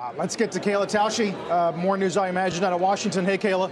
Uh, 0.00 0.12
let's 0.16 0.34
get 0.34 0.50
to 0.50 0.58
Kayla 0.58 0.86
Tausche. 0.86 1.34
Uh, 1.50 1.76
more 1.76 1.98
news, 1.98 2.16
I 2.16 2.30
imagine, 2.30 2.64
out 2.64 2.72
of 2.72 2.80
Washington. 2.80 3.22
Hey, 3.22 3.36
Kayla. 3.36 3.70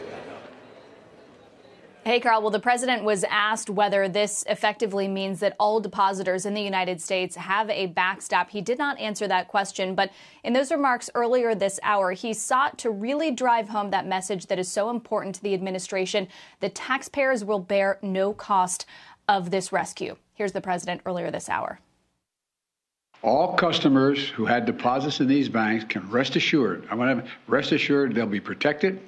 Hey, 2.05 2.21
Carl. 2.21 2.43
Well, 2.43 2.51
the 2.51 2.61
president 2.61 3.03
was 3.03 3.25
asked 3.31 3.71
whether 3.71 4.11
this 4.11 4.45
effectively 4.47 5.09
means 5.09 5.41
that 5.41 5.57
all 5.59 5.81
depositors 5.81 6.45
in 6.45 6.53
the 6.53 6.61
United 6.61 7.01
States 7.01 7.35
have 7.37 7.71
a 7.71 7.87
backstop. 7.87 8.51
He 8.51 8.61
did 8.61 8.77
not 8.77 8.99
answer 8.99 9.27
that 9.27 9.49
question, 9.49 9.95
but 9.95 10.11
in 10.45 10.53
those 10.53 10.71
remarks 10.71 11.09
earlier 11.15 11.55
this 11.55 11.81
hour, 11.83 12.13
he 12.13 12.35
sought 12.35 12.77
to 12.79 12.91
really 12.91 13.31
drive 13.31 13.71
home 13.71 13.91
that 13.91 14.07
message 14.07 14.49
that 14.49 14.59
is 14.59 14.69
so 14.69 14.91
important 14.91 15.35
to 15.37 15.43
the 15.43 15.55
administration 15.55 16.29
that 16.61 16.75
taxpayers 16.75 17.43
will 17.43 17.59
bear 17.59 17.99
no 18.03 18.35
cost 18.35 18.85
of 19.29 19.51
this 19.51 19.73
rescue. 19.73 20.15
Here's 20.35 20.53
the 20.53 20.61
president 20.61 21.01
earlier 21.07 21.31
this 21.31 21.49
hour. 21.49 21.81
All 23.23 23.55
customers 23.55 24.29
who 24.29 24.47
had 24.47 24.65
deposits 24.65 25.21
in 25.21 25.27
these 25.27 25.49
banks 25.49 25.85
can 25.85 26.09
rest 26.11 26.37
assured, 26.37 26.87
I 26.91 26.95
want 26.95 27.25
to 27.25 27.31
rest 27.47 27.73
assured 27.73 28.15
they'll 28.15 28.27
be 28.27 28.41
protected 28.41 29.01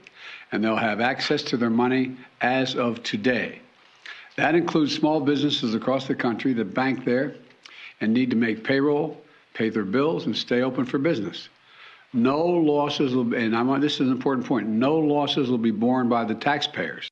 and 0.50 0.64
they'll 0.64 0.76
have 0.76 1.00
access 1.00 1.42
to 1.44 1.56
their 1.56 1.70
money 1.70 2.16
as 2.40 2.74
of 2.74 3.02
today. 3.02 3.60
That 4.36 4.54
includes 4.54 4.94
small 4.94 5.20
businesses 5.20 5.74
across 5.74 6.08
the 6.08 6.14
country 6.14 6.52
that 6.54 6.74
bank 6.74 7.04
there 7.04 7.34
and 8.00 8.12
need 8.12 8.30
to 8.30 8.36
make 8.36 8.64
payroll, 8.64 9.20
pay 9.54 9.68
their 9.68 9.84
bills, 9.84 10.26
and 10.26 10.36
stay 10.36 10.62
open 10.62 10.86
for 10.86 10.98
business. 10.98 11.48
No 12.12 12.44
losses 12.44 13.14
will, 13.14 13.32
and 13.34 13.56
I 13.56 13.78
this 13.78 13.94
is 13.94 14.00
an 14.00 14.10
important 14.10 14.46
point. 14.46 14.66
No 14.66 14.96
losses 14.98 15.48
will 15.48 15.58
be 15.58 15.70
borne 15.70 16.08
by 16.08 16.24
the 16.24 16.34
taxpayers. 16.34 17.08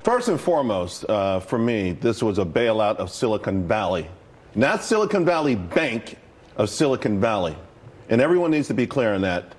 First 0.00 0.28
and 0.28 0.40
foremost, 0.40 1.08
uh, 1.08 1.40
for 1.40 1.58
me, 1.58 1.92
this 1.92 2.22
was 2.22 2.38
a 2.38 2.44
bailout 2.44 2.96
of 2.96 3.10
Silicon 3.10 3.66
Valley, 3.66 4.08
not 4.54 4.82
Silicon 4.82 5.24
Valley 5.24 5.54
Bank, 5.54 6.16
of 6.56 6.68
Silicon 6.68 7.20
Valley, 7.20 7.56
and 8.08 8.20
everyone 8.20 8.50
needs 8.50 8.68
to 8.68 8.74
be 8.74 8.86
clear 8.86 9.14
on 9.14 9.22
that. 9.22 9.54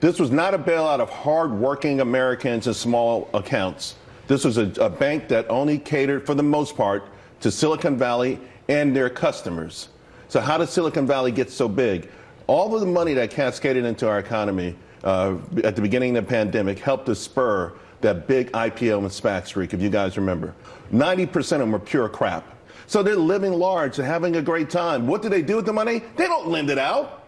This 0.00 0.20
was 0.20 0.30
not 0.30 0.52
a 0.52 0.58
bailout 0.58 1.00
of 1.00 1.08
hardworking 1.08 2.00
Americans 2.00 2.66
and 2.66 2.76
small 2.76 3.30
accounts. 3.32 3.96
This 4.26 4.44
was 4.44 4.58
a, 4.58 4.70
a, 4.80 4.90
bank 4.90 5.28
that 5.28 5.48
only 5.48 5.78
catered, 5.78 6.26
for 6.26 6.34
the 6.34 6.42
most 6.42 6.76
part, 6.76 7.04
to 7.40 7.50
Silicon 7.50 7.96
Valley 7.96 8.38
and 8.68 8.94
their 8.94 9.08
customers. 9.08 9.88
So, 10.28 10.40
how 10.40 10.58
did 10.58 10.68
Silicon 10.68 11.06
Valley 11.06 11.32
get 11.32 11.50
so 11.50 11.68
big? 11.68 12.10
All 12.46 12.74
of 12.74 12.80
the 12.80 12.86
money 12.86 13.14
that 13.14 13.30
cascaded 13.30 13.84
into 13.84 14.08
our 14.08 14.18
economy 14.18 14.76
uh, 15.04 15.36
at 15.64 15.76
the 15.76 15.82
beginning 15.82 16.16
of 16.16 16.24
the 16.24 16.28
pandemic 16.28 16.78
helped 16.78 17.06
to 17.06 17.14
spur 17.14 17.72
that 18.00 18.26
big 18.26 18.52
IPO 18.52 18.98
and 18.98 19.08
SPAC 19.08 19.46
streak, 19.46 19.72
if 19.72 19.80
you 19.80 19.88
guys 19.88 20.16
remember. 20.16 20.54
90% 20.92 21.36
of 21.36 21.48
them 21.60 21.72
were 21.72 21.78
pure 21.78 22.08
crap. 22.08 22.55
So 22.86 23.02
they're 23.02 23.16
living 23.16 23.52
large, 23.52 23.96
they're 23.96 24.06
having 24.06 24.36
a 24.36 24.42
great 24.42 24.70
time. 24.70 25.06
What 25.06 25.22
do 25.22 25.28
they 25.28 25.42
do 25.42 25.56
with 25.56 25.66
the 25.66 25.72
money? 25.72 26.02
They 26.16 26.26
don't 26.26 26.48
lend 26.48 26.70
it 26.70 26.78
out. 26.78 27.24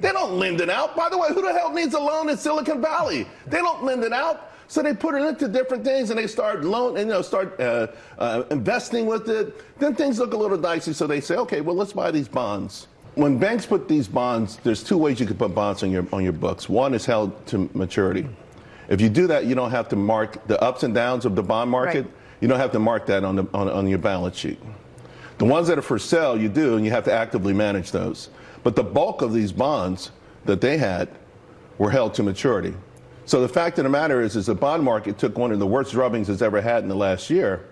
They 0.00 0.10
don't 0.10 0.38
lend 0.38 0.60
it 0.60 0.70
out. 0.70 0.96
By 0.96 1.08
the 1.08 1.18
way, 1.18 1.28
who 1.28 1.42
the 1.42 1.52
hell 1.52 1.72
needs 1.72 1.94
a 1.94 2.00
loan 2.00 2.28
in 2.28 2.36
Silicon 2.36 2.80
Valley? 2.80 3.26
They 3.46 3.58
don't 3.58 3.84
lend 3.84 4.02
it 4.02 4.12
out. 4.12 4.52
So 4.66 4.82
they 4.82 4.94
put 4.94 5.14
it 5.14 5.22
into 5.22 5.48
different 5.48 5.84
things 5.84 6.08
and 6.08 6.18
they 6.18 6.26
start 6.26 6.64
loan 6.64 6.96
and 6.96 7.06
you 7.08 7.12
know 7.12 7.20
start 7.20 7.60
uh, 7.60 7.88
uh, 8.18 8.44
investing 8.50 9.04
with 9.04 9.28
it. 9.28 9.78
Then 9.78 9.94
things 9.94 10.18
look 10.18 10.32
a 10.32 10.36
little 10.36 10.56
dicey. 10.56 10.94
So 10.94 11.06
they 11.06 11.20
say, 11.20 11.36
okay, 11.36 11.60
well 11.60 11.76
let's 11.76 11.92
buy 11.92 12.10
these 12.10 12.26
bonds. 12.26 12.88
When 13.14 13.38
banks 13.38 13.66
put 13.66 13.86
these 13.86 14.08
bonds, 14.08 14.58
there's 14.64 14.82
two 14.82 14.96
ways 14.96 15.20
you 15.20 15.26
can 15.26 15.36
put 15.36 15.54
bonds 15.54 15.82
on 15.82 15.90
your 15.90 16.06
on 16.10 16.24
your 16.24 16.32
books. 16.32 16.70
One 16.70 16.94
is 16.94 17.04
held 17.04 17.46
to 17.48 17.68
maturity. 17.74 18.26
If 18.88 19.00
you 19.02 19.10
do 19.10 19.26
that, 19.26 19.44
you 19.44 19.54
don't 19.54 19.70
have 19.70 19.90
to 19.90 19.96
mark 19.96 20.46
the 20.48 20.60
ups 20.62 20.84
and 20.84 20.94
downs 20.94 21.26
of 21.26 21.36
the 21.36 21.42
bond 21.42 21.70
market. 21.70 22.06
Right. 22.06 22.14
You 22.40 22.48
don't 22.48 22.58
have 22.58 22.72
to 22.72 22.78
mark 22.78 23.04
that 23.06 23.24
on 23.24 23.36
the 23.36 23.46
on, 23.52 23.68
on 23.68 23.86
your 23.86 23.98
balance 23.98 24.38
sheet. 24.38 24.58
The 25.42 25.48
ones 25.48 25.66
that 25.66 25.76
are 25.76 25.82
for 25.82 25.98
sale, 25.98 26.40
you 26.40 26.48
do, 26.48 26.76
and 26.76 26.84
you 26.84 26.92
have 26.92 27.02
to 27.02 27.12
actively 27.12 27.52
manage 27.52 27.90
those. 27.90 28.28
But 28.62 28.76
the 28.76 28.84
bulk 28.84 29.22
of 29.22 29.32
these 29.32 29.50
bonds 29.50 30.12
that 30.44 30.60
they 30.60 30.78
had 30.78 31.08
were 31.78 31.90
held 31.90 32.14
to 32.14 32.22
maturity. 32.22 32.72
So 33.24 33.40
the 33.40 33.48
fact 33.48 33.76
of 33.78 33.82
the 33.82 33.90
matter 33.90 34.20
is, 34.20 34.36
is 34.36 34.46
the 34.46 34.54
bond 34.54 34.84
market 34.84 35.18
took 35.18 35.36
one 35.36 35.50
of 35.50 35.58
the 35.58 35.66
worst 35.66 35.94
drubbings 35.94 36.28
it's 36.28 36.42
ever 36.42 36.60
had 36.60 36.84
in 36.84 36.88
the 36.88 36.94
last 36.94 37.28
year. 37.28 37.66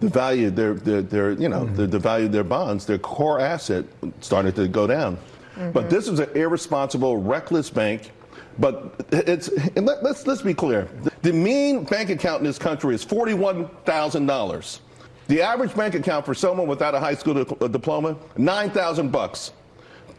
The 0.00 0.08
value, 0.08 0.50
their, 0.50 0.74
their, 0.74 1.02
their 1.02 1.30
you 1.34 1.48
know, 1.48 1.66
mm-hmm. 1.66 1.76
the, 1.76 1.86
the, 1.86 2.00
value 2.00 2.26
of 2.26 2.32
their 2.32 2.42
bonds, 2.42 2.84
their 2.84 2.98
core 2.98 3.38
asset 3.38 3.84
started 4.18 4.56
to 4.56 4.66
go 4.66 4.88
down. 4.88 5.18
Mm-hmm. 5.54 5.70
But 5.70 5.90
this 5.90 6.08
is 6.08 6.18
an 6.18 6.30
irresponsible, 6.34 7.18
reckless 7.18 7.70
bank. 7.70 8.10
But 8.58 9.06
it's 9.12 9.50
let, 9.76 10.02
let's 10.02 10.26
let's 10.26 10.42
be 10.42 10.52
clear. 10.52 10.88
The 11.22 11.32
mean 11.32 11.84
bank 11.84 12.10
account 12.10 12.40
in 12.40 12.44
this 12.44 12.58
country 12.58 12.92
is 12.92 13.04
forty-one 13.04 13.68
thousand 13.84 14.26
dollars. 14.26 14.80
The 15.28 15.42
average 15.42 15.74
bank 15.74 15.94
account 15.94 16.24
for 16.24 16.34
someone 16.34 16.66
without 16.66 16.94
a 16.94 17.00
high 17.00 17.14
school 17.14 17.44
diploma, 17.68 18.16
nine 18.36 18.70
thousand 18.70 19.12
bucks. 19.12 19.52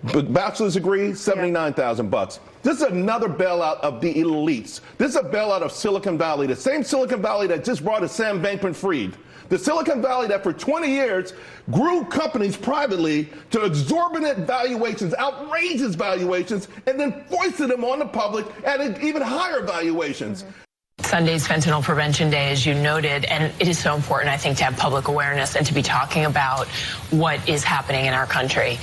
Bachelor's 0.03 0.75
degree, 0.75 1.13
79,000 1.13 2.09
bucks. 2.09 2.39
This 2.63 2.77
is 2.77 2.83
another 2.83 3.27
bailout 3.27 3.81
of 3.81 3.99
the 3.99 4.13
elites. 4.13 4.79
This 4.97 5.09
is 5.09 5.15
a 5.17 5.23
bailout 5.23 5.61
of 5.61 5.73
Silicon 5.73 6.17
Valley, 6.17 6.47
the 6.47 6.55
same 6.55 6.83
Silicon 6.83 7.21
Valley 7.21 7.47
that 7.47 7.65
just 7.65 7.83
brought 7.83 8.01
us 8.01 8.13
Sam 8.13 8.41
Bankman-Fried. 8.41 9.17
The 9.49 9.57
Silicon 9.57 10.01
Valley 10.01 10.27
that 10.27 10.41
for 10.41 10.53
20 10.53 10.87
years 10.89 11.33
grew 11.71 12.05
companies 12.05 12.55
privately 12.55 13.29
to 13.51 13.65
exorbitant 13.65 14.47
valuations, 14.47 15.13
outrageous 15.15 15.95
valuations, 15.95 16.69
and 16.87 16.97
then 16.99 17.25
foisted 17.25 17.69
them 17.69 17.83
on 17.83 17.99
the 17.99 18.05
public 18.05 18.45
at 18.63 19.03
even 19.03 19.21
higher 19.21 19.63
valuations. 19.63 20.43
Mm-hmm. 20.43 20.68
Sunday's 21.09 21.47
Fentanyl 21.47 21.81
Prevention 21.81 22.29
Day, 22.29 22.51
as 22.51 22.63
you 22.63 22.75
noted, 22.75 23.25
and 23.25 23.51
it 23.59 23.67
is 23.67 23.79
so 23.79 23.95
important, 23.95 24.31
I 24.31 24.37
think, 24.37 24.59
to 24.59 24.65
have 24.65 24.77
public 24.77 25.07
awareness 25.07 25.55
and 25.55 25.65
to 25.65 25.73
be 25.73 25.81
talking 25.81 26.25
about 26.25 26.67
what 27.09 27.49
is 27.49 27.63
happening 27.63 28.05
in 28.05 28.13
our 28.13 28.27
country. 28.27 28.77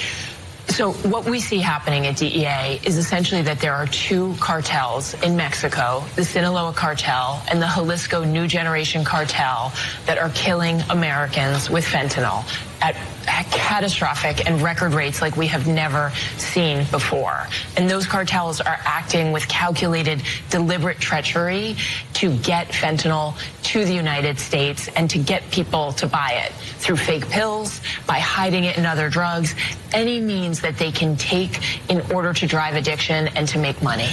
So 0.66 0.90
what 0.92 1.24
we 1.24 1.38
see 1.38 1.60
happening 1.60 2.04
at 2.08 2.16
DEA 2.16 2.80
is 2.82 2.96
essentially 2.98 3.42
that 3.42 3.60
there 3.60 3.74
are 3.74 3.86
two 3.86 4.34
cartels 4.40 5.14
in 5.22 5.36
Mexico, 5.36 6.02
the 6.16 6.24
Sinaloa 6.24 6.72
cartel 6.72 7.40
and 7.48 7.62
the 7.62 7.68
Jalisco 7.68 8.24
New 8.24 8.48
Generation 8.48 9.04
cartel 9.04 9.72
that 10.06 10.18
are 10.18 10.30
killing 10.30 10.80
Americans 10.90 11.70
with 11.70 11.84
fentanyl 11.84 12.44
at, 12.86 12.96
at 13.26 13.50
catastrophic 13.50 14.48
and 14.48 14.62
record 14.62 14.94
rates 14.94 15.20
like 15.20 15.36
we 15.36 15.48
have 15.48 15.66
never 15.66 16.12
seen 16.36 16.86
before. 16.90 17.48
And 17.76 17.90
those 17.90 18.06
cartels 18.06 18.60
are 18.60 18.78
acting 18.84 19.32
with 19.32 19.48
calculated, 19.48 20.22
deliberate 20.50 20.98
treachery 20.98 21.76
to 22.14 22.36
get 22.38 22.68
fentanyl 22.68 23.36
to 23.64 23.84
the 23.84 23.92
United 23.92 24.38
States 24.38 24.88
and 24.88 25.10
to 25.10 25.18
get 25.18 25.50
people 25.50 25.92
to 25.94 26.06
buy 26.06 26.44
it 26.46 26.52
through 26.78 26.96
fake 26.96 27.28
pills, 27.28 27.80
by 28.06 28.20
hiding 28.20 28.64
it 28.64 28.78
in 28.78 28.86
other 28.86 29.10
drugs, 29.10 29.56
any 29.92 30.20
means 30.20 30.60
that 30.60 30.78
they 30.78 30.92
can 30.92 31.16
take 31.16 31.90
in 31.90 32.00
order 32.12 32.32
to 32.32 32.46
drive 32.46 32.76
addiction 32.76 33.28
and 33.28 33.48
to 33.48 33.58
make 33.58 33.82
money. 33.82 34.08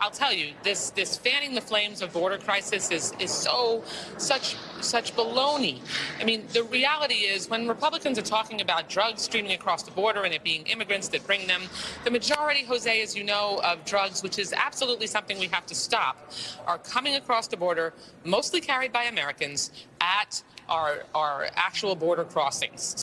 I'll 0.00 0.10
tell 0.10 0.32
you, 0.32 0.52
this 0.62 0.90
this 0.90 1.16
fanning 1.16 1.54
the 1.54 1.60
flames 1.60 2.02
of 2.02 2.12
border 2.12 2.38
crisis 2.38 2.90
is 2.90 3.12
is 3.18 3.32
so 3.32 3.82
such 4.16 4.56
such 4.80 5.14
baloney. 5.16 5.80
I 6.20 6.24
mean, 6.24 6.46
the 6.52 6.62
reality 6.64 7.26
is 7.26 7.50
when 7.50 7.66
Republicans 7.66 8.18
are 8.18 8.22
talking 8.22 8.60
about 8.60 8.88
drugs 8.88 9.22
streaming 9.22 9.52
across 9.52 9.82
the 9.82 9.90
border 9.90 10.22
and 10.22 10.32
it 10.32 10.44
being 10.44 10.66
immigrants 10.66 11.08
that 11.08 11.26
bring 11.26 11.46
them, 11.46 11.62
the 12.04 12.10
majority, 12.10 12.64
Jose, 12.64 13.02
as 13.02 13.16
you 13.16 13.24
know, 13.24 13.60
of 13.64 13.84
drugs, 13.84 14.22
which 14.22 14.38
is 14.38 14.52
absolutely 14.52 15.06
something 15.06 15.38
we 15.38 15.48
have 15.48 15.66
to 15.66 15.74
stop, 15.74 16.30
are 16.66 16.78
coming 16.78 17.16
across 17.16 17.48
the 17.48 17.56
border, 17.56 17.92
mostly 18.24 18.60
carried 18.60 18.92
by 18.92 19.04
Americans 19.04 19.70
at 20.00 20.42
our 20.68 21.04
our 21.14 21.48
actual 21.56 21.94
border 21.96 22.24
crossings. 22.24 23.02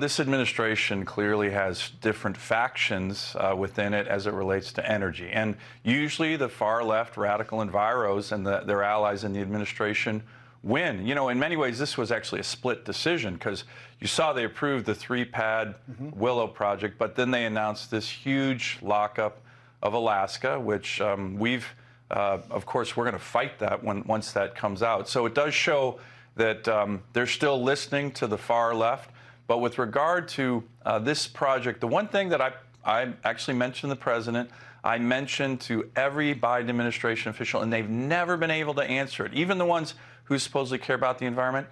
This 0.00 0.18
administration 0.18 1.04
clearly 1.04 1.50
has 1.50 1.90
different 2.00 2.34
factions 2.34 3.36
uh, 3.38 3.54
within 3.54 3.92
it 3.92 4.08
as 4.08 4.26
it 4.26 4.32
relates 4.32 4.72
to 4.72 4.90
energy. 4.90 5.28
And 5.30 5.56
usually 5.82 6.36
the 6.36 6.48
far 6.48 6.82
left 6.82 7.18
radical 7.18 7.58
enviros 7.58 8.32
and 8.32 8.46
the, 8.46 8.60
their 8.60 8.82
allies 8.82 9.24
in 9.24 9.34
the 9.34 9.40
administration 9.40 10.22
win. 10.62 11.06
You 11.06 11.14
know, 11.14 11.28
in 11.28 11.38
many 11.38 11.56
ways, 11.56 11.78
this 11.78 11.98
was 11.98 12.10
actually 12.10 12.40
a 12.40 12.44
split 12.44 12.86
decision 12.86 13.34
because 13.34 13.64
you 14.00 14.06
saw 14.06 14.32
they 14.32 14.44
approved 14.44 14.86
the 14.86 14.94
three 14.94 15.26
pad 15.26 15.74
mm-hmm. 15.90 16.18
Willow 16.18 16.46
project, 16.46 16.96
but 16.96 17.14
then 17.14 17.30
they 17.30 17.44
announced 17.44 17.90
this 17.90 18.08
huge 18.08 18.78
lockup 18.80 19.42
of 19.82 19.92
Alaska, 19.92 20.58
which 20.58 21.02
um, 21.02 21.38
we've, 21.38 21.66
uh, 22.10 22.38
of 22.50 22.64
course, 22.64 22.96
we're 22.96 23.04
going 23.04 23.12
to 23.12 23.18
fight 23.18 23.58
that 23.58 23.84
when 23.84 24.02
once 24.04 24.32
that 24.32 24.54
comes 24.54 24.82
out. 24.82 25.10
So 25.10 25.26
it 25.26 25.34
does 25.34 25.52
show 25.52 26.00
that 26.36 26.66
um, 26.68 27.02
they're 27.12 27.26
still 27.26 27.62
listening 27.62 28.12
to 28.12 28.26
the 28.26 28.38
far 28.38 28.74
left. 28.74 29.10
But 29.50 29.58
with 29.58 29.78
regard 29.78 30.28
to 30.28 30.62
uh, 30.86 31.00
this 31.00 31.26
project, 31.26 31.80
the 31.80 31.88
one 31.88 32.06
thing 32.06 32.28
that 32.28 32.40
I, 32.40 32.52
I 32.84 33.12
actually 33.24 33.54
mentioned 33.54 33.90
the 33.90 33.96
president, 33.96 34.48
I 34.84 34.98
mentioned 34.98 35.60
to 35.62 35.90
every 35.96 36.36
Biden 36.36 36.68
administration 36.68 37.30
official, 37.30 37.60
and 37.60 37.72
they've 37.72 37.90
never 37.90 38.36
been 38.36 38.52
able 38.52 38.74
to 38.74 38.82
answer 38.82 39.26
it, 39.26 39.34
even 39.34 39.58
the 39.58 39.64
ones 39.64 39.94
who 40.22 40.38
supposedly 40.38 40.78
care 40.78 40.94
about 40.94 41.18
the 41.18 41.26
environment, 41.26 41.66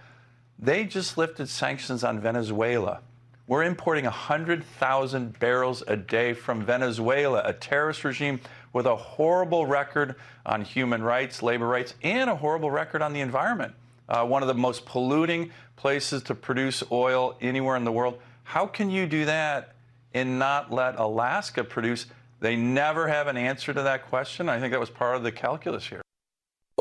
they 0.58 0.86
just 0.86 1.16
lifted 1.16 1.48
sanctions 1.48 2.02
on 2.02 2.18
Venezuela. 2.18 2.98
We're 3.46 3.62
importing 3.62 4.06
100,000 4.06 5.38
barrels 5.38 5.84
a 5.86 5.96
day 5.96 6.32
from 6.32 6.64
Venezuela, 6.64 7.42
a 7.44 7.52
terrorist 7.52 8.02
regime 8.02 8.40
with 8.72 8.86
a 8.86 8.96
horrible 8.96 9.66
record 9.66 10.16
on 10.44 10.62
human 10.62 11.00
rights, 11.00 11.44
labor 11.44 11.68
rights, 11.68 11.94
and 12.02 12.28
a 12.28 12.34
horrible 12.34 12.72
record 12.72 13.02
on 13.02 13.12
the 13.12 13.20
environment 13.20 13.72
uh, 14.08 14.24
one 14.24 14.42
of 14.42 14.48
the 14.48 14.54
most 14.54 14.86
polluting 14.86 15.50
places 15.76 16.22
to 16.24 16.34
produce 16.34 16.82
oil 16.90 17.36
anywhere 17.40 17.76
in 17.76 17.84
the 17.84 17.92
world. 17.92 18.18
How 18.44 18.66
can 18.66 18.90
you 18.90 19.06
do 19.06 19.24
that 19.26 19.74
and 20.14 20.38
not 20.38 20.72
let 20.72 20.96
Alaska 20.98 21.64
produce 21.64 22.06
They 22.40 22.56
never 22.56 23.08
have 23.08 23.26
an 23.26 23.36
answer 23.36 23.74
to 23.74 23.82
that 23.82 24.06
question. 24.06 24.48
I 24.48 24.60
think 24.60 24.70
that 24.72 24.80
was 24.80 24.90
part 24.90 25.16
of 25.16 25.22
the 25.22 25.32
calculus 25.32 25.86
here. 25.86 26.02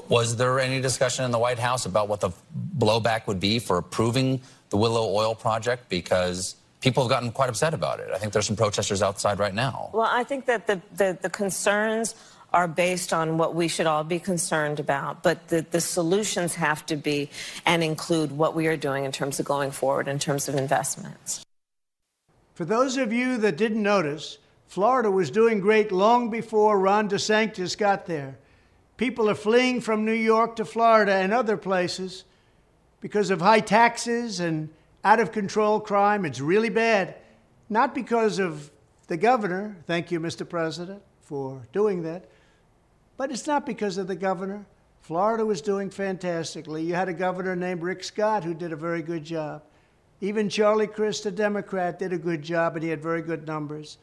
Was 0.07 0.35
there 0.37 0.59
any 0.59 0.79
discussion 0.79 1.25
in 1.25 1.31
the 1.31 1.39
White 1.39 1.59
House 1.59 1.85
about 1.85 2.07
what 2.07 2.19
the 2.19 2.29
blowback 2.77 3.27
would 3.27 3.39
be 3.39 3.59
for 3.59 3.77
approving 3.77 4.39
the 4.69 4.77
Willow 4.77 5.13
Oil 5.13 5.33
project? 5.35 5.89
Because 5.89 6.55
people 6.79 7.03
have 7.03 7.09
gotten 7.09 7.31
quite 7.31 7.49
upset 7.49 7.73
about 7.73 7.99
it. 7.99 8.09
I 8.13 8.17
think 8.17 8.33
there's 8.33 8.45
some 8.45 8.55
protesters 8.55 9.01
outside 9.01 9.39
right 9.39 9.53
now. 9.53 9.89
Well, 9.93 10.09
I 10.09 10.23
think 10.23 10.45
that 10.45 10.67
the, 10.67 10.79
the, 10.95 11.17
the 11.21 11.29
concerns 11.29 12.15
are 12.53 12.67
based 12.67 13.13
on 13.13 13.37
what 13.37 13.55
we 13.55 13.67
should 13.67 13.85
all 13.85 14.03
be 14.03 14.19
concerned 14.19 14.79
about, 14.79 15.21
but 15.21 15.47
the, 15.49 15.65
the 15.71 15.81
solutions 15.81 16.55
have 16.55 16.85
to 16.85 16.95
be 16.95 17.29
and 17.65 17.83
include 17.83 18.31
what 18.31 18.55
we 18.55 18.67
are 18.67 18.77
doing 18.77 19.03
in 19.03 19.11
terms 19.11 19.39
of 19.39 19.45
going 19.45 19.71
forward 19.71 20.07
in 20.07 20.17
terms 20.17 20.47
of 20.47 20.55
investments. 20.55 21.43
For 22.53 22.65
those 22.65 22.97
of 22.97 23.11
you 23.11 23.37
that 23.37 23.57
didn't 23.57 23.83
notice, 23.83 24.37
Florida 24.67 25.11
was 25.11 25.29
doing 25.29 25.59
great 25.59 25.91
long 25.91 26.29
before 26.29 26.79
Ron 26.79 27.09
DeSantis 27.09 27.77
got 27.77 28.05
there. 28.05 28.37
People 28.97 29.29
are 29.29 29.35
fleeing 29.35 29.79
from 29.81 30.05
New 30.05 30.11
York 30.11 30.55
to 30.55 30.65
Florida 30.65 31.13
and 31.13 31.33
other 31.33 31.55
places 31.55 32.23
because 32.99 33.29
of 33.29 33.41
high 33.41 33.59
taxes 33.59 34.39
and 34.39 34.69
out 35.03 35.19
of 35.19 35.31
control 35.31 35.79
crime. 35.79 36.25
It's 36.25 36.41
really 36.41 36.69
bad. 36.69 37.15
Not 37.69 37.93
because 37.93 38.39
of 38.39 38.71
the 39.07 39.17
governor, 39.17 39.77
thank 39.85 40.11
you, 40.11 40.19
Mr. 40.19 40.47
President, 40.47 41.01
for 41.21 41.61
doing 41.71 42.03
that, 42.03 42.25
but 43.17 43.31
it's 43.31 43.47
not 43.47 43.65
because 43.65 43.97
of 43.97 44.07
the 44.07 44.15
governor. 44.15 44.65
Florida 45.01 45.45
was 45.45 45.61
doing 45.61 45.89
fantastically. 45.89 46.83
You 46.83 46.93
had 46.93 47.09
a 47.09 47.13
governor 47.13 47.55
named 47.55 47.81
Rick 47.81 48.03
Scott 48.03 48.43
who 48.43 48.53
did 48.53 48.71
a 48.71 48.75
very 48.75 49.01
good 49.01 49.23
job. 49.23 49.63
Even 50.21 50.49
Charlie 50.49 50.87
Crist, 50.87 51.25
a 51.25 51.31
Democrat, 51.31 51.99
did 51.99 52.11
a 52.13 52.17
good 52.17 52.41
job, 52.41 52.75
and 52.75 52.83
he 52.83 52.89
had 52.89 53.01
very 53.01 53.21
good 53.21 53.45
numbers. 53.47 53.97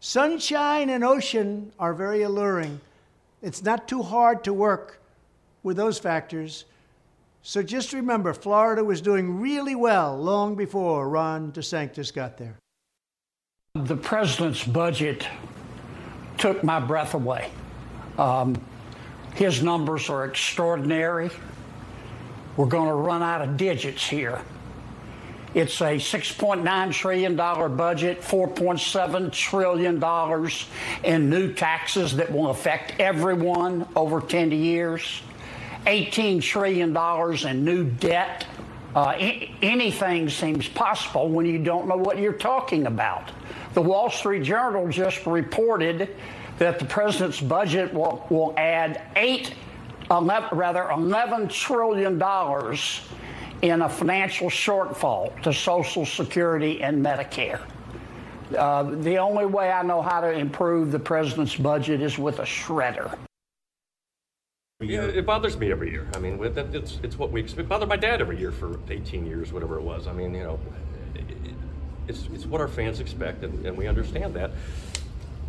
Sunshine 0.00 0.90
and 0.90 1.04
ocean 1.04 1.72
are 1.78 1.92
very 1.92 2.22
alluring. 2.22 2.80
It's 3.42 3.62
not 3.62 3.88
too 3.88 4.02
hard 4.02 4.44
to 4.44 4.52
work 4.52 5.00
with 5.62 5.76
those 5.76 5.98
factors. 5.98 6.64
So 7.42 7.62
just 7.62 7.92
remember, 7.92 8.32
Florida 8.32 8.82
was 8.84 9.00
doing 9.00 9.40
really 9.40 9.74
well 9.74 10.16
long 10.16 10.54
before 10.54 11.08
Ron 11.08 11.52
DeSantis 11.52 12.12
got 12.12 12.36
there. 12.36 12.56
The 13.74 13.96
president's 13.96 14.64
budget 14.64 15.26
took 16.36 16.64
my 16.64 16.80
breath 16.80 17.14
away. 17.14 17.50
Um, 18.18 18.60
his 19.34 19.62
numbers 19.62 20.10
are 20.10 20.24
extraordinary. 20.24 21.30
We're 22.56 22.66
going 22.66 22.88
to 22.88 22.94
run 22.94 23.22
out 23.22 23.40
of 23.40 23.56
digits 23.56 24.04
here. 24.04 24.42
It's 25.54 25.80
a 25.80 25.96
$6.9 25.96 26.92
trillion 26.92 27.36
budget, 27.36 28.20
$4.7 28.20 29.32
trillion 29.32 30.02
in 31.04 31.30
new 31.30 31.52
taxes 31.54 32.16
that 32.16 32.30
will 32.30 32.50
affect 32.50 33.00
everyone 33.00 33.88
over 33.96 34.20
10 34.20 34.50
years, 34.50 35.22
$18 35.86 36.42
trillion 36.42 36.96
in 37.46 37.64
new 37.64 37.84
debt. 37.84 38.46
Uh, 38.94 39.12
anything 39.62 40.28
seems 40.28 40.68
possible 40.68 41.28
when 41.28 41.46
you 41.46 41.58
don't 41.58 41.86
know 41.86 41.96
what 41.96 42.18
you're 42.18 42.32
talking 42.32 42.86
about. 42.86 43.30
The 43.74 43.82
Wall 43.82 44.10
Street 44.10 44.42
Journal 44.42 44.88
just 44.88 45.24
reported 45.24 46.14
that 46.58 46.78
the 46.78 46.84
president's 46.84 47.40
budget 47.40 47.94
will, 47.94 48.26
will 48.30 48.54
add 48.56 49.02
eight, 49.16 49.54
11, 50.10 50.56
rather, 50.58 50.82
$11 50.82 51.50
trillion 51.50 52.14
in 53.62 53.82
a 53.82 53.88
financial 53.88 54.48
shortfall 54.48 55.40
to 55.42 55.52
Social 55.52 56.04
Security 56.04 56.82
and 56.82 57.04
Medicare. 57.04 57.60
Uh, 58.56 58.82
the 58.82 59.18
only 59.18 59.46
way 59.46 59.70
I 59.70 59.82
know 59.82 60.00
how 60.00 60.20
to 60.20 60.30
improve 60.30 60.90
the 60.90 60.98
president's 60.98 61.56
budget 61.56 62.00
is 62.00 62.18
with 62.18 62.38
a 62.38 62.44
shredder. 62.44 63.16
Yeah, 64.80 65.02
it 65.02 65.26
bothers 65.26 65.56
me 65.58 65.72
every 65.72 65.90
year. 65.90 66.06
I 66.14 66.18
mean, 66.20 66.38
it's 66.40 67.00
it's 67.02 67.18
what 67.18 67.32
we 67.32 67.42
it 67.42 67.68
bothered 67.68 67.88
my 67.88 67.96
dad 67.96 68.20
every 68.20 68.38
year 68.38 68.52
for 68.52 68.78
18 68.88 69.26
years, 69.26 69.52
whatever 69.52 69.76
it 69.76 69.82
was. 69.82 70.06
I 70.06 70.12
mean, 70.12 70.32
you 70.32 70.44
know, 70.44 70.60
it's 72.06 72.28
it's 72.32 72.46
what 72.46 72.60
our 72.60 72.68
fans 72.68 73.00
expect, 73.00 73.42
and, 73.42 73.66
and 73.66 73.76
we 73.76 73.88
understand 73.88 74.34
that 74.34 74.52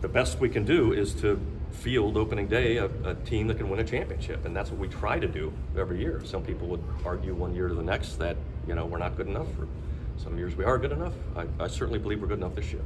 the 0.01 0.07
best 0.07 0.39
we 0.39 0.49
can 0.49 0.63
do 0.63 0.93
is 0.93 1.13
to 1.15 1.39
field 1.71 2.17
opening 2.17 2.47
day 2.47 2.77
a, 2.77 2.85
a, 3.03 3.15
team 3.15 3.47
that 3.47 3.57
can 3.57 3.69
win 3.69 3.79
a 3.79 3.83
championship, 3.83 4.45
and 4.45 4.55
that's 4.55 4.69
what 4.71 4.79
we 4.79 4.87
try 4.87 5.19
to 5.19 5.27
do 5.27 5.53
every 5.77 5.99
year. 5.99 6.21
Some 6.25 6.43
people 6.43 6.67
would 6.67 6.83
argue 7.05 7.33
one 7.33 7.53
year 7.53 7.67
to 7.67 7.75
the 7.75 7.83
next 7.83 8.15
that 8.15 8.37
you 8.67 8.75
know 8.75 8.85
we're 8.85 8.97
not 8.97 9.15
good 9.15 9.27
enough. 9.27 9.47
For 9.55 9.67
some 10.21 10.37
years 10.37 10.55
we 10.55 10.63
are 10.65 10.77
good 10.77 10.91
enough. 10.91 11.13
I, 11.35 11.45
I 11.59 11.67
certainly 11.67 11.99
believe 11.99 12.21
we're 12.21 12.27
good 12.27 12.39
enough 12.39 12.55
this 12.55 12.71
year. 12.71 12.81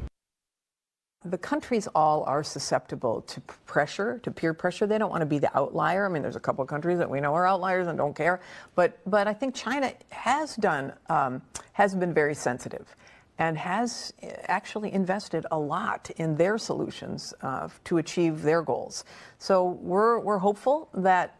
The 1.25 1.37
countries 1.37 1.87
all 1.95 2.23
are 2.25 2.43
susceptible 2.43 3.21
to 3.21 3.39
pressure, 3.65 4.19
to 4.23 4.31
peer 4.31 4.53
pressure. 4.53 4.85
They 4.85 4.97
don't 4.97 5.09
want 5.09 5.21
to 5.21 5.25
be 5.25 5.39
the 5.39 5.55
outlier. 5.57 6.05
I 6.05 6.09
mean, 6.09 6.21
there's 6.21 6.35
a 6.35 6.41
couple 6.41 6.61
of 6.61 6.67
countries 6.67 6.97
that 6.97 7.09
we 7.09 7.21
know 7.21 7.33
are 7.33 7.47
outliers 7.47 7.87
and 7.87 7.97
don't 7.97 8.15
care, 8.15 8.41
but 8.75 8.99
but 9.05 9.27
I 9.27 9.33
think 9.33 9.55
China 9.55 9.93
has 10.09 10.55
done 10.55 10.93
um, 11.09 11.41
has 11.73 11.95
been 11.95 12.13
very 12.13 12.35
sensitive 12.35 12.95
and 13.39 13.57
has 13.57 14.13
eh, 14.21 14.31
actually 14.47 14.93
invested 14.93 15.45
a 15.51 15.57
lot 15.57 16.09
in 16.17 16.35
their 16.35 16.57
solutions 16.57 17.33
uh, 17.41 17.67
to 17.83 17.97
achieve 17.97 18.41
their 18.41 18.61
goals. 18.61 19.03
So 19.39 19.79
we're, 19.81 20.19
we're 20.19 20.37
hopeful 20.37 20.89
that 20.93 21.37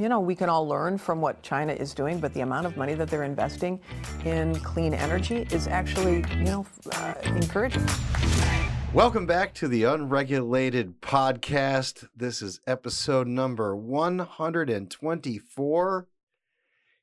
you 0.00 0.08
know, 0.08 0.20
we 0.20 0.36
can 0.36 0.48
all 0.48 0.64
learn 0.66 0.96
from 0.96 1.20
what 1.20 1.42
China 1.42 1.72
is 1.72 1.92
doing, 1.92 2.20
but 2.20 2.32
the 2.32 2.42
amount 2.42 2.66
of 2.66 2.76
money 2.76 2.94
that 2.94 3.10
they're 3.10 3.24
investing 3.24 3.80
in 4.24 4.54
clean 4.60 4.94
energy 4.94 5.44
is 5.50 5.66
actually, 5.66 6.24
you 6.36 6.44
know, 6.44 6.64
uh, 6.92 7.14
encouraging. 7.24 7.84
Welcome 8.94 9.26
back 9.26 9.54
to 9.54 9.66
the 9.66 9.82
Unregulated 9.82 11.00
Podcast. 11.00 12.06
This 12.16 12.42
is 12.42 12.60
episode 12.64 13.26
number 13.26 13.74
124 13.74 16.06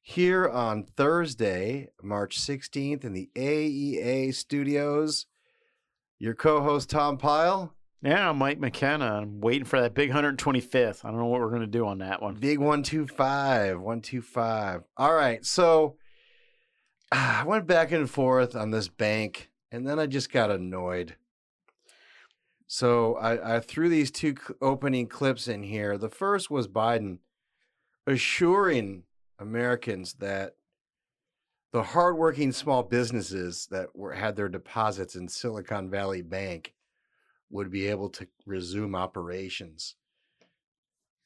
here 0.07 0.47
on 0.47 0.83
Thursday, 0.83 1.89
March 2.03 2.39
16th, 2.39 3.03
in 3.03 3.13
the 3.13 3.27
AEA 3.35 4.35
studios. 4.35 5.25
Your 6.19 6.35
co 6.35 6.61
host, 6.61 6.91
Tom 6.91 7.17
Pyle. 7.17 7.73
Yeah, 8.03 8.31
Mike 8.31 8.59
McKenna. 8.59 9.21
I'm 9.21 9.41
waiting 9.41 9.65
for 9.65 9.81
that 9.81 9.95
big 9.95 10.11
125th. 10.11 11.03
I 11.03 11.09
don't 11.09 11.17
know 11.17 11.25
what 11.25 11.41
we're 11.41 11.49
going 11.49 11.61
to 11.61 11.67
do 11.67 11.87
on 11.87 11.97
that 11.97 12.21
one. 12.21 12.35
Big 12.35 12.59
125. 12.59 13.79
125. 13.79 14.83
All 14.95 15.13
right. 15.15 15.43
So 15.43 15.95
I 17.11 17.43
went 17.43 17.65
back 17.65 17.91
and 17.91 18.07
forth 18.07 18.55
on 18.55 18.69
this 18.69 18.87
bank, 18.87 19.49
and 19.71 19.87
then 19.87 19.97
I 19.97 20.05
just 20.05 20.31
got 20.31 20.51
annoyed. 20.51 21.15
So 22.67 23.15
I, 23.15 23.55
I 23.55 23.59
threw 23.59 23.89
these 23.89 24.11
two 24.11 24.35
opening 24.61 25.07
clips 25.07 25.47
in 25.47 25.63
here. 25.63 25.97
The 25.97 26.09
first 26.09 26.51
was 26.51 26.67
Biden 26.67 27.17
assuring 28.05 29.05
Americans 29.39 30.13
that 30.15 30.55
the 31.71 31.83
hardworking 31.83 32.51
small 32.51 32.83
businesses 32.83 33.67
that 33.71 33.95
were 33.95 34.13
had 34.13 34.35
their 34.35 34.47
deposits 34.47 35.15
in 35.15 35.27
Silicon 35.27 35.89
Valley 35.89 36.21
Bank 36.21 36.73
would 37.49 37.69
be 37.69 37.87
able 37.87 38.09
to 38.09 38.27
resume 38.45 38.95
operations. 38.95 39.95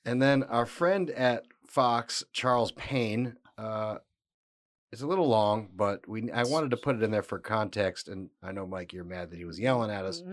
And 0.06 0.22
then 0.22 0.44
our 0.44 0.66
friend 0.66 1.10
at 1.12 1.46
Fox, 1.68 2.24
Charles 2.34 2.72
Payne, 2.72 3.36
uh, 3.58 4.00
it's 4.91 5.01
a 5.03 5.08
little 5.08 5.27
long, 5.27 5.69
but 5.75 6.08
we 6.08 6.31
I 6.31 6.43
wanted 6.43 6.72
to 6.72 6.77
put 6.77 6.96
it 6.96 7.03
in 7.03 7.12
there 7.12 7.22
for 7.22 7.38
context. 7.38 8.08
And 8.08 8.29
I 8.41 8.51
know, 8.51 8.65
Mike, 8.65 8.91
you're 8.91 9.03
mad 9.03 9.29
that 9.29 9.38
he 9.38 9.46
was 9.46 9.60
yelling 9.60 9.91
at 9.91 10.05
us. 10.05 10.24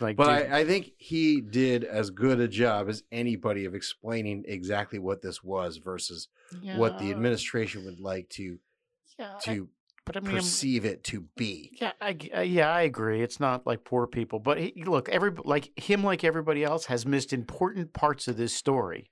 like, 0.00 0.16
but 0.16 0.28
I, 0.28 0.60
I, 0.60 0.64
think 0.64 0.92
he 0.96 1.40
did 1.40 1.84
as 1.84 2.10
good 2.10 2.40
a 2.40 2.48
job 2.48 2.88
as 2.88 3.04
anybody 3.12 3.64
of 3.64 3.74
explaining 3.74 4.44
exactly 4.48 4.98
what 4.98 5.22
this 5.22 5.44
was 5.44 5.76
versus 5.76 6.28
yeah. 6.60 6.78
what 6.78 6.98
the 6.98 7.10
administration 7.10 7.84
would 7.84 8.00
like 8.00 8.28
to 8.30 8.58
yeah, 9.18 9.34
to 9.42 9.68
I, 10.08 10.18
I 10.18 10.20
mean, 10.20 10.34
perceive 10.34 10.84
it 10.84 11.04
to 11.04 11.20
be. 11.36 11.78
Yeah, 11.80 11.92
I, 12.00 12.16
uh, 12.36 12.40
yeah, 12.40 12.72
I 12.72 12.82
agree. 12.82 13.22
It's 13.22 13.38
not 13.38 13.66
like 13.68 13.84
poor 13.84 14.08
people, 14.08 14.40
but 14.40 14.58
he, 14.58 14.82
look, 14.84 15.08
every 15.10 15.30
like 15.44 15.78
him, 15.78 16.02
like 16.02 16.24
everybody 16.24 16.64
else, 16.64 16.86
has 16.86 17.06
missed 17.06 17.32
important 17.32 17.92
parts 17.92 18.26
of 18.26 18.36
this 18.36 18.52
story 18.52 19.10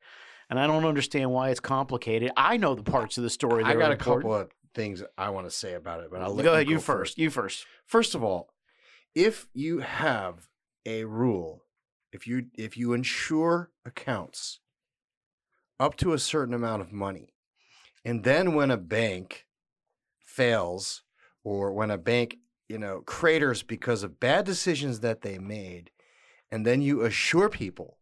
and 0.50 0.58
I 0.58 0.66
don't 0.66 0.84
understand 0.84 1.30
why 1.30 1.50
it's 1.50 1.60
complicated. 1.60 2.32
I 2.36 2.56
know 2.56 2.74
the 2.74 2.82
parts 2.82 3.16
of 3.16 3.22
the 3.22 3.30
story. 3.30 3.62
That 3.62 3.70
I 3.70 3.74
got 3.74 3.90
a 3.90 3.92
important. 3.92 4.22
couple 4.22 4.34
of 4.34 4.50
things 4.74 5.02
I 5.18 5.30
want 5.30 5.46
to 5.46 5.50
say 5.50 5.74
about 5.74 6.00
it, 6.00 6.10
but 6.10 6.22
I'll 6.22 6.34
let 6.34 6.44
go 6.44 6.50
you 6.50 6.54
ahead. 6.54 6.66
Go 6.66 6.72
you 6.72 6.80
first. 6.80 7.18
You 7.18 7.30
first. 7.30 7.66
First 7.86 8.14
of 8.14 8.22
all, 8.22 8.50
if 9.14 9.48
you 9.52 9.78
have 9.80 10.48
a 10.86 11.04
rule, 11.04 11.64
if 12.12 12.26
you 12.26 12.46
if 12.56 12.76
you 12.76 12.92
insure 12.92 13.70
accounts 13.84 14.60
up 15.78 15.96
to 15.96 16.12
a 16.12 16.18
certain 16.18 16.54
amount 16.54 16.82
of 16.82 16.92
money, 16.92 17.34
and 18.04 18.24
then 18.24 18.54
when 18.54 18.70
a 18.70 18.76
bank 18.76 19.46
fails 20.24 21.02
or 21.42 21.72
when 21.72 21.90
a 21.90 21.98
bank 21.98 22.36
you 22.68 22.78
know 22.78 23.02
craters 23.04 23.62
because 23.62 24.02
of 24.02 24.20
bad 24.20 24.44
decisions 24.44 25.00
that 25.00 25.22
they 25.22 25.38
made, 25.38 25.90
and 26.50 26.66
then 26.66 26.80
you 26.80 27.02
assure 27.02 27.48
people 27.48 27.98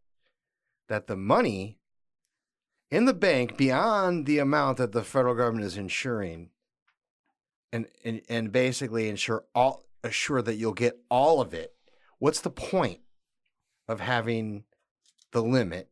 that 0.87 1.07
the 1.07 1.17
money 1.17 1.77
in 2.91 3.05
the 3.05 3.13
bank 3.13 3.57
beyond 3.57 4.25
the 4.25 4.39
amount 4.39 4.77
that 4.77 4.91
the 4.91 5.03
federal 5.03 5.35
government 5.35 5.65
is 5.65 5.77
insuring 5.77 6.49
and 7.71 7.87
and, 8.03 8.21
and 8.29 8.51
basically 8.51 9.09
ensure 9.09 9.45
all 9.53 9.83
assure 10.03 10.41
that 10.41 10.55
you'll 10.55 10.73
get 10.73 10.97
all 11.09 11.41
of 11.41 11.53
it 11.53 11.73
what's 12.19 12.41
the 12.41 12.49
point 12.49 12.99
of 13.87 13.99
having 13.99 14.63
the 15.31 15.41
limit. 15.41 15.89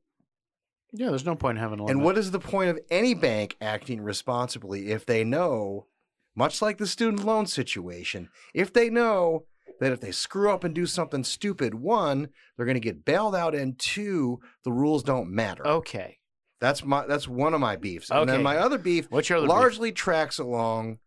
Yeah, 0.94 1.10
there's 1.10 1.26
no 1.26 1.36
point 1.36 1.58
in 1.58 1.62
having 1.64 1.80
a 1.80 1.84
limit. 1.84 1.96
And 1.96 2.04
what 2.06 2.18
is 2.18 2.32
the 2.32 2.40
point 2.40 2.70
of 2.70 2.80
any 2.90 3.14
bank 3.14 3.56
acting 3.62 4.02
responsibly 4.02 4.92
if 4.92 5.06
they 5.06 5.24
know, 5.24 5.88
much 6.36 6.62
like 6.62 6.78
the 6.78 6.88
student 6.88 7.26
loan 7.26 7.46
situation, 7.46 8.30
if 8.54 8.72
they 8.72 8.90
know 8.90 9.46
that 9.80 9.92
if 9.92 10.00
they 10.00 10.12
screw 10.12 10.52
up 10.52 10.64
and 10.64 10.74
do 10.74 10.86
something 10.86 11.24
stupid, 11.24 11.76
one, 11.76 12.30
they're 12.56 12.66
going 12.66 12.76
to 12.76 12.80
get 12.82 13.06
bailed 13.06 13.36
out, 13.36 13.54
and 13.54 13.78
two, 13.78 14.40
the 14.64 14.72
rules 14.72 15.04
don't 15.04 15.30
matter. 15.30 15.66
Okay. 15.68 16.18
That's 16.60 16.84
my 16.84 17.06
that's 17.06 17.28
one 17.28 17.54
of 17.54 17.60
my 17.60 17.76
beefs. 17.76 18.10
And 18.10 18.28
then 18.28 18.38
Okay. 18.38 18.44
my 18.44 18.58
other 18.58 18.78
beef 18.80 19.06
What's 19.12 19.30
your 19.30 19.40
other 19.40 19.48
beef? 19.48 19.54
largely 19.56 19.92
tracks 19.92 20.40
along 20.40 20.98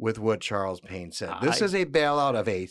with 0.00 0.18
what 0.18 0.40
Charles 0.40 0.80
Payne 0.80 1.12
said. 1.12 1.34
This 1.42 1.60
I- 1.60 1.64
is 1.66 1.74
a 1.74 1.84
bailout 1.84 2.34
of 2.34 2.48
a 2.48 2.66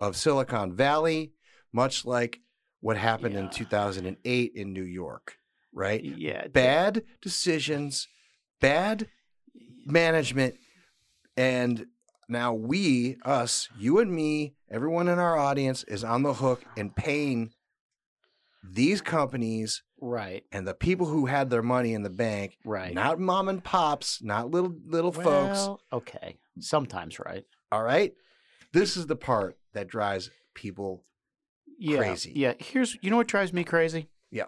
of 0.00 0.16
Silicon 0.16 0.74
Valley, 0.76 1.32
much 1.72 2.04
like 2.04 2.40
what 2.80 2.96
happened 2.98 3.36
in 3.36 3.48
2008 3.48 4.52
in 4.54 4.72
New 4.72 4.84
York, 4.84 5.38
right? 5.72 6.04
Yeah. 6.04 6.46
Bad 6.48 7.04
decisions, 7.22 8.06
bad 8.60 9.08
management, 9.86 10.56
and 11.36 11.86
now 12.28 12.52
we, 12.52 13.16
us, 13.24 13.68
you 13.78 13.98
and 13.98 14.12
me, 14.12 14.54
everyone 14.70 15.08
in 15.08 15.18
our 15.18 15.38
audience 15.38 15.84
is 15.84 16.04
on 16.04 16.22
the 16.22 16.34
hook 16.34 16.62
and 16.76 16.94
paying 16.94 17.52
these 18.62 19.00
companies 19.00 19.82
Right. 20.04 20.44
and 20.52 20.66
the 20.68 20.74
people 20.74 21.06
who 21.06 21.26
had 21.26 21.50
their 21.50 21.62
money 21.62 21.94
in 21.94 22.02
the 22.02 22.10
bank, 22.10 22.58
Right. 22.64 22.92
Not 22.94 23.18
mom 23.18 23.48
and 23.48 23.62
pops, 23.64 24.22
not 24.22 24.50
little 24.50 24.74
little 24.86 25.12
folks. 25.12 25.68
Okay. 25.92 26.38
Sometimes, 26.60 27.18
right? 27.18 27.44
All 27.72 27.82
right. 27.82 28.12
This 28.72 28.96
is 28.96 29.06
the 29.06 29.16
part 29.16 29.56
that 29.72 29.88
drives 29.88 30.30
people 30.54 31.04
Yeah. 31.78 31.98
crazy. 31.98 32.32
Yeah. 32.34 32.54
Here's 32.58 32.96
you 33.02 33.10
know 33.10 33.16
what 33.16 33.26
drives 33.28 33.52
me 33.52 33.64
crazy? 33.64 34.08
Yeah, 34.30 34.46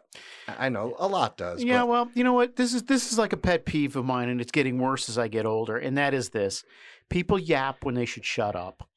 I 0.48 0.66
I 0.66 0.68
know 0.68 0.96
a 0.98 1.06
lot 1.06 1.36
does. 1.36 1.62
Yeah, 1.62 1.82
but 1.82 1.88
well, 1.88 2.10
you 2.14 2.24
know 2.24 2.32
what? 2.32 2.56
This 2.56 2.74
is 2.74 2.82
this 2.84 3.12
is 3.12 3.18
like 3.18 3.32
a 3.32 3.36
pet 3.36 3.64
peeve 3.64 3.94
of 3.94 4.04
mine, 4.04 4.28
and 4.28 4.40
it's 4.40 4.50
getting 4.50 4.78
worse 4.78 5.08
as 5.08 5.16
I 5.16 5.28
get 5.28 5.46
older. 5.46 5.76
And 5.76 5.96
that 5.96 6.12
is 6.12 6.30
this: 6.30 6.64
people 7.08 7.38
yap 7.38 7.84
when 7.84 7.94
they 7.94 8.04
should 8.04 8.24
shut 8.24 8.56
up. 8.56 8.88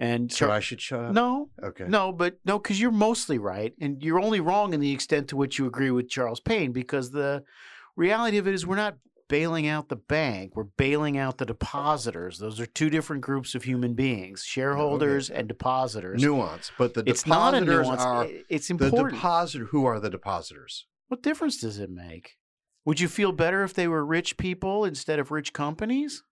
And 0.00 0.32
so 0.32 0.50
I 0.50 0.60
should 0.60 0.80
shut 0.80 1.04
up. 1.04 1.12
no, 1.12 1.50
Okay. 1.62 1.84
no, 1.86 2.10
but 2.10 2.38
no, 2.46 2.58
because 2.58 2.80
you're 2.80 2.90
mostly 2.90 3.36
right, 3.36 3.74
and 3.80 4.02
you're 4.02 4.18
only 4.18 4.40
wrong 4.40 4.72
in 4.72 4.80
the 4.80 4.92
extent 4.92 5.28
to 5.28 5.36
which 5.36 5.58
you 5.58 5.66
agree 5.66 5.90
with 5.90 6.08
Charles 6.08 6.40
Payne. 6.40 6.72
Because 6.72 7.10
the 7.10 7.44
reality 7.96 8.38
of 8.38 8.48
it 8.48 8.54
is, 8.54 8.66
we're 8.66 8.76
not 8.76 8.96
bailing 9.28 9.66
out 9.66 9.90
the 9.90 9.96
bank; 9.96 10.56
we're 10.56 10.64
bailing 10.64 11.18
out 11.18 11.36
the 11.36 11.44
depositors. 11.44 12.38
Those 12.38 12.58
are 12.58 12.66
two 12.66 12.88
different 12.88 13.20
groups 13.22 13.54
of 13.54 13.64
human 13.64 13.92
beings: 13.94 14.42
shareholders 14.42 15.28
and 15.28 15.46
depositors. 15.46 16.22
nuance, 16.22 16.72
but 16.78 16.94
the 16.94 17.02
It's 17.06 17.26
not 17.26 17.52
a 17.54 17.60
depositors 17.60 17.86
nuance. 17.86 18.02
are 18.02 18.26
it's 18.48 18.68
the 18.68 18.90
depositor. 18.90 19.66
Who 19.66 19.84
are 19.84 20.00
the 20.00 20.08
depositors? 20.10 20.86
What 21.08 21.22
difference 21.22 21.60
does 21.60 21.78
it 21.78 21.90
make? 21.90 22.38
Would 22.86 23.00
you 23.00 23.08
feel 23.08 23.32
better 23.32 23.62
if 23.64 23.74
they 23.74 23.86
were 23.86 24.04
rich 24.06 24.38
people 24.38 24.86
instead 24.86 25.18
of 25.18 25.30
rich 25.30 25.52
companies? 25.52 26.22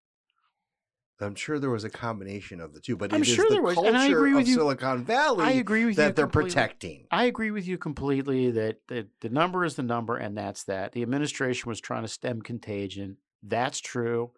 I'm 1.20 1.34
sure 1.34 1.58
there 1.58 1.70
was 1.70 1.84
a 1.84 1.90
combination 1.90 2.60
of 2.60 2.74
the 2.74 2.80
two, 2.80 2.96
but 2.96 3.12
I'm 3.12 3.22
it 3.22 3.28
is 3.28 3.34
sure 3.34 3.46
the 3.48 3.54
there 3.54 3.62
was, 3.62 3.74
culture 3.74 3.88
and 3.88 3.98
I 3.98 4.06
agree 4.06 4.34
with 4.34 4.42
of 4.42 4.48
you. 4.48 4.54
Silicon 4.54 5.04
Valley. 5.04 5.44
I 5.44 5.50
agree 5.52 5.84
with 5.84 5.96
that 5.96 6.08
you 6.08 6.12
they're 6.12 6.26
completely. 6.26 6.50
protecting. 6.50 7.06
I 7.10 7.24
agree 7.24 7.50
with 7.50 7.66
you 7.66 7.76
completely 7.76 8.50
that, 8.52 8.80
that 8.88 9.08
the 9.20 9.28
number 9.28 9.64
is 9.64 9.74
the 9.74 9.82
number, 9.82 10.16
and 10.16 10.36
that's 10.36 10.64
that. 10.64 10.92
The 10.92 11.02
administration 11.02 11.68
was 11.68 11.80
trying 11.80 12.02
to 12.02 12.08
stem 12.08 12.40
contagion. 12.40 13.16
That's 13.42 13.80
true. 13.80 14.30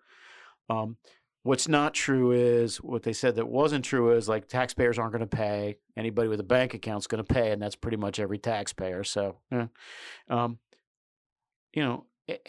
Um, 0.70 0.96
what's 1.42 1.68
not 1.68 1.92
true 1.92 2.32
is 2.32 2.78
what 2.78 3.02
they 3.02 3.12
said 3.12 3.36
that 3.36 3.48
wasn't 3.48 3.84
true 3.84 4.12
is 4.12 4.28
like 4.28 4.48
taxpayers 4.48 4.98
aren't 4.98 5.12
going 5.12 5.20
to 5.20 5.36
pay. 5.36 5.76
Anybody 5.96 6.28
with 6.28 6.40
a 6.40 6.44
bank 6.44 6.72
account's 6.72 7.06
going 7.06 7.22
to 7.22 7.34
pay, 7.34 7.52
and 7.52 7.60
that's 7.60 7.76
pretty 7.76 7.98
much 7.98 8.18
every 8.18 8.38
taxpayer. 8.38 9.04
So, 9.04 9.36
yeah. 9.52 9.66
um, 10.28 10.58
you 11.74 11.82
know. 11.82 12.06
It, 12.26 12.46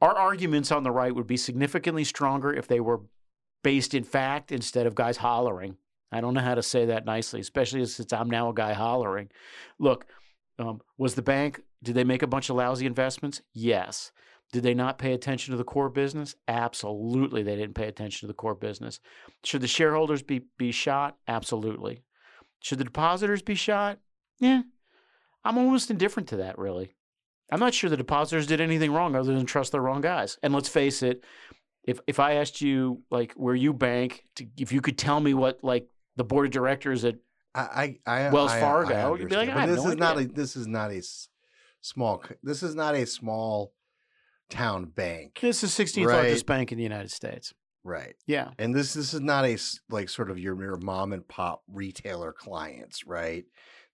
our 0.00 0.16
arguments 0.16 0.72
on 0.72 0.82
the 0.82 0.90
right 0.90 1.14
would 1.14 1.26
be 1.26 1.36
significantly 1.36 2.04
stronger 2.04 2.52
if 2.52 2.66
they 2.66 2.80
were 2.80 3.00
based 3.62 3.94
in 3.94 4.04
fact 4.04 4.52
instead 4.52 4.86
of 4.86 4.94
guys 4.94 5.18
hollering. 5.18 5.76
I 6.12 6.20
don't 6.20 6.34
know 6.34 6.40
how 6.40 6.54
to 6.54 6.62
say 6.62 6.86
that 6.86 7.04
nicely, 7.04 7.40
especially 7.40 7.84
since 7.86 8.12
I'm 8.12 8.30
now 8.30 8.48
a 8.48 8.54
guy 8.54 8.72
hollering. 8.72 9.30
Look, 9.78 10.06
um, 10.58 10.80
was 10.98 11.14
the 11.14 11.22
bank, 11.22 11.60
did 11.82 11.94
they 11.94 12.04
make 12.04 12.22
a 12.22 12.26
bunch 12.26 12.50
of 12.50 12.56
lousy 12.56 12.86
investments? 12.86 13.42
Yes. 13.52 14.10
Did 14.52 14.64
they 14.64 14.74
not 14.74 14.98
pay 14.98 15.12
attention 15.12 15.52
to 15.52 15.56
the 15.56 15.64
core 15.64 15.88
business? 15.88 16.34
Absolutely, 16.48 17.44
they 17.44 17.54
didn't 17.54 17.76
pay 17.76 17.86
attention 17.86 18.26
to 18.26 18.26
the 18.26 18.34
core 18.34 18.56
business. 18.56 18.98
Should 19.44 19.60
the 19.60 19.68
shareholders 19.68 20.22
be, 20.22 20.42
be 20.58 20.72
shot? 20.72 21.16
Absolutely. 21.28 22.02
Should 22.58 22.78
the 22.78 22.84
depositors 22.84 23.42
be 23.42 23.54
shot? 23.54 23.98
Yeah. 24.40 24.62
I'm 25.44 25.56
almost 25.56 25.90
indifferent 25.90 26.28
to 26.30 26.36
that, 26.38 26.58
really. 26.58 26.94
I'm 27.52 27.60
not 27.60 27.74
sure 27.74 27.90
the 27.90 27.96
depositors 27.96 28.46
did 28.46 28.60
anything 28.60 28.92
wrong 28.92 29.14
other 29.16 29.34
than 29.34 29.46
trust 29.46 29.72
the 29.72 29.80
wrong 29.80 30.00
guys. 30.00 30.38
And 30.42 30.54
let's 30.54 30.68
face 30.68 31.02
it, 31.02 31.24
if 31.84 32.00
if 32.06 32.20
I 32.20 32.34
asked 32.34 32.60
you 32.60 33.02
like 33.10 33.32
where 33.32 33.54
you 33.54 33.72
bank, 33.72 34.24
to, 34.36 34.46
if 34.56 34.72
you 34.72 34.80
could 34.80 34.98
tell 34.98 35.20
me 35.20 35.34
what 35.34 35.62
like 35.62 35.88
the 36.16 36.24
board 36.24 36.46
of 36.46 36.52
directors 36.52 37.04
at 37.04 37.16
I, 37.54 37.98
I, 38.06 38.26
I 38.26 38.30
Wells 38.30 38.52
Fargo, 38.52 39.14
I 39.14 39.18
you'd 39.18 39.28
be 39.28 39.36
like. 39.36 39.48
I 39.48 39.66
but 39.66 39.74
this 39.74 39.84
no 39.84 39.90
is 39.90 39.96
not 39.96 40.18
a 40.18 40.24
this 40.26 40.56
is 40.56 40.66
not 40.66 40.92
a 40.92 41.02
small. 41.80 42.22
This 42.42 42.62
is 42.62 42.74
not 42.74 42.94
a 42.94 43.06
small 43.06 43.72
town 44.50 44.84
bank. 44.86 45.38
this 45.40 45.62
is 45.62 45.70
16th 45.70 46.06
right? 46.06 46.14
largest 46.14 46.46
bank 46.46 46.72
in 46.72 46.78
the 46.78 46.84
United 46.84 47.10
States. 47.10 47.54
Right. 47.82 48.14
Yeah. 48.26 48.50
And 48.58 48.74
this 48.74 48.94
this 48.94 49.14
is 49.14 49.20
not 49.20 49.46
a 49.46 49.56
like 49.88 50.08
sort 50.08 50.30
of 50.30 50.38
your, 50.38 50.60
your 50.62 50.76
mom 50.76 51.12
and 51.12 51.26
pop 51.26 51.62
retailer 51.66 52.32
clients, 52.32 53.06
right? 53.06 53.44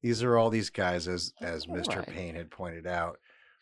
These 0.03 0.23
are 0.23 0.37
all 0.37 0.51
these 0.51 0.71
guys, 0.71 1.09
as 1.09 1.33
as 1.41 1.67
Mr. 1.67 1.97
Right. 1.97 2.07
Payne 2.07 2.35
had 2.35 2.51
pointed 2.51 2.87
out, 2.87 3.19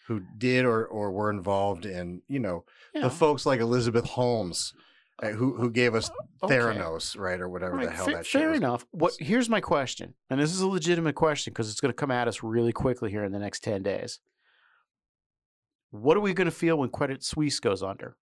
who 0.06 0.20
did 0.38 0.64
or 0.64 0.84
or 0.86 1.10
were 1.12 1.30
involved 1.30 1.86
in 1.86 2.22
you 2.28 2.38
know 2.38 2.64
Yeah. 2.94 3.02
the 3.02 3.10
folks 3.10 3.46
like 3.46 3.60
Elizabeth 3.60 4.04
Holmes, 4.04 4.74
uh, 5.22 5.28
who 5.30 5.54
who 5.56 5.70
gave 5.70 5.94
us 5.94 6.10
Okay. 6.42 6.56
Theranos, 6.56 7.18
right, 7.18 7.40
or 7.40 7.48
whatever 7.48 7.82
the 7.84 7.90
hell 7.90 8.04
fa- 8.06 8.10
that 8.12 8.26
shit 8.26 8.40
fair 8.42 8.50
was. 8.50 8.58
enough. 8.58 8.84
What 8.90 9.14
here's 9.18 9.48
my 9.48 9.60
question, 9.60 10.14
and 10.28 10.38
this 10.40 10.52
is 10.52 10.60
a 10.60 10.68
legitimate 10.68 11.14
question 11.14 11.52
because 11.52 11.70
it's 11.70 11.80
going 11.80 11.90
to 11.92 11.96
come 11.96 12.10
at 12.10 12.28
us 12.28 12.42
really 12.42 12.72
quickly 12.72 13.10
here 13.10 13.24
in 13.24 13.32
the 13.32 13.38
next 13.38 13.60
ten 13.64 13.82
days. 13.82 14.20
What 15.90 16.16
are 16.16 16.20
we 16.20 16.34
going 16.34 16.46
to 16.46 16.50
feel 16.50 16.76
when 16.76 16.88
Credit 16.90 17.22
Suisse 17.22 17.60
goes 17.60 17.82
under? 17.82 18.16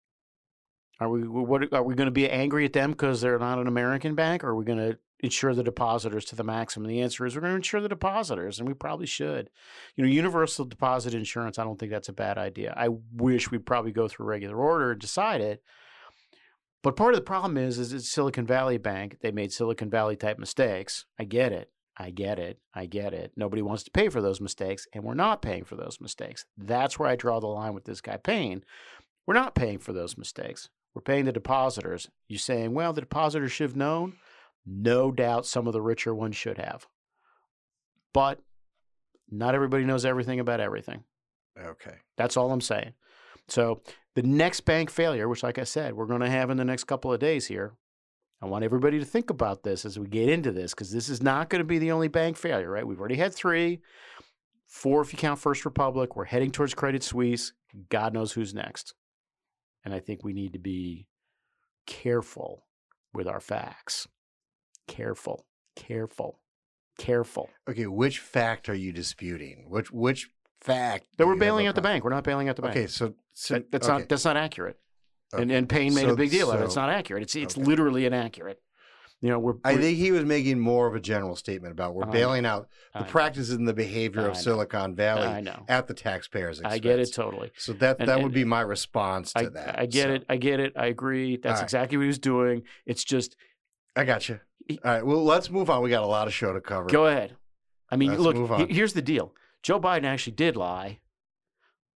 Are 1.00 1.08
we 1.08 1.26
what 1.26 1.72
are 1.72 1.82
we 1.82 1.94
going 1.94 2.06
to 2.06 2.10
be 2.12 2.28
angry 2.30 2.64
at 2.64 2.74
them 2.74 2.90
because 2.92 3.20
they're 3.20 3.38
not 3.38 3.58
an 3.58 3.66
American 3.66 4.14
bank, 4.14 4.44
or 4.44 4.50
are 4.50 4.54
we 4.56 4.64
going 4.64 4.78
to 4.78 4.98
insure 5.22 5.54
the 5.54 5.62
depositors 5.62 6.24
to 6.26 6.36
the 6.36 6.44
maximum? 6.44 6.88
The 6.88 7.00
answer 7.00 7.24
is 7.24 7.34
we're 7.34 7.40
going 7.40 7.52
to 7.52 7.56
insure 7.56 7.80
the 7.80 7.88
depositors, 7.88 8.58
and 8.58 8.68
we 8.68 8.74
probably 8.74 9.06
should. 9.06 9.48
You 9.96 10.04
know, 10.04 10.10
universal 10.10 10.64
deposit 10.64 11.14
insurance. 11.14 11.58
I 11.58 11.64
don't 11.64 11.78
think 11.78 11.92
that's 11.92 12.08
a 12.08 12.12
bad 12.12 12.38
idea. 12.38 12.74
I 12.76 12.88
wish 13.14 13.50
we'd 13.50 13.66
probably 13.66 13.92
go 13.92 14.08
through 14.08 14.26
regular 14.26 14.56
order 14.56 14.92
and 14.92 15.00
decide 15.00 15.40
it. 15.40 15.62
But 16.82 16.96
part 16.96 17.14
of 17.14 17.18
the 17.18 17.24
problem 17.24 17.56
is, 17.56 17.78
is 17.78 17.92
it's 17.92 18.08
Silicon 18.08 18.46
Valley 18.46 18.76
Bank. 18.76 19.18
They 19.22 19.30
made 19.30 19.52
Silicon 19.52 19.88
Valley 19.88 20.16
type 20.16 20.38
mistakes. 20.38 21.06
I 21.18 21.24
get 21.24 21.52
it. 21.52 21.70
I 21.96 22.10
get 22.10 22.38
it. 22.38 22.58
I 22.74 22.86
get 22.86 23.14
it. 23.14 23.32
Nobody 23.36 23.62
wants 23.62 23.84
to 23.84 23.90
pay 23.90 24.08
for 24.08 24.20
those 24.20 24.40
mistakes, 24.40 24.88
and 24.92 25.04
we're 25.04 25.14
not 25.14 25.42
paying 25.42 25.64
for 25.64 25.76
those 25.76 26.00
mistakes. 26.00 26.44
That's 26.58 26.98
where 26.98 27.08
I 27.08 27.16
draw 27.16 27.38
the 27.38 27.46
line 27.46 27.74
with 27.74 27.84
this 27.84 28.00
guy 28.00 28.16
Payne. 28.16 28.64
We're 29.26 29.34
not 29.34 29.54
paying 29.54 29.78
for 29.78 29.92
those 29.92 30.18
mistakes. 30.18 30.68
We're 30.94 31.02
paying 31.02 31.26
the 31.26 31.32
depositors. 31.32 32.08
You 32.28 32.38
saying, 32.38 32.74
well, 32.74 32.92
the 32.92 33.02
depositors 33.02 33.52
should 33.52 33.70
have 33.70 33.76
known? 33.76 34.14
No 34.64 35.10
doubt 35.10 35.46
some 35.46 35.66
of 35.66 35.72
the 35.72 35.82
richer 35.82 36.14
ones 36.14 36.36
should 36.36 36.58
have. 36.58 36.86
But 38.12 38.40
not 39.30 39.54
everybody 39.54 39.84
knows 39.84 40.04
everything 40.04 40.40
about 40.40 40.60
everything. 40.60 41.04
Okay. 41.58 41.96
That's 42.16 42.36
all 42.36 42.52
I'm 42.52 42.60
saying. 42.60 42.92
So 43.48 43.82
the 44.14 44.22
next 44.22 44.60
bank 44.60 44.90
failure, 44.90 45.28
which, 45.28 45.42
like 45.42 45.58
I 45.58 45.64
said, 45.64 45.94
we're 45.94 46.06
going 46.06 46.20
to 46.20 46.30
have 46.30 46.50
in 46.50 46.56
the 46.56 46.64
next 46.64 46.84
couple 46.84 47.12
of 47.12 47.20
days 47.20 47.46
here, 47.46 47.72
I 48.40 48.46
want 48.46 48.64
everybody 48.64 48.98
to 48.98 49.04
think 49.04 49.30
about 49.30 49.62
this 49.62 49.84
as 49.84 49.98
we 49.98 50.06
get 50.06 50.28
into 50.28 50.50
this 50.50 50.74
because 50.74 50.90
this 50.90 51.08
is 51.08 51.22
not 51.22 51.48
going 51.48 51.60
to 51.60 51.66
be 51.66 51.78
the 51.78 51.92
only 51.92 52.08
bank 52.08 52.36
failure, 52.36 52.70
right? 52.70 52.86
We've 52.86 52.98
already 52.98 53.16
had 53.16 53.34
three, 53.34 53.80
four 54.66 55.00
if 55.00 55.12
you 55.12 55.18
count 55.18 55.38
First 55.38 55.64
Republic. 55.64 56.16
We're 56.16 56.24
heading 56.24 56.50
towards 56.50 56.74
Credit 56.74 57.02
Suisse. 57.02 57.52
God 57.88 58.12
knows 58.12 58.32
who's 58.32 58.52
next. 58.52 58.94
And 59.84 59.94
I 59.94 60.00
think 60.00 60.24
we 60.24 60.32
need 60.32 60.52
to 60.52 60.58
be 60.58 61.06
careful 61.86 62.66
with 63.14 63.26
our 63.26 63.40
facts. 63.40 64.08
Careful, 64.88 65.46
careful, 65.76 66.38
careful. 66.98 67.48
Okay, 67.68 67.86
which 67.86 68.18
fact 68.18 68.68
are 68.68 68.74
you 68.74 68.92
disputing? 68.92 69.66
Which 69.68 69.90
which 69.92 70.28
fact? 70.60 71.06
That 71.18 71.26
we're 71.26 71.36
bailing 71.36 71.66
out 71.66 71.74
the 71.74 71.82
bank. 71.82 72.04
We're 72.04 72.10
not 72.10 72.24
bailing 72.24 72.48
out 72.48 72.56
the 72.56 72.62
bank. 72.62 72.76
Okay, 72.76 72.86
so, 72.86 73.14
so 73.32 73.54
That- 73.54 73.70
that's 73.70 73.86
okay. 73.88 73.98
not 74.00 74.08
that's 74.08 74.24
not 74.24 74.36
accurate. 74.36 74.78
And 75.32 75.50
Okay. 75.50 75.54
and 75.58 75.68
Payne 75.68 75.94
made 75.94 76.02
So- 76.02 76.10
a 76.12 76.16
big 76.16 76.30
deal 76.30 76.50
out 76.50 76.56
of 76.56 76.62
it. 76.62 76.64
It's 76.66 76.76
not 76.76 76.90
accurate. 76.90 77.22
It's 77.22 77.34
it's 77.36 77.56
okay. 77.56 77.64
literally 77.64 78.04
inaccurate. 78.06 78.60
You 79.20 79.28
know, 79.28 79.38
we're, 79.38 79.54
I 79.64 79.74
we're- 79.74 79.82
think 79.82 79.98
he 79.98 80.10
was 80.10 80.24
making 80.24 80.58
more 80.58 80.88
of 80.88 80.96
a 80.96 81.00
general 81.00 81.36
statement 81.36 81.70
about 81.70 81.94
we're 81.94 82.06
I 82.08 82.10
bailing 82.10 82.44
out 82.44 82.68
I 82.92 82.98
the 82.98 83.04
practices 83.08 83.52
and 83.52 83.68
the 83.68 83.72
behavior 83.72 84.22
I 84.22 84.30
of. 84.30 84.36
Silicon 84.36 84.96
Valley 84.96 85.22
I 85.28 85.40
know. 85.40 85.64
at 85.68 85.86
the 85.86 85.94
taxpayers' 85.94 86.58
expense. 86.58 86.74
I 86.74 86.78
get 86.78 86.98
it 86.98 87.12
totally. 87.14 87.52
So 87.56 87.72
that 87.74 88.00
And- 88.00 88.08
that 88.08 88.14
and- 88.16 88.24
would 88.24 88.32
be 88.34 88.44
my 88.44 88.62
response 88.62 89.32
to 89.34 89.38
I, 89.38 89.48
that. 89.50 89.78
I 89.78 89.86
get 89.86 90.08
So, 90.08 90.14
it. 90.14 90.24
I 90.28 90.36
get 90.38 90.58
it. 90.58 90.72
I 90.76 90.86
agree. 90.86 91.36
That's 91.36 91.46
All 91.46 91.54
right. 91.58 91.62
exactly 91.62 91.96
what 91.98 92.02
he 92.02 92.06
was 92.08 92.18
doing. 92.18 92.64
It's 92.84 93.04
just 93.04 93.36
I 93.94 94.04
got 94.04 94.28
you. 94.28 94.40
All 94.70 94.76
right. 94.84 95.04
Well, 95.06 95.24
let's 95.24 95.50
move 95.50 95.70
on. 95.70 95.82
We 95.82 95.90
got 95.90 96.02
a 96.02 96.06
lot 96.06 96.26
of 96.26 96.34
show 96.34 96.52
to 96.52 96.60
cover. 96.60 96.88
go 96.88 97.06
ahead. 97.06 97.36
I 97.90 97.96
mean, 97.96 98.10
Let's 98.10 98.22
look, 98.22 98.36
move 98.36 98.68
he- 98.68 98.74
here's 98.74 98.92
the 98.94 99.02
deal. 99.02 99.34
Joe 99.62 99.78
Biden 99.80 100.04
actually 100.04 100.34
did 100.34 100.56
lie. 100.56 101.00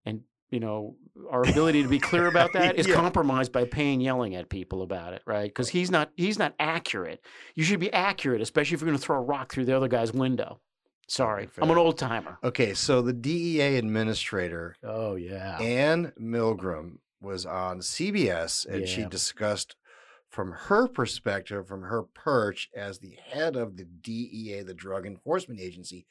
And, 0.05 0.23
you 0.51 0.61
know, 0.61 0.97
our 1.31 1.43
ability 1.49 1.83
to 1.83 1.89
be 1.89 1.99
clear 1.99 2.27
about 2.35 2.53
that 2.53 2.77
is 2.79 2.87
Yeah. 2.87 2.95
compromised 2.95 3.51
by 3.53 3.65
paying 3.65 4.01
yelling 4.01 4.35
at 4.35 4.49
people 4.49 4.83
about 4.83 5.15
it, 5.15 5.23
right? 5.27 5.49
Because 5.49 5.71
he's 5.71 5.91
not 5.91 6.11
he's 6.17 6.39
not 6.39 6.55
accurate. 6.61 7.21
You 7.55 7.65
should 7.65 7.81
be 7.81 7.93
accurate, 7.93 8.41
especially 8.43 8.75
if 8.75 8.81
you're 8.83 8.87
going 8.89 8.99
to 8.99 9.03
throw 9.05 9.17
a 9.17 9.23
rock 9.23 9.53
through 9.53 9.65
the 9.65 9.77
other 9.77 9.89
guy's 9.89 10.13
window. 10.13 10.61
Sorry, 11.09 11.49
I'm 11.63 11.71
an 11.71 11.79
old 11.79 11.99
timer. 11.99 12.37
Okay, 12.43 12.75
so 12.75 13.01
the 13.01 13.13
DEA 13.13 13.77
administrator, 13.77 14.75
Oh 14.83 15.15
yeah, 15.15 15.57
Ann 15.59 16.13
Milgram, 16.21 16.99
was 17.23 17.47
on 17.47 17.79
CBS 17.79 18.67
and 18.67 18.89
she 18.89 19.05
discussed 19.05 19.77
from 20.37 20.53
her 20.53 20.87
perspective, 20.87 21.67
from 21.67 21.81
her 21.85 22.03
perch 22.03 22.69
as 22.77 22.99
the 22.99 23.17
head 23.31 23.57
of 23.57 23.79
the 23.79 23.87
DEA, 23.87 24.61
the 24.61 24.75
Drug 24.75 25.07
Enforcement 25.07 25.59
Agency, 25.59 26.05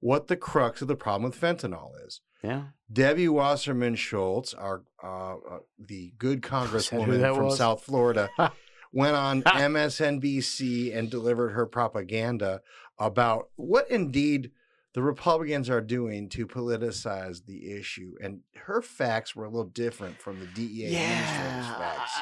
what 0.00 0.26
the 0.26 0.36
crux 0.36 0.82
of 0.82 0.88
the 0.88 0.96
problem 0.96 1.30
with 1.30 1.40
fentanyl 1.40 1.92
is. 2.04 2.20
Yeah. 2.42 2.64
Debbie 2.92 3.28
Wasserman 3.28 3.94
Schultz, 3.94 4.54
our 4.54 4.82
uh, 5.04 5.34
uh, 5.34 5.58
the 5.78 6.12
good 6.18 6.42
congresswoman 6.42 7.20
from 7.32 7.44
was? 7.44 7.58
South 7.58 7.84
Florida, 7.84 8.28
went 8.92 9.14
on 9.14 9.44
MSNBC 9.44 10.96
and 10.96 11.08
delivered 11.08 11.50
her 11.50 11.64
propaganda 11.64 12.62
about 12.98 13.50
what 13.54 13.88
indeed 13.88 14.50
the 14.94 15.02
Republicans 15.02 15.70
are 15.70 15.80
doing 15.80 16.28
to 16.30 16.44
politicize 16.44 17.46
the 17.46 17.70
issue. 17.70 18.14
And 18.20 18.40
her 18.56 18.82
facts 18.82 19.36
were 19.36 19.44
a 19.44 19.48
little 19.48 19.70
different 19.70 20.18
from 20.20 20.40
the 20.40 20.46
DEA 20.46 20.86
administrator's 20.86 21.76
facts. 21.76 22.18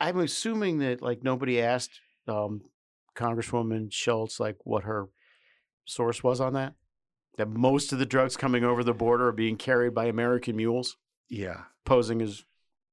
I'm 0.00 0.18
assuming 0.18 0.78
that 0.80 1.00
like 1.02 1.22
nobody 1.22 1.60
asked 1.60 2.00
um, 2.28 2.62
Congresswoman 3.16 3.92
Schultz 3.92 4.38
like 4.40 4.56
what 4.64 4.84
her 4.84 5.06
source 5.84 6.22
was 6.22 6.40
on 6.40 6.52
that. 6.54 6.74
That 7.38 7.48
most 7.48 7.92
of 7.92 7.98
the 7.98 8.06
drugs 8.06 8.36
coming 8.36 8.64
over 8.64 8.82
the 8.82 8.94
border 8.94 9.28
are 9.28 9.32
being 9.32 9.56
carried 9.56 9.94
by 9.94 10.06
American 10.06 10.56
mules, 10.56 10.96
Yeah, 11.28 11.64
posing 11.84 12.22
as 12.22 12.44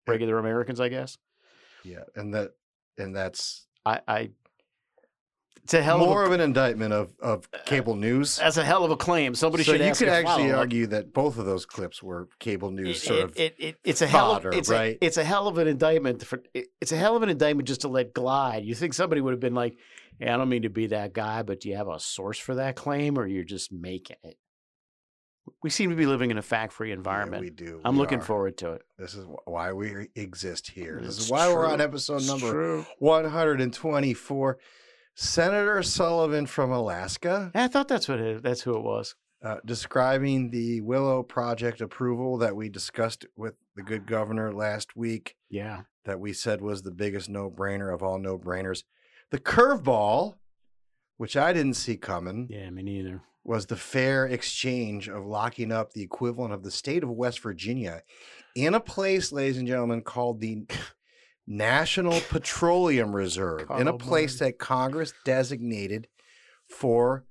regular 0.06 0.38
Americans, 0.38 0.80
I 0.82 0.90
guess. 0.90 1.18
yeah, 1.84 2.04
and 2.16 2.34
that 2.34 2.52
and 2.98 3.16
that's 3.16 3.68
I, 3.86 4.02
I 4.08 4.30
it's 5.64 5.74
a 5.74 5.82
hell 5.82 5.98
more 6.00 6.24
of, 6.24 6.28
of, 6.28 6.34
an 6.34 6.42
indictment 6.42 6.94
of 6.94 7.14
of 7.22 7.48
uh, 7.54 7.58
cable 7.66 7.96
news. 7.96 8.38
a, 8.38 8.42
that's 8.44 8.58
a 8.58 8.64
hell 8.66 8.84
of 8.84 8.92
a 8.92 8.98
claim. 8.98 9.34
Somebody 9.36 9.64
so 9.64 9.72
should 9.74 9.82
you 9.86 9.94
could 9.94 10.08
a 10.08 10.12
actually 10.12 10.44
follow-up. 10.50 10.58
argue 10.60 10.88
that 10.88 11.14
both 11.14 11.38
of 11.38 11.46
those 11.46 11.66
clips 11.66 12.04
were 12.04 12.28
cable 12.40 12.70
news 12.72 12.98
It- 12.98 13.08
sort 13.08 13.20
it- 13.20 13.24
of 13.24 13.38
it- 13.38 13.56
it- 13.60 13.76
it's 13.84 14.02
a 14.02 14.08
hell 14.08 14.32
of, 14.32 14.44
fodder, 14.44 14.58
it's 14.58 14.70
right? 14.70 14.98
A, 15.02 15.06
it's 15.06 15.18
a 15.18 15.24
hell 15.24 15.48
of 15.48 15.58
an 15.58 15.68
indictment 15.68 16.24
for 16.26 16.42
it- 16.54 16.68
it's 16.82 16.92
a 16.92 16.98
hell 16.98 17.16
of 17.16 17.24
an 17.24 17.30
indictment 17.30 17.68
just 17.68 17.82
to 17.82 17.88
let 17.88 18.14
glide. 18.14 18.66
You 18.66 18.76
think 18.76 18.94
somebody 18.94 19.22
would 19.22 19.32
have 19.32 19.40
been 19.40 19.56
like, 19.56 19.78
"Hey, 20.20 20.28
I 20.30 20.38
don't 20.38 20.50
mean 20.50 20.64
to 20.64 20.70
be 20.70 20.88
that 20.88 21.14
guy, 21.14 21.44
but 21.44 21.62
do 21.62 21.70
you 21.70 21.76
have 21.78 21.88
a 21.88 22.00
source 22.00 22.38
for 22.40 22.56
that 22.56 22.76
claim, 22.76 23.18
or 23.18 23.26
you're 23.26 23.44
just 23.44 23.72
making 23.72 24.18
it?" 24.24 24.38
We 25.62 25.70
seem 25.70 25.90
to 25.90 25.96
be 25.98 26.06
living 26.06 26.32
in 26.32 26.38
a 26.38 26.42
fact-free 26.42 26.92
environment. 26.94 27.42
we 27.42 27.50
do. 27.50 27.82
I'm 27.84 27.96
We 27.96 28.00
looking 28.02 28.20
are. 28.20 28.24
forward 28.24 28.58
to 28.60 28.74
it. 28.74 28.82
This 28.98 29.14
is 29.14 29.26
why 29.44 29.74
we 29.74 30.08
exist 30.16 30.72
here. 30.72 31.00
This 31.04 31.18
is 31.20 31.30
why 31.30 31.48
we're 31.54 31.66
on 31.68 31.82
episode 31.82 32.18
It's 32.18 32.28
number 32.28 32.50
true. 32.52 32.86
124. 33.00 34.58
Senator 35.16 35.84
Sullivan 35.84 36.46
from 36.46 36.72
Alaska 36.72 37.52
I 37.54 37.68
thought 37.68 37.88
that's 37.88 38.08
what 38.08 38.20
it, 38.20 38.42
that's 38.44 38.62
who 38.62 38.76
it 38.76 38.84
was. 38.84 39.16
uh, 39.44 39.58
describing 39.66 40.50
the 40.50 40.82
Willow 40.82 41.22
Project 41.24 41.82
approval 41.82 42.38
that 42.40 42.56
we 42.56 42.70
discussed 42.70 43.26
with 43.36 43.56
the 43.76 43.84
good 43.84 44.06
governor 44.08 44.52
last 44.54 44.96
week, 44.96 45.36
Yeah. 45.50 45.82
that 46.06 46.20
we 46.20 46.34
said 46.34 46.62
was 46.62 46.82
the 46.84 46.92
biggest 46.92 47.30
no 47.30 47.50
brainer 47.52 47.94
of 47.94 48.02
all 48.02 48.18
no 48.20 48.38
brainers. 48.40 48.84
The 49.32 49.40
curveball, 49.40 50.36
which 51.18 51.36
I 51.38 51.54
didn't 51.54 51.74
see 51.76 51.98
coming, 51.98 52.48
Yeah, 52.50 52.70
me 52.70 52.84
neither. 52.84 53.22
was 53.44 53.66
the 53.68 53.76
fair 53.76 54.26
exchange 54.26 55.10
of 55.10 55.26
locking 55.26 55.72
up 55.72 55.92
the 55.94 56.02
equivalent 56.04 56.54
of 56.54 56.64
the 56.64 56.72
state 56.72 57.04
of 57.04 57.10
West 57.10 57.40
Virginia 57.42 58.02
in 58.56 58.74
a 58.74 58.80
place, 58.80 59.32
ladies 59.32 59.58
and 59.58 59.68
gentlemen, 59.68 60.02
called 60.02 60.40
the 60.40 60.66
National 61.46 62.22
Petroleum 62.30 63.16
Reserve, 63.16 63.70
in 63.72 63.88
a 63.88 63.94
oh, 63.94 63.98
Carl 63.98 64.00
place 64.00 64.40
that 64.40 64.58
Congress 64.58 65.14
designated 65.26 66.08
for 66.70 67.26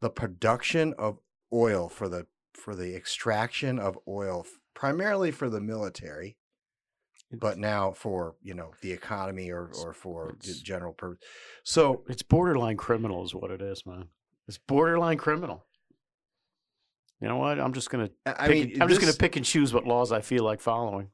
the 0.00 0.10
production 0.10 0.94
of 0.98 1.18
oil 1.52 1.88
for 1.88 2.08
the 2.08 2.26
for 2.52 2.74
the 2.74 2.94
extraction 2.94 3.78
of 3.78 3.98
oil 4.08 4.44
primarily 4.74 5.30
for 5.30 5.48
the 5.48 5.60
military 5.60 6.36
but 7.32 7.58
now 7.58 7.92
for 7.92 8.34
you 8.42 8.54
know 8.54 8.72
the 8.82 8.92
economy 8.92 9.50
or 9.50 9.70
or 9.82 9.92
for 9.92 10.36
the 10.40 10.54
general 10.62 10.92
purpose 10.92 11.26
so 11.62 12.04
It's 12.08 12.22
borderline 12.22 12.76
criminal, 12.76 13.24
is 13.24 13.34
what 13.34 13.50
it 13.50 13.60
is, 13.60 13.84
man. 13.84 14.08
It's 14.46 14.56
borderline 14.56 15.18
criminal. 15.18 15.64
You 17.20 17.26
know 17.26 17.38
what? 17.38 17.58
I'm 17.58 17.72
just 17.72 17.90
gonna. 17.90 18.10
I 18.24 18.46
pick 18.46 18.50
mean, 18.50 18.72
and- 18.74 18.82
I'm 18.82 18.88
just 18.88 19.00
gonna 19.00 19.12
pick 19.12 19.34
and 19.34 19.44
choose 19.44 19.74
what 19.74 19.84
laws 19.84 20.12
I 20.12 20.20
feel 20.20 20.44
like 20.44 20.60
following. 20.60 21.10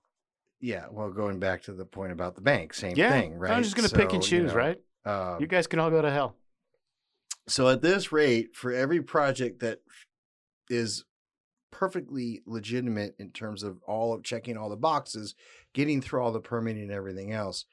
Yeah, 0.62 0.86
well, 0.92 1.10
going 1.10 1.40
back 1.40 1.62
to 1.64 1.72
the 1.72 1.84
point 1.84 2.12
about 2.12 2.36
the 2.36 2.40
bank, 2.40 2.72
same 2.72 2.96
Yeah, 2.96 3.10
thing, 3.10 3.34
right? 3.34 3.52
I'm 3.52 3.64
just 3.64 3.74
gonna 3.74 3.88
pick 3.88 4.12
and 4.12 4.22
So, 4.22 4.36
you 4.36 4.42
choose, 4.42 4.52
know, 4.52 4.56
right? 4.56 4.78
Um, 5.04 5.40
you 5.40 5.48
guys 5.48 5.66
can 5.66 5.80
all 5.80 5.90
go 5.90 6.00
to 6.00 6.10
hell. 6.10 6.36
so 7.48 7.68
at 7.68 7.82
this 7.82 8.12
rate, 8.12 8.54
for 8.54 8.72
every 8.72 9.02
project 9.02 9.58
that 9.60 9.80
is 10.70 11.04
perfectly 11.72 12.42
legitimate 12.46 13.16
in 13.18 13.30
terms 13.32 13.64
of 13.64 13.82
all 13.88 14.14
of 14.14 14.22
checking 14.22 14.56
all 14.56 14.68
the 14.70 14.76
boxes, 14.76 15.34
getting 15.74 16.00
through 16.00 16.22
all 16.22 16.30
the 16.30 16.40
permitting 16.40 16.84
and 16.84 16.92
everything 16.92 17.32
else, 17.32 17.64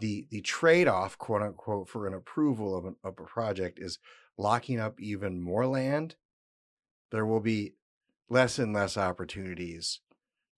the 0.00 0.26
the 0.30 0.42
trade 0.42 0.86
off, 0.86 1.16
quote 1.16 1.40
unquote, 1.40 1.88
for 1.88 2.06
an 2.06 2.12
approval 2.12 2.76
of, 2.76 2.84
an, 2.84 2.96
of 3.02 3.14
a 3.18 3.22
project 3.24 3.78
is 3.78 3.98
locking 4.36 4.78
up 4.78 5.00
even 5.00 5.40
more 5.40 5.66
land. 5.66 6.16
There 7.10 7.24
will 7.24 7.40
be 7.40 7.72
less 8.28 8.58
and 8.58 8.74
less 8.74 8.98
opportunities 8.98 10.00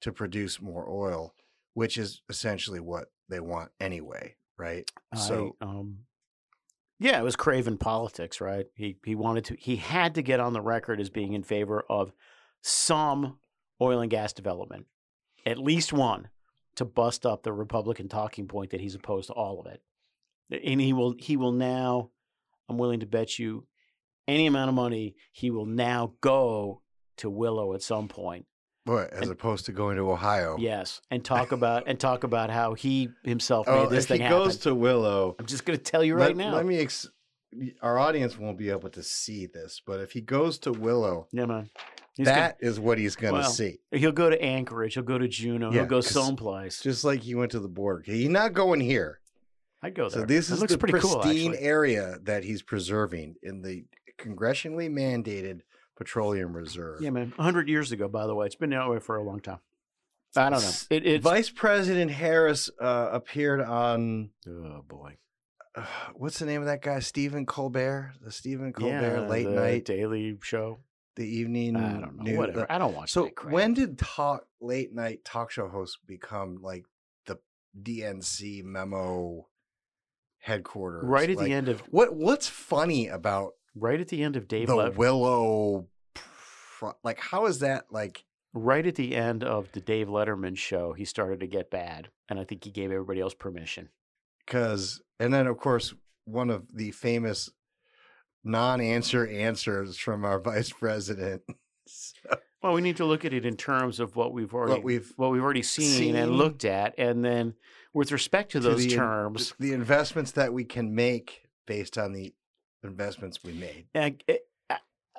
to 0.00 0.10
produce 0.10 0.60
more 0.60 0.88
oil, 0.88 1.34
which 1.76 1.98
is 1.98 2.22
essentially 2.30 2.80
what 2.80 3.08
they 3.28 3.38
want 3.38 3.70
anyway, 3.78 4.34
right? 4.56 4.90
So 5.14 5.56
um, 5.60 5.98
yeah, 6.98 7.20
it 7.20 7.22
was 7.22 7.36
Craven 7.36 7.76
politics, 7.76 8.40
right? 8.40 8.64
He 8.74 8.96
he 9.04 9.14
wanted 9.14 9.44
to. 9.44 9.56
He 9.58 9.76
had 9.76 10.14
to 10.14 10.22
get 10.22 10.40
on 10.40 10.54
the 10.54 10.62
record 10.62 11.02
as 11.02 11.10
being 11.10 11.34
in 11.34 11.42
favor 11.42 11.84
of 11.90 12.12
some 12.62 13.38
oil 13.78 14.00
and 14.00 14.10
gas 14.10 14.32
development, 14.32 14.86
at 15.44 15.58
least 15.58 15.92
one, 15.92 16.30
to 16.76 16.86
bust 16.86 17.26
up 17.26 17.42
the 17.42 17.52
Republican 17.52 18.08
talking 18.08 18.48
point 18.48 18.70
that 18.70 18.80
he's 18.80 18.94
opposed 18.94 19.26
to 19.26 19.34
all 19.34 19.60
of 19.60 19.66
it. 19.66 19.82
And 20.50 20.80
he 20.80 20.94
will 20.94 21.14
he 21.18 21.36
will 21.36 21.52
now. 21.52 22.10
I'm 22.70 22.78
willing 22.78 23.00
to 23.00 23.06
bet 23.06 23.38
you 23.38 23.66
any 24.26 24.46
amount 24.46 24.70
of 24.70 24.74
money 24.74 25.14
he 25.30 25.50
will 25.50 25.66
now 25.66 26.14
go 26.22 26.80
to 27.18 27.28
Willow 27.28 27.74
at 27.74 27.82
some 27.82 28.08
point 28.08 28.46
What, 28.86 29.12
as 29.12 29.28
opposed 29.28 29.66
to 29.66 29.72
going 29.72 29.96
to 29.96 30.10
Ohio? 30.10 30.56
Yes, 30.58 31.00
and 31.10 31.24
talk 31.24 31.52
about 31.52 31.84
and 31.86 31.98
talk 31.98 32.24
about 32.24 32.50
how 32.50 32.74
he 32.74 33.10
himself 33.24 33.66
Oh, 33.68 33.82
made 33.82 33.90
this 33.90 34.04
if 34.04 34.08
thing 34.08 34.22
he 34.22 34.28
goes 34.28 34.58
to 34.58 34.74
Willow, 34.74 35.34
I'm 35.38 35.46
just 35.46 35.64
going 35.64 35.78
to 35.78 35.84
tell 35.84 36.04
you 36.04 36.16
let, 36.16 36.28
right 36.28 36.36
now. 36.36 36.54
Let 36.54 36.66
me. 36.66 36.78
Ex- 36.78 37.08
our 37.82 37.98
audience 37.98 38.38
won't 38.38 38.58
be 38.58 38.70
able 38.70 38.90
to 38.90 39.02
see 39.02 39.46
this, 39.46 39.80
but 39.84 40.00
if 40.00 40.12
he 40.12 40.20
goes 40.20 40.58
to 40.58 40.72
Willow, 40.72 41.26
yeah, 41.32 41.46
man. 41.46 41.68
He's 42.16 42.26
that 42.26 42.56
is 42.60 42.80
what 42.80 42.96
he's 42.96 43.14
going 43.14 43.34
to 43.34 43.40
well, 43.40 43.50
see. 43.50 43.78
He'll 43.90 44.10
go 44.10 44.30
to 44.30 44.40
Anchorage. 44.40 44.94
He'll 44.94 45.02
go 45.02 45.18
to 45.18 45.28
Juneau. 45.28 45.70
Yeah, 45.70 45.80
he'll 45.80 45.86
go 45.86 46.00
someplace. 46.00 46.80
Just 46.80 47.04
like 47.04 47.20
he 47.20 47.34
went 47.34 47.50
to 47.50 47.60
the 47.60 47.68
border. 47.68 48.02
He's 48.06 48.30
not 48.30 48.54
going 48.54 48.80
here. 48.80 49.20
I'd 49.82 49.94
go 49.94 50.08
there. 50.08 50.22
So 50.22 50.26
this 50.26 50.48
That 50.48 50.54
is 50.54 50.60
looks 50.60 50.72
the 50.72 50.78
cool, 50.78 51.20
pristine 51.20 51.52
actually. 51.52 51.66
area 51.66 52.16
that 52.22 52.42
he's 52.44 52.62
preserving 52.62 53.36
in 53.42 53.60
the 53.60 53.84
congressionally 54.18 54.90
mandated 54.90 55.60
petroleum 55.96 56.52
reserve. 56.56 57.00
Yeah, 57.00 57.10
man. 57.10 57.32
hundred 57.38 57.68
years 57.68 57.92
ago, 57.92 58.08
by 58.08 58.26
the 58.26 58.34
way, 58.34 58.46
it's 58.46 58.54
been 58.54 58.70
that 58.70 58.88
way 58.88 58.98
for 58.98 59.16
a 59.16 59.22
long 59.22 59.40
time. 59.40 59.60
I 60.36 60.50
don't 60.50 60.60
know. 60.62 60.70
It, 60.90 61.06
it's 61.06 61.22
Vice 61.24 61.48
President 61.50 62.10
Harris 62.10 62.68
uh, 62.80 63.08
appeared 63.12 63.60
on 63.62 64.30
oh 64.46 64.82
boy, 64.86 65.16
uh, 65.74 65.84
what's 66.14 66.38
the 66.38 66.46
name 66.46 66.60
of 66.60 66.66
that 66.66 66.82
guy? 66.82 66.98
Stephen 67.00 67.46
Colbert, 67.46 68.12
the 68.20 68.30
Stephen 68.30 68.72
Colbert 68.72 69.20
yeah, 69.22 69.28
late 69.28 69.44
the 69.44 69.50
night, 69.52 69.84
Daily 69.86 70.36
Show. 70.42 70.80
the 71.16 71.26
evening. 71.26 71.76
I 71.76 71.92
don't 71.92 72.16
know. 72.18 72.22
news- 72.22 72.36
Whatever. 72.38 72.66
I 72.70 72.76
don't 72.78 72.94
watch 72.94 73.10
So 73.12 73.24
that 73.24 73.34
crap. 73.36 73.52
when 73.54 73.72
did 73.74 73.98
talk 73.98 74.46
late 74.60 74.94
night 74.94 75.24
talk 75.24 75.50
show 75.50 75.68
hosts 75.68 75.98
become 76.06 76.58
like 76.60 76.84
the 77.24 77.38
DNC 77.82 78.62
memo 78.62 79.46
headquarters? 80.38 81.04
Right 81.04 81.30
at 81.30 81.38
the 81.38 81.52
end 81.52 81.68
of 81.70 81.80
what 81.90 82.14
what's 82.14 82.48
funny 82.48 83.08
about 83.08 83.54
right 83.76 84.00
at 84.00 84.08
the 84.08 84.22
end 84.22 84.34
of 84.36 84.48
Dave 84.48 84.66
the 84.66 84.92
Willow? 84.96 85.86
pro- 86.78 86.94
Like 87.04 87.20
how 87.20 87.46
is 87.46 87.60
that 87.60 87.86
like? 87.90 88.24
right 88.54 88.86
at 88.86 88.94
the 88.94 89.14
end 89.14 89.44
of 89.44 89.70
the 89.72 89.80
Dave 89.82 90.08
Letterman 90.08 90.56
show, 90.56 90.94
he 90.94 91.04
started 91.04 91.40
to 91.40 91.46
get 91.46 91.70
bad, 91.70 92.08
and 92.28 92.40
I 92.40 92.44
think 92.44 92.64
he 92.64 92.70
gave 92.70 92.90
everybody 92.90 93.20
else 93.20 93.34
permission. 93.34 93.90
Because 94.44 95.02
and 95.20 95.32
then 95.32 95.46
of 95.46 95.58
course 95.58 95.94
one 96.24 96.50
of 96.50 96.64
the 96.74 96.90
famous 96.90 97.50
non-answer 98.44 99.26
answers 99.28 99.96
from 99.98 100.24
our 100.24 100.40
vice 100.50 100.70
president. 100.72 101.42
So- 101.88 102.36
Well, 102.64 102.72
we 102.72 102.80
need 102.80 102.96
to 102.96 103.04
look 103.04 103.24
at 103.24 103.32
it 103.32 103.46
in 103.46 103.56
terms 103.56 104.00
of 104.00 104.16
what 104.16 104.32
we've 104.32 104.52
already 104.52 104.72
what 104.72 104.82
we've 104.82 105.12
what 105.16 105.30
we've 105.30 105.42
already 105.42 105.62
seen, 105.62 106.16
and 106.16 106.32
looked 106.32 106.64
at, 106.64 106.94
and 106.98 107.24
then 107.24 107.54
with 107.94 108.10
respect 108.10 108.50
to 108.52 108.60
to 108.60 108.68
those 108.70 108.84
the 108.84 108.90
terms, 108.96 109.54
the 109.60 109.72
investments 109.72 110.32
that 110.32 110.52
we 110.52 110.64
can 110.64 110.96
make 110.96 111.42
based 111.64 111.96
on 111.96 112.12
the 112.12 112.34
investments 112.86 113.42
we 113.44 113.52
made. 113.52 113.86
I, 113.94 114.16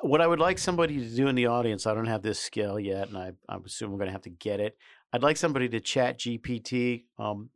what 0.02 0.22
I 0.22 0.28
would 0.28 0.40
like 0.40 0.58
somebody 0.58 1.00
to 1.00 1.16
do 1.16 1.28
in 1.28 1.36
the 1.36 1.48
audience, 1.48 1.88
I 1.88 1.94
don't 1.94 2.06
have 2.06 2.22
this 2.22 2.40
skill 2.40 2.80
yet, 2.80 3.10
and 3.10 3.18
I, 3.18 3.32
I 3.50 3.58
assume 3.66 3.92
we're 3.92 3.98
going 3.98 4.10
to 4.10 4.14
have 4.14 4.22
to 4.24 4.30
get 4.30 4.60
it. 4.60 4.78
I'd 5.14 5.24
like 5.24 5.38
somebody 5.38 5.70
to 5.70 5.80
chat 5.80 6.20
GPT 6.20 7.06
um, 7.18 7.50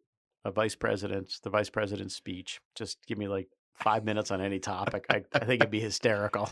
a 0.43 0.52
vice 0.52 0.76
president's 0.76 1.39
the 1.39 1.50
vice 1.50 1.69
president's 1.69 2.15
speech. 2.15 2.60
Just 2.76 2.97
give 3.06 3.17
me 3.17 3.28
like 3.28 3.47
five 3.76 4.04
minutes 4.04 4.32
on 4.32 4.41
any 4.41 4.60
topic. 4.60 5.06
I, 5.10 5.24
I 5.34 5.45
think 5.45 5.62
it'd 5.62 5.71
be 5.71 5.80
hysterical. 5.80 6.50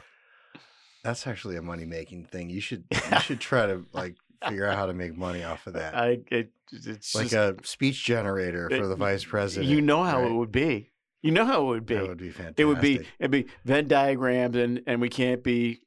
That's 1.03 1.25
actually 1.27 1.55
a 1.55 1.61
money 1.61 1.85
making 1.85 2.25
thing. 2.25 2.49
You 2.49 2.61
should 2.61 2.83
you 2.91 3.19
should 3.21 3.39
try 3.39 3.65
to 3.65 3.85
like 3.93 4.15
figure 4.47 4.67
out 4.67 4.77
how 4.77 4.85
to 4.85 4.93
make 4.93 5.17
money 5.17 5.43
off 5.43 5.65
of 5.67 5.73
that. 5.73 5.95
I 5.95 6.19
it, 6.29 6.51
it's 6.71 7.15
like 7.15 7.29
just- 7.29 7.33
a 7.33 7.55
speech 7.63 8.03
generator 8.03 8.69
for 8.69 8.87
the 8.87 8.95
vice 8.95 9.23
president. 9.23 9.69
You 9.69 9.81
know 9.81 10.03
how 10.03 10.21
right? 10.21 10.31
it 10.31 10.33
would 10.33 10.51
be. 10.51 10.88
You 11.21 11.31
know 11.31 11.45
how 11.45 11.63
it 11.63 11.65
would 11.65 11.85
be. 11.85 11.95
That 11.95 12.07
would 12.07 12.17
be 12.17 12.29
fantastic. 12.29 12.59
It 12.59 12.65
would 12.65 12.81
be 12.81 13.05
it'd 13.19 13.31
be 13.31 13.47
Venn 13.65 13.87
diagrams, 13.87 14.55
and 14.55 14.81
and 14.87 15.01
we 15.01 15.09
can't 15.09 15.43
be 15.43 15.81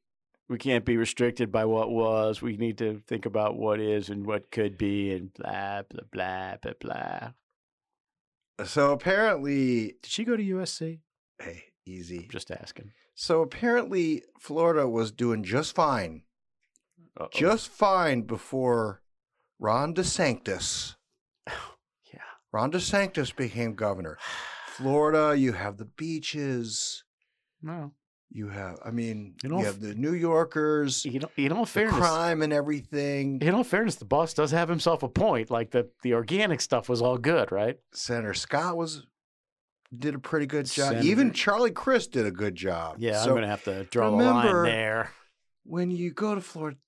we 0.48 0.58
can't 0.58 0.84
be 0.84 0.98
restricted 0.98 1.50
by 1.50 1.64
what 1.64 1.90
was. 1.90 2.42
We 2.42 2.56
need 2.56 2.76
to 2.78 3.02
think 3.06 3.24
about 3.24 3.56
what 3.56 3.80
is 3.80 4.10
and 4.10 4.26
what 4.26 4.50
could 4.50 4.76
be, 4.76 5.10
and 5.12 5.32
blah 5.32 5.82
blah 5.88 6.04
blah 6.12 6.56
blah 6.60 6.72
blah. 6.80 8.66
So 8.66 8.92
apparently, 8.92 9.96
did 10.02 10.06
she 10.06 10.24
go 10.24 10.36
to 10.36 10.42
USC? 10.42 11.00
Hey, 11.40 11.64
easy. 11.86 12.28
Just 12.30 12.50
asking. 12.50 12.92
So 13.14 13.40
apparently, 13.40 14.24
Florida 14.38 14.86
was 14.86 15.12
doing 15.12 15.42
just 15.42 15.74
fine, 15.74 16.22
just 17.32 17.68
fine 17.68 18.22
before 18.22 19.00
Ron 19.58 19.94
DeSantis. 19.94 20.96
yeah, 21.48 22.20
Ron 22.52 22.70
DeSantis 22.70 23.34
became 23.34 23.74
governor. 23.74 24.18
Florida, 24.76 25.37
you 25.37 25.52
have 25.52 25.76
the 25.76 25.85
beaches. 25.85 27.04
No, 27.62 27.92
you 28.30 28.48
have. 28.48 28.78
I 28.85 28.90
mean, 28.90 29.35
You 29.42 29.58
you, 29.58 29.64
have 29.64 29.80
the 29.80 29.94
New 29.94 30.14
Yorkers. 30.14 31.04
You 31.04 31.20
know, 31.20 31.30
in 31.37 31.52
all 31.52 31.64
the 31.64 31.70
fairness, 31.70 31.96
crime 31.96 32.42
and 32.42 32.52
everything. 32.52 33.40
In 33.40 33.54
all 33.54 33.64
fairness, 33.64 33.96
the 33.96 34.04
boss 34.04 34.35
does 34.35 34.50
have 34.50 34.68
himself 34.68 35.02
a 35.02 35.08
point. 35.08 35.50
Like 35.50 35.70
the 35.70 35.88
the 36.02 36.14
organic 36.14 36.61
stuff 36.61 36.88
was 36.88 37.02
all 37.02 37.18
good, 37.18 37.52
right? 37.52 37.76
Senator 37.92 38.35
Scott 38.35 38.76
was 38.76 39.06
did 39.96 40.14
a 40.14 40.18
pretty 40.18 40.46
good 40.46 40.66
job. 40.66 40.88
Senator- 40.88 41.06
Even 41.06 41.32
Charlie 41.32 41.70
Crist 41.70 42.12
did 42.12 42.26
a 42.26 42.30
good 42.30 42.54
job. 42.54 42.96
Yeah, 42.98 43.22
so 43.22 43.30
I'm 43.30 43.37
gonna 43.37 43.46
have 43.48 43.64
to 43.64 43.85
draw 43.85 44.11
the 44.11 44.16
remember, 44.16 44.62
line 44.62 44.64
there. 44.64 45.11
When 45.64 45.90
you 45.90 46.11
go 46.12 46.35
to 46.35 46.40
Florida, 46.40 46.78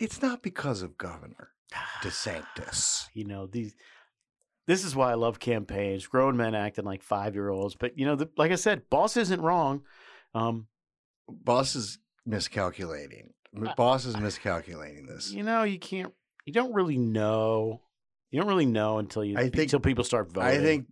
it's 0.00 0.22
not 0.22 0.42
because 0.42 0.82
of 0.82 0.96
Governor 0.96 1.50
DeSantis. 2.02 3.06
You 3.14 3.24
know 3.26 3.46
these. 3.46 3.74
This 4.66 4.84
is 4.84 4.94
why 4.94 5.10
I 5.10 5.14
love 5.14 5.40
campaigns. 5.40 6.06
Grown 6.06 6.36
men 6.36 6.54
acting 6.54 6.84
like 6.84 7.02
five 7.02 7.34
year 7.34 7.48
olds, 7.48 7.74
but 7.74 7.98
you 7.98 8.06
know, 8.06 8.14
the, 8.16 8.30
like 8.36 8.52
I 8.52 8.56
said, 8.56 8.88
boss 8.90 9.16
isn't 9.16 9.40
wrong. 9.40 9.82
Um, 10.34 10.66
boss 11.28 11.74
is 11.74 11.98
miscalculating. 12.24 13.30
M- 13.56 13.68
Boss 13.76 14.06
is 14.06 14.16
miscalculating 14.16 15.06
this. 15.06 15.30
You 15.32 15.42
know, 15.42 15.62
you 15.64 15.78
can't. 15.78 16.12
You 16.46 16.52
don't 16.52 16.72
really 16.72 16.96
know. 16.96 17.82
You 18.30 18.40
don't 18.40 18.48
really 18.48 18.64
know 18.66 18.98
until 18.98 19.24
you 19.24 19.36
I 19.36 19.42
think- 19.42 19.56
until 19.64 19.80
people 19.80 20.04
start 20.04 20.32
voting. 20.32 20.48
I 20.48 20.58
think 20.62 20.86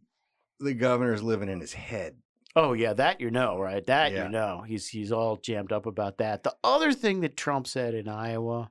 the 0.59 0.74
governor's 0.74 1.22
living 1.22 1.48
in 1.48 1.61
his 1.61 1.72
head. 1.72 2.16
Oh 2.56 2.72
yeah, 2.74 2.92
that 2.94 3.20
you 3.20 3.30
know, 3.30 3.59
right? 3.59 3.87
That 3.87 4.12
Yeah. 4.12 4.24
you 4.24 4.28
know. 4.30 4.62
He's 4.66 4.88
he's 4.88 5.12
all 5.12 5.37
jammed 5.37 5.72
up 5.72 5.87
about 5.87 6.18
that. 6.18 6.42
The 6.42 6.54
other 6.64 6.92
thing 6.92 7.20
that 7.20 7.37
Trump 7.37 7.66
said 7.68 7.94
in 7.94 8.09
Iowa, 8.09 8.70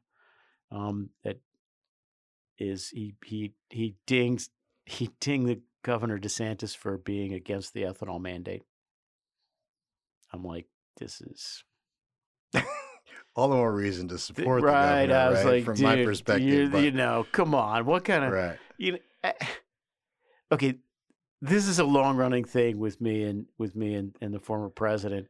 um, 0.72 1.10
that 1.24 1.40
is 2.58 2.90
he 2.90 3.16
he 3.26 3.54
he 3.70 3.96
dings 4.06 4.50
he 4.90 5.10
dinged 5.20 5.48
the 5.48 5.62
governor 5.84 6.18
DeSantis 6.20 6.76
for 6.76 6.98
being 6.98 7.34
against 7.34 7.74
the 7.74 7.84
ethanol 7.84 8.20
mandate. 8.22 8.64
I'm 10.34 10.44
like, 10.44 10.68
this 10.98 11.22
is 11.22 11.64
All 13.36 13.48
the 13.50 13.56
more 13.56 13.72
reason 13.74 14.08
to 14.10 14.18
support 14.18 14.64
right. 14.64 15.08
the 15.08 15.14
governor, 15.14 15.16
I 15.16 15.30
was 15.30 15.46
right? 15.46 15.54
like, 15.54 15.64
from 15.66 15.76
dude, 15.76 15.84
my 15.86 16.04
perspective. 16.04 16.48
you, 16.48 16.70
but- 16.70 16.84
you 16.84 16.92
know, 16.92 17.26
come 17.32 17.56
on, 17.56 17.86
what 17.86 18.04
kind 18.04 18.24
of 18.26 18.32
Right. 18.32 18.58
You 18.78 18.94
know, 18.94 18.98
eh, 19.24 19.34
okay, 20.52 20.76
this 21.42 21.68
is 21.68 21.80
a 21.80 21.84
long 21.86 22.18
running 22.18 22.44
thing 22.44 22.80
with 22.80 23.00
me 23.00 23.24
and 23.24 23.46
with 23.58 23.76
me 23.76 23.94
and, 23.96 24.16
and 24.22 24.34
the 24.34 24.40
former 24.40 24.70
president. 24.70 25.28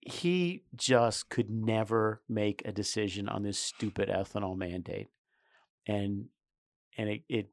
He 0.00 0.62
just 0.76 1.28
could 1.28 1.50
never 1.50 2.22
make 2.28 2.62
a 2.64 2.72
decision 2.72 3.28
on 3.28 3.42
this 3.42 3.58
stupid 3.58 4.08
ethanol 4.08 4.56
mandate, 4.56 5.08
and 5.86 6.26
and 6.96 7.08
it, 7.10 7.22
it 7.28 7.48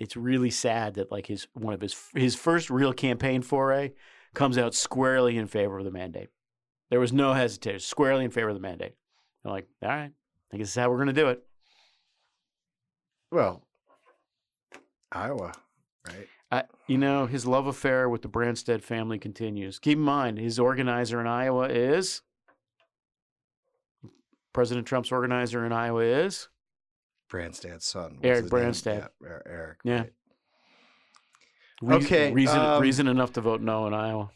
it's 0.00 0.16
really 0.16 0.50
sad 0.50 0.94
that 0.94 1.12
like 1.12 1.26
his 1.26 1.46
one 1.52 1.74
of 1.74 1.80
his 1.80 1.94
his 2.14 2.34
first 2.34 2.70
real 2.70 2.92
campaign 2.92 3.42
foray 3.42 3.92
comes 4.34 4.56
out 4.56 4.74
squarely 4.74 5.36
in 5.36 5.46
favor 5.46 5.78
of 5.78 5.84
the 5.84 5.90
mandate. 5.90 6.30
There 6.88 6.98
was 6.98 7.12
no 7.12 7.34
hesitation, 7.34 7.78
squarely 7.80 8.24
in 8.24 8.30
favor 8.30 8.48
of 8.48 8.54
the 8.54 8.60
mandate. 8.60 8.94
They're 9.44 9.52
like, 9.52 9.68
all 9.82 9.88
right, 9.88 10.10
I 10.52 10.56
guess 10.56 10.66
this 10.66 10.70
is 10.70 10.76
how 10.76 10.90
we're 10.90 10.96
going 10.96 11.08
to 11.08 11.12
do 11.12 11.28
it. 11.28 11.42
Well, 13.30 13.62
Iowa, 15.12 15.52
right? 16.06 16.26
I, 16.50 16.64
you 16.88 16.98
know, 16.98 17.26
his 17.26 17.46
love 17.46 17.68
affair 17.68 18.08
with 18.08 18.22
the 18.22 18.28
Branstad 18.28 18.82
family 18.82 19.18
continues. 19.18 19.78
Keep 19.78 19.98
in 19.98 20.04
mind, 20.04 20.38
his 20.38 20.58
organizer 20.58 21.20
in 21.20 21.28
Iowa 21.28 21.68
is 21.68 22.22
President 24.52 24.86
Trump's 24.86 25.12
organizer 25.12 25.64
in 25.64 25.72
Iowa 25.72 26.02
is 26.02 26.48
Branstad's 27.30 27.84
son. 27.86 28.18
Eric 28.22 28.42
his? 28.44 28.50
Branstad. 28.52 29.08
Yeah, 29.22 29.26
Er- 29.28 29.42
Eric. 29.46 29.78
Yeah. 29.84 29.96
right. 29.98 30.12
Reason- 32.00 32.04
Okay, 32.04 32.32
reason 32.32 32.58
um, 32.58 32.82
reason 32.82 33.08
enough 33.08 33.32
to 33.34 33.40
vote 33.40 33.60
no 33.60 33.86
in 33.86 33.94
Iowa. 33.94 34.30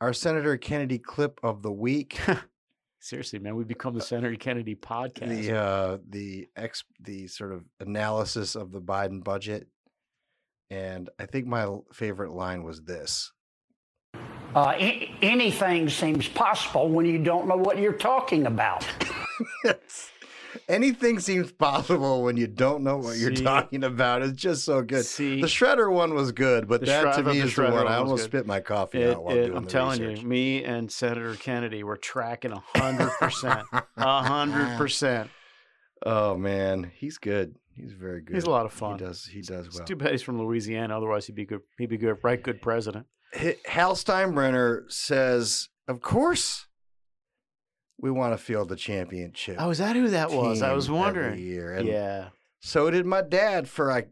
Our 0.00 0.12
Senator 0.12 0.56
Kennedy 0.56 0.98
clip 0.98 1.38
of 1.42 1.62
the 1.62 1.70
week. 1.70 2.18
Seriously, 3.00 3.38
man, 3.38 3.56
we've 3.56 3.68
become 3.68 3.94
the 3.94 4.00
Senator 4.00 4.34
Kennedy 4.36 4.74
podcast. 4.76 5.28
the 5.28 5.56
uh, 5.56 5.98
the 6.08 6.48
ex 6.56 6.84
the 7.00 7.26
sort 7.28 7.52
of 7.52 7.64
analysis 7.80 8.54
of 8.56 8.70
the 8.72 8.80
Biden 8.80 9.22
budget, 9.22 9.66
and 10.70 11.08
I 11.18 11.26
think 11.26 11.46
my 11.46 11.68
favorite 11.92 12.32
line 12.32 12.62
was 12.64 12.82
this. 12.82 13.30
Uh, 14.54 14.74
a- 14.76 15.14
anything 15.22 15.88
seems 15.88 16.28
possible 16.28 16.88
when 16.88 17.06
you 17.06 17.18
don't 17.18 17.46
know 17.48 17.56
what 17.56 17.78
you're 17.78 17.92
talking 17.92 18.46
about. 18.46 18.84
Anything 20.68 21.18
seems 21.20 21.52
possible 21.52 22.22
when 22.22 22.36
you 22.36 22.46
don't 22.46 22.82
know 22.82 22.96
what 22.96 23.16
you're 23.18 23.32
talking 23.32 23.84
about. 23.84 24.22
It's 24.22 24.40
just 24.40 24.64
so 24.64 24.82
good. 24.82 25.04
See? 25.04 25.40
the 25.40 25.46
shredder 25.46 25.92
one 25.92 26.14
was 26.14 26.32
good, 26.32 26.68
but 26.68 26.80
The 26.80 26.86
that 26.86 27.16
to 27.16 27.22
me 27.24 27.40
the 27.40 27.46
is 27.46 27.54
the 27.54 27.62
one. 27.64 27.86
I 27.86 27.96
almost 27.96 28.24
good. 28.24 28.30
spit 28.30 28.46
my 28.46 28.60
coffee 28.60 29.02
It- 29.02 29.16
out 29.16 29.24
while 29.24 29.36
it- 29.36 29.46
doing 29.46 29.56
I'm 29.56 29.66
telling 29.66 30.00
research. 30.00 30.22
you, 30.22 30.28
me 30.28 30.64
and 30.64 30.90
Senator 30.90 31.34
Kennedy 31.34 31.82
were 31.84 31.96
tracking 31.96 32.52
a 32.52 32.62
hundred 32.76 33.10
percent, 33.18 33.66
a 33.72 33.82
hundred 34.22 34.76
percent. 34.78 35.30
Oh 36.04 36.36
man, 36.36 36.90
he's 36.96 37.18
good. 37.18 37.54
He's 37.74 37.92
very 37.92 38.20
good. 38.20 38.34
He's 38.34 38.44
a 38.44 38.50
lot 38.50 38.66
of 38.66 38.72
fun. 38.72 38.98
He 38.98 39.04
does. 39.04 39.24
He 39.24 39.40
does 39.40 39.66
It's 39.66 39.76
well. 39.78 39.86
too 39.86 39.96
bad 39.96 40.10
he's 40.12 40.22
from 40.22 40.38
Louisiana. 40.38 40.96
Otherwise, 40.96 41.26
he'd 41.26 41.34
be 41.36 41.46
good. 41.46 41.60
He'd 41.78 41.88
be 41.90 41.96
good, 41.96 42.18
right? 42.22 42.42
Good 42.42 42.60
president. 42.60 43.06
Hal 43.66 43.94
Steinbrenner 43.94 44.90
says, 44.92 45.68
"Of 45.88 46.00
course, 46.02 46.66
we 48.02 48.10
want 48.10 48.34
to 48.34 48.38
field 48.38 48.68
the 48.68 48.76
championship." 48.76 49.56
Oh, 49.58 49.70
is 49.70 49.78
that 49.78 49.96
who 49.96 50.08
that 50.10 50.30
was? 50.30 50.60
I 50.60 50.72
was 50.74 50.90
wondering. 50.90 51.38
year. 51.38 51.72
And 51.74 51.88
Yeah. 51.88 52.28
So 52.60 52.90
did 52.90 53.06
my 53.06 53.22
dad 53.22 53.68
for 53.68 53.86
like 53.88 54.10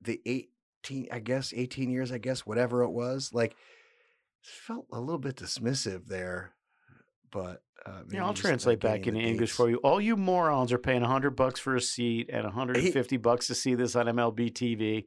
the 0.00 0.20
eighteen, 0.24 1.08
I 1.10 1.18
guess, 1.18 1.52
eighteen 1.54 1.90
years, 1.90 2.12
I 2.12 2.18
guess, 2.18 2.46
whatever 2.46 2.82
it 2.82 2.90
was. 2.90 3.30
Like, 3.34 3.56
felt 4.42 4.86
a 4.92 5.00
little 5.00 5.18
bit 5.18 5.36
dismissive 5.36 6.06
there, 6.06 6.52
but 7.30 7.62
uh, 7.84 8.02
Yeah, 8.10 8.24
I'll 8.24 8.34
translate 8.34 8.80
back 8.80 9.06
into 9.06 9.20
English 9.20 9.50
dates. 9.50 9.56
for 9.56 9.68
you. 9.70 9.76
All 9.78 10.00
you 10.00 10.16
morons 10.16 10.72
are 10.72 10.78
paying 10.78 11.02
100 11.02 11.30
bucks 11.30 11.60
for 11.60 11.76
a 11.76 11.80
seat 11.80 12.28
and 12.32 12.44
150 12.44 13.16
bucks 13.18 13.46
to 13.48 13.54
see 13.54 13.74
this 13.74 13.94
on 13.96 14.06
MLB 14.06 14.50
TV. 14.50 15.04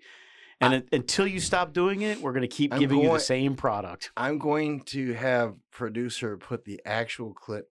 And 0.62 0.76
it- 0.76 0.90
until 0.92 1.26
you 1.28 1.40
stop 1.40 1.74
doing 1.74 2.02
it, 2.02 2.22
we're 2.22 2.32
going 2.32 2.42
to 2.42 2.48
keep 2.48 2.74
I'm 2.74 2.80
giving 2.80 3.00
you 3.00 3.12
the 3.12 3.20
same 3.20 3.56
product. 3.56 4.12
I'm 4.16 4.38
going 4.38 4.82
to 4.86 5.14
have 5.14 5.56
producer 5.72 6.38
put 6.38 6.64
the 6.66 6.80
actual 6.86 7.34
clip 7.34 7.70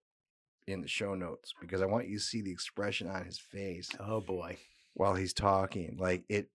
in 0.67 0.81
the 0.81 0.89
show 0.89 1.15
notes 1.15 1.53
because 1.61 1.83
I 1.83 1.87
want 1.87 2.09
you 2.09 2.19
to 2.19 2.23
see 2.23 2.43
the 2.43 2.51
expression 2.51 3.09
on 3.09 3.25
his 3.25 3.39
face. 3.39 3.91
Oh 3.99 4.21
boy. 4.21 4.59
While 4.95 5.15
he's 5.15 5.33
talking, 5.33 5.97
like 5.99 6.25
it, 6.29 6.49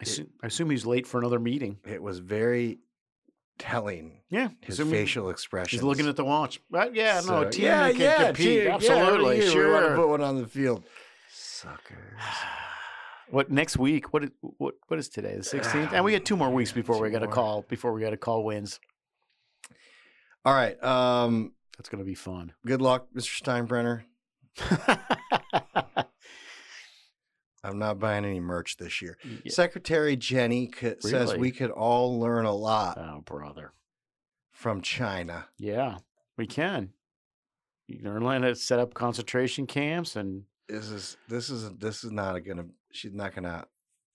I 0.00 0.02
assume, 0.02 0.26
I 0.42 0.48
assume 0.48 0.70
he's 0.70 0.84
late 0.84 1.06
for 1.06 1.20
another 1.20 1.38
meeting. 1.38 1.78
it 1.86 2.02
was 2.02 2.18
very 2.18 2.78
telling. 3.58 4.22
Yeah, 4.28 4.48
his 4.60 4.80
facial 4.80 5.30
expression. 5.30 5.78
He's 5.78 5.84
looking 5.84 6.08
at 6.08 6.16
the 6.16 6.24
watch. 6.24 6.60
Right? 6.70 6.92
Yeah, 6.92 7.22
no, 7.24 7.42
a 7.42 7.50
team 7.50 7.66
yeah, 7.66 7.88
yeah, 7.88 8.26
compete. 8.26 8.62
team- 8.64 8.72
Absolutely, 8.72 9.38
year 9.38 9.68
we 9.68 9.72
want 9.72 9.86
to 9.86 9.94
put 9.94 10.08
one 10.08 10.20
on 10.20 10.40
the 10.40 10.48
field. 10.48 10.84
Suckers. 11.32 12.18
What 13.30 13.50
next 13.50 13.78
week? 13.78 14.12
What 14.12 14.24
is, 14.24 14.30
what 14.42 14.74
what 14.88 14.98
is 14.98 15.08
today? 15.08 15.34
The 15.34 15.42
16th, 15.42 15.92
and 15.94 16.04
we 16.04 16.12
got 16.12 16.26
two 16.26 16.36
more 16.36 16.50
weeks 16.50 16.72
before 16.80 17.00
we 17.00 17.10
got 17.10 17.22
a 17.22 17.26
call 17.26 17.64
before 17.68 17.92
we 17.94 18.02
got 18.02 18.12
a 18.12 18.18
call 18.18 18.44
wins. 18.44 18.78
All 20.44 20.52
right. 20.52 20.80
Um, 20.84 21.52
That's 21.78 21.88
going 21.88 21.98
to 21.98 22.04
be 22.04 22.14
fun. 22.14 22.52
good 22.66 22.80
luck, 22.82 23.06
Mr. 23.16 23.42
Steinbrenner. 23.42 24.04
I'm 27.64 27.78
not 27.78 27.98
buying 27.98 28.24
any 28.24 28.40
merch 28.40 28.76
this 28.76 29.00
year. 29.00 29.16
Yeah. 29.42 29.50
Secretary 29.52 30.16
Jenny 30.16 30.70
c- 30.78 30.94
says 31.00 31.34
we 31.34 31.50
could 31.50 31.70
all 31.70 32.20
learn 32.20 32.44
a 32.44 32.52
lot 32.54 32.98
Oh, 32.98 33.22
brother. 33.22 33.72
from 34.52 34.82
China. 34.82 35.46
Yeah, 35.58 35.96
we 36.36 36.46
can. 36.46 36.90
You're 37.88 38.20
going 38.20 38.42
to 38.42 38.54
set 38.54 38.78
up 38.78 38.92
concentration 38.92 39.66
camps 39.66 40.14
and 40.16 40.42
This 40.68 40.90
is 40.90 41.16
this 41.28 41.48
is 41.50 41.70
this 41.78 42.04
is 42.04 42.10
not 42.12 42.38
gonna. 42.44 42.66
She's 42.92 43.12
not 43.12 43.34
gonna 43.34 43.64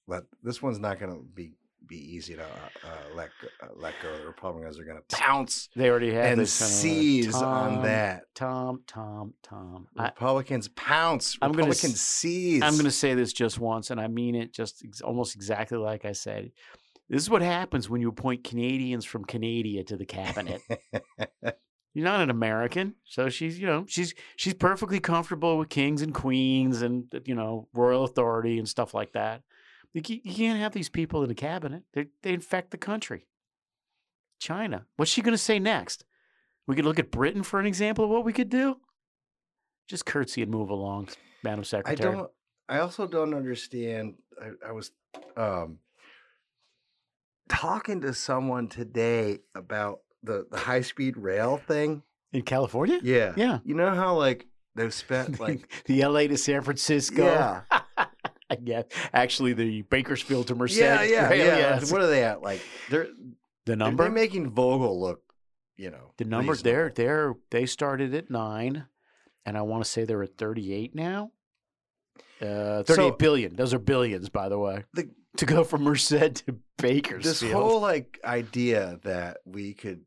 let. 0.07 0.23
This 0.43 0.61
one's 0.61 0.79
not 0.79 0.99
gonna 0.99 1.19
be 1.33 1.53
be 1.87 1.97
easy 2.15 2.35
to 2.35 2.43
uh, 2.43 2.45
uh, 2.83 3.15
let 3.15 3.29
go, 3.41 3.47
uh, 3.61 3.69
let 3.75 3.93
go. 4.01 4.15
The 4.17 4.25
Republicans 4.27 4.79
are 4.79 4.83
gonna 4.83 5.01
pounce. 5.11 5.69
They 5.75 5.89
already 5.89 6.13
have 6.13 6.25
and 6.25 6.41
this 6.41 6.59
kind 6.59 6.69
of, 6.69 6.73
uh, 6.73 6.79
seize 6.79 7.35
on 7.35 7.83
that. 7.83 8.23
Tom, 8.35 8.83
Tom, 8.87 9.33
Tom. 9.43 9.87
I- 9.97 10.05
Republicans 10.05 10.67
pounce. 10.69 11.37
I'm 11.41 11.51
gonna 11.51 11.63
Republicans 11.63 12.01
seize. 12.01 12.61
I'm 12.61 12.73
going 12.73 12.85
to 12.85 12.91
say 12.91 13.13
this 13.15 13.33
just 13.33 13.59
once, 13.59 13.89
and 13.89 13.99
I 13.99 14.07
mean 14.07 14.35
it 14.35 14.53
just 14.53 14.83
ex- 14.85 15.01
almost 15.01 15.35
exactly 15.35 15.77
like 15.77 16.05
I 16.05 16.11
said. 16.11 16.51
This 17.09 17.23
is 17.23 17.29
what 17.29 17.41
happens 17.41 17.89
when 17.89 18.01
you 18.01 18.09
appoint 18.09 18.43
Canadians 18.43 19.03
from 19.03 19.25
Canada 19.25 19.83
to 19.83 19.97
the 19.97 20.05
cabinet. 20.05 20.61
You're 21.95 22.05
not 22.05 22.21
an 22.21 22.29
American, 22.29 22.93
so 23.03 23.29
she's 23.29 23.59
you 23.59 23.65
know 23.65 23.85
she's 23.87 24.13
she's 24.35 24.53
perfectly 24.53 24.99
comfortable 24.99 25.57
with 25.57 25.69
kings 25.69 26.03
and 26.03 26.13
queens 26.13 26.83
and 26.83 27.05
you 27.25 27.33
know 27.33 27.67
royal 27.73 28.03
authority 28.03 28.59
and 28.59 28.69
stuff 28.69 28.93
like 28.93 29.13
that. 29.13 29.41
You 29.93 30.01
can't 30.01 30.59
have 30.59 30.73
these 30.73 30.89
people 30.89 31.23
in 31.23 31.29
the 31.29 31.35
cabinet; 31.35 31.83
they 31.93 32.07
they 32.21 32.33
infect 32.33 32.71
the 32.71 32.77
country. 32.77 33.25
China, 34.39 34.85
what's 34.95 35.11
she 35.11 35.21
going 35.21 35.33
to 35.33 35.37
say 35.37 35.59
next? 35.59 36.05
We 36.67 36.75
could 36.75 36.85
look 36.85 36.99
at 36.99 37.11
Britain 37.11 37.43
for 37.43 37.59
an 37.59 37.65
example 37.65 38.05
of 38.05 38.09
what 38.09 38.23
we 38.23 38.31
could 38.31 38.49
do. 38.49 38.77
Just 39.87 40.05
curtsy 40.05 40.41
and 40.41 40.51
move 40.51 40.69
along, 40.69 41.09
Madam 41.43 41.63
Secretary. 41.63 42.09
I 42.09 42.15
don't. 42.15 42.31
I 42.69 42.79
also 42.79 43.07
don't 43.07 43.33
understand. 43.33 44.15
I, 44.39 44.69
I 44.69 44.71
was 44.71 44.91
um, 45.35 45.79
talking 47.49 48.01
to 48.01 48.13
someone 48.13 48.67
today 48.67 49.39
about 49.55 50.01
the 50.23 50.45
the 50.51 50.57
high 50.57 50.81
speed 50.81 51.17
rail 51.17 51.57
thing 51.57 52.03
in 52.31 52.43
California. 52.43 52.99
Yeah, 53.01 53.33
Yeah. 53.35 53.59
You 53.63 53.75
know 53.75 53.93
how 53.93 54.15
like 54.15 54.45
they've 54.75 54.93
spent 54.93 55.39
like 55.39 55.69
the 55.85 56.05
LA 56.05 56.27
to 56.27 56.37
San 56.37 56.61
Francisco. 56.61 57.25
Yeah. 57.25 57.61
yeah. 58.63 58.83
Actually, 59.13 59.53
the 59.53 59.81
Bakersfield 59.83 60.47
to 60.47 60.55
Merced. 60.55 60.77
yeah, 60.77 61.01
yeah, 61.03 61.31
yeah. 61.33 61.57
yes. 61.57 61.91
What 61.91 62.01
are 62.01 62.07
they 62.07 62.23
at? 62.23 62.41
Like 62.41 62.61
they're 62.89 63.07
The 63.65 63.75
number? 63.75 64.03
They're 64.03 64.11
making 64.11 64.51
Vogtle 64.51 64.99
look, 64.99 65.21
you 65.77 65.91
know, 65.91 66.13
The 66.17 66.25
number 66.25 66.51
reasonable. 66.53 66.91
They're 66.95 67.35
they 67.51 67.65
started 67.65 68.13
at 68.15 68.29
nine, 68.29 68.85
and 69.45 69.57
I 69.57 69.61
want 69.61 69.83
to 69.83 69.89
say 69.89 70.05
they're 70.05 70.23
at 70.23 70.37
thirty-eight 70.37 70.95
now. 70.95 71.31
Uh, 72.41 72.83
thirty-eight 72.83 73.17
billion. 73.19 73.51
So- 73.51 73.57
Those 73.57 73.73
are 73.73 73.79
billions, 73.79 74.29
by 74.29 74.49
the 74.49 74.57
way. 74.57 74.85
The- 74.93 75.09
to 75.37 75.45
go 75.45 75.63
from 75.63 75.83
Merced 75.83 76.09
to 76.09 76.57
Bakersfield. 76.79 77.23
This 77.23 77.41
whole 77.51 77.79
like 77.79 78.19
idea 78.25 78.99
that 79.03 79.37
we 79.45 79.73
could 79.75 80.01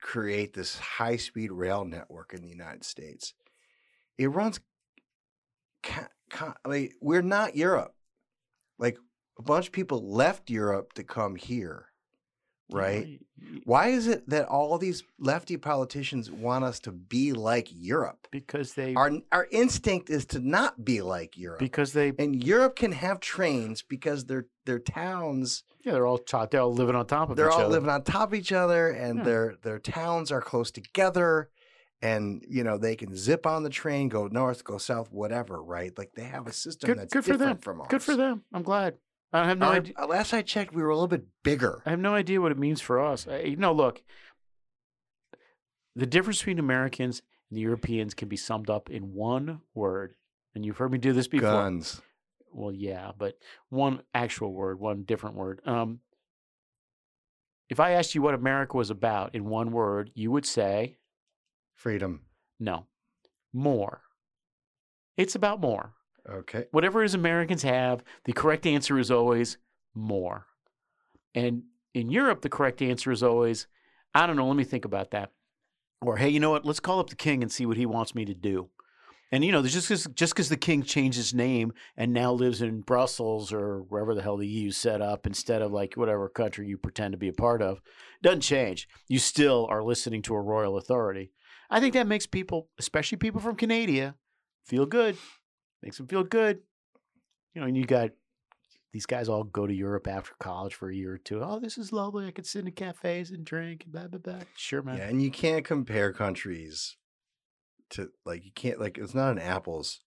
create 0.00 0.52
this 0.52 0.78
high 0.78 1.16
speed 1.16 1.50
rail 1.50 1.84
network 1.84 2.34
in 2.34 2.42
the 2.42 2.48
United 2.48 2.84
States, 2.84 3.32
it 4.18 4.26
runs. 4.26 4.60
Ca- 6.30 6.56
like 6.66 6.94
we're 7.00 7.22
not 7.22 7.56
Europe. 7.56 7.94
Like 8.78 8.98
a 9.38 9.42
bunch 9.42 9.66
of 9.66 9.72
people 9.72 10.06
left 10.12 10.50
Europe 10.50 10.92
to 10.94 11.04
come 11.04 11.36
here, 11.36 11.86
right? 12.70 13.20
Why 13.64 13.88
is 13.88 14.06
it 14.06 14.28
that 14.30 14.46
all 14.48 14.76
these 14.78 15.02
lefty 15.18 15.56
politicians 15.56 16.30
want 16.30 16.64
us 16.64 16.80
to 16.80 16.90
be 16.92 17.32
like 17.32 17.68
Europe? 17.70 18.26
Because 18.30 18.74
they 18.74 18.94
our 18.94 19.10
our 19.30 19.46
instinct 19.50 20.10
is 20.10 20.24
to 20.26 20.40
not 20.40 20.84
be 20.84 21.00
like 21.02 21.36
Europe. 21.36 21.58
because 21.60 21.92
they 21.92 22.12
and 22.18 22.42
Europe 22.42 22.76
can 22.76 22.92
have 22.92 23.20
trains 23.20 23.82
because 23.82 24.24
their 24.24 24.46
their 24.64 24.78
towns 24.80 25.64
yeah 25.84 25.92
they're 25.92 26.06
all 26.06 26.20
they're 26.50 26.60
all 26.60 26.72
living 26.74 26.96
on 26.96 27.06
top 27.06 27.30
of 27.30 27.38
each 27.38 27.42
other. 27.42 27.42
they're 27.42 27.50
all 27.52 27.60
other. 27.60 27.68
living 27.70 27.90
on 27.90 28.02
top 28.02 28.30
of 28.30 28.34
each 28.34 28.52
other 28.52 28.88
and 28.90 29.18
Yeah. 29.18 29.24
their 29.24 29.54
their 29.62 29.78
towns 29.78 30.32
are 30.32 30.40
close 30.40 30.70
together 30.70 31.50
and 32.02 32.44
you 32.48 32.62
know 32.62 32.76
they 32.78 32.94
can 32.96 33.14
zip 33.16 33.46
on 33.46 33.62
the 33.62 33.70
train 33.70 34.08
go 34.08 34.26
north 34.26 34.62
go 34.64 34.76
south 34.78 35.10
whatever 35.10 35.62
right 35.62 35.96
like 35.96 36.12
they 36.14 36.24
have 36.24 36.46
a 36.46 36.52
system 36.52 36.88
Good, 36.88 36.98
that's 36.98 37.12
good 37.12 37.24
for 37.24 37.32
different 37.32 37.52
them. 37.60 37.62
from 37.62 37.80
ours 37.80 37.88
Good 37.90 38.02
for 38.02 38.16
them. 38.16 38.42
I'm 38.52 38.62
glad. 38.62 38.98
I 39.32 39.46
have 39.48 39.58
no 39.58 39.66
Our- 39.66 39.74
idea. 39.76 39.94
uh, 39.98 40.06
last 40.06 40.32
i 40.34 40.42
checked 40.42 40.74
we 40.74 40.82
were 40.82 40.90
a 40.90 40.94
little 40.94 41.08
bit 41.08 41.24
bigger 41.42 41.82
I 41.86 41.90
have 41.90 41.98
no 42.00 42.14
idea 42.14 42.40
what 42.40 42.52
it 42.52 42.58
means 42.58 42.80
for 42.80 43.00
us. 43.04 43.26
Uh, 43.26 43.36
You 43.44 43.56
know, 43.56 43.72
look, 43.72 44.02
the 45.94 46.06
difference 46.06 46.38
between 46.38 46.58
Americans 46.58 47.22
and 47.50 47.56
the 47.56 47.62
Europeans 47.62 48.14
can 48.14 48.28
be 48.28 48.36
summed 48.36 48.68
up 48.70 48.90
in 48.90 49.14
one 49.14 49.60
word, 49.74 50.14
and 50.54 50.64
you've 50.66 50.76
heard 50.78 50.92
me 50.92 50.98
do 50.98 51.12
this 51.12 51.28
before. 51.28 51.50
guns 51.50 52.02
Well, 52.52 52.72
yeah, 52.72 53.12
but 53.16 53.38
one 53.70 54.02
actual 54.14 54.52
word, 54.52 54.78
one 54.80 55.04
different 55.04 55.36
word. 55.36 55.60
Um, 55.66 56.00
if 57.68 57.80
I 57.80 57.92
asked 57.92 58.14
you 58.14 58.22
what 58.22 58.34
America 58.34 58.76
was 58.76 58.90
about 58.90 59.34
in 59.34 59.46
one 59.46 59.72
word, 59.72 60.10
you 60.14 60.30
would 60.30 60.46
say 60.46 60.96
freedom 61.76 62.22
no, 62.58 62.86
more. 63.52 64.00
It's 65.16 65.34
about 65.34 65.60
more. 65.60 65.94
okay 66.28 66.64
Whatever 66.70 67.04
is 67.04 67.14
Americans 67.14 67.62
have, 67.62 68.02
the 68.24 68.32
correct 68.32 68.66
answer 68.66 68.98
is 68.98 69.10
always 69.10 69.58
more. 69.94 70.46
And 71.34 71.64
in 71.94 72.10
Europe, 72.10 72.42
the 72.42 72.48
correct 72.48 72.82
answer 72.82 73.10
is 73.12 73.22
always, 73.22 73.66
I 74.14 74.26
don't 74.26 74.36
know, 74.36 74.46
let 74.46 74.56
me 74.56 74.64
think 74.64 74.84
about 74.84 75.10
that. 75.10 75.32
Or, 76.02 76.16
hey, 76.16 76.28
you 76.28 76.40
know 76.40 76.50
what? 76.50 76.64
Let's 76.64 76.80
call 76.80 77.00
up 77.00 77.10
the 77.10 77.16
king 77.16 77.42
and 77.42 77.50
see 77.50 77.66
what 77.66 77.76
he 77.76 77.86
wants 77.86 78.14
me 78.14 78.24
to 78.26 78.34
do. 78.34 78.68
And, 79.32 79.44
you 79.44 79.50
know, 79.50 79.62
just 79.62 79.88
because 79.88 80.06
just 80.14 80.36
'cause 80.36 80.48
the 80.48 80.56
king 80.56 80.82
changed 80.82 81.16
his 81.16 81.34
name 81.34 81.72
and 81.96 82.12
now 82.12 82.32
lives 82.32 82.62
in 82.62 82.82
Brussels 82.82 83.52
or 83.52 83.82
wherever 83.82 84.14
the 84.14 84.22
hell 84.22 84.36
the 84.36 84.46
EU 84.46 84.70
set 84.70 85.00
up 85.02 85.26
instead 85.26 85.62
of 85.62 85.72
like 85.72 85.94
whatever 85.94 86.28
country 86.28 86.68
you 86.68 86.78
pretend 86.78 87.12
to 87.12 87.18
be 87.18 87.28
a 87.28 87.32
part 87.32 87.60
of, 87.60 87.80
doesn't 88.22 88.42
change. 88.42 88.88
You 89.08 89.18
still 89.18 89.66
are 89.68 89.82
listening 89.82 90.22
to 90.22 90.34
a 90.34 90.40
royal 90.40 90.76
authority. 90.76 91.32
I 91.70 91.80
think 91.80 91.94
that 91.94 92.06
makes 92.06 92.26
people, 92.26 92.68
especially 92.78 93.18
people 93.18 93.40
from 93.40 93.56
Canada, 93.56 94.14
feel 94.64 94.86
good. 94.86 95.16
Makes 95.82 95.98
them 95.98 96.06
feel 96.06 96.24
good. 96.24 96.60
You 97.54 97.60
know, 97.60 97.66
and 97.66 97.76
you 97.76 97.84
got 97.84 98.10
these 98.92 99.06
guys 99.06 99.28
all 99.28 99.44
go 99.44 99.66
to 99.66 99.74
Europe 99.74 100.06
after 100.08 100.32
college 100.38 100.74
for 100.74 100.90
a 100.90 100.94
year 100.94 101.14
or 101.14 101.18
two. 101.18 101.42
Oh, 101.42 101.58
this 101.58 101.76
is 101.76 101.92
lovely. 101.92 102.26
I 102.26 102.30
could 102.30 102.46
sit 102.46 102.64
in 102.64 102.72
cafes 102.72 103.30
and 103.30 103.44
drink 103.44 103.84
and 103.84 103.92
blah 103.92 104.06
blah 104.08 104.18
blah. 104.20 104.44
Sure, 104.56 104.82
man. 104.82 104.98
yeah 104.98 105.08
and 105.08 105.22
you 105.22 105.30
can't 105.30 105.64
compare 105.64 106.12
countries 106.12 106.96
to 107.90 108.10
like 108.24 108.44
you 108.44 108.50
can't 108.54 108.80
like 108.80 108.98
it's 108.98 109.14
not 109.14 109.32
an 109.32 109.38
apples 109.38 110.00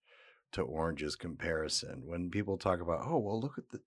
to 0.52 0.62
oranges 0.62 1.15
comparison 1.15 2.02
when 2.06 2.30
people 2.30 2.58
talk 2.58 2.82
about 2.82 3.02
oh 3.06 3.17
well 3.19 3.39
look 3.39 3.58
at 3.58 3.69
the 3.69 3.80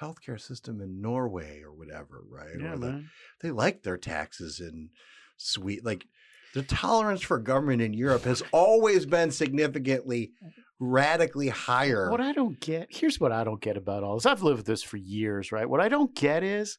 healthcare 0.00 0.40
system 0.40 0.80
in 0.80 1.00
norway 1.00 1.60
or 1.62 1.72
whatever 1.72 2.22
right 2.28 2.60
Yeah, 2.60 2.74
or 2.74 2.78
the, 2.78 2.86
man. 2.90 3.10
they 3.40 3.50
like 3.50 3.82
their 3.82 3.96
taxes 3.96 4.60
in 4.60 4.90
sweet 5.36 5.84
like 5.84 6.06
the 6.54 6.62
tolerance 6.62 7.22
for 7.22 7.38
government 7.38 7.82
in 7.82 7.92
europe 7.92 8.24
has 8.24 8.42
always 8.52 9.04
been 9.06 9.30
significantly 9.30 10.32
radically 10.80 11.48
higher 11.48 12.10
What 12.10 12.20
I 12.20 12.32
don't 12.32 12.58
get, 12.60 12.88
here's 12.90 13.20
what 13.20 13.32
I 13.32 13.44
don't 13.44 13.60
get 13.60 13.76
about 13.76 14.02
all 14.02 14.14
this. 14.16 14.26
I've 14.26 14.42
lived 14.42 14.58
with 14.58 14.66
this 14.66 14.82
for 14.82 14.96
years, 14.96 15.52
right? 15.52 15.68
What 15.68 15.80
I 15.80 15.88
don't 15.88 16.14
get 16.14 16.42
is 16.42 16.78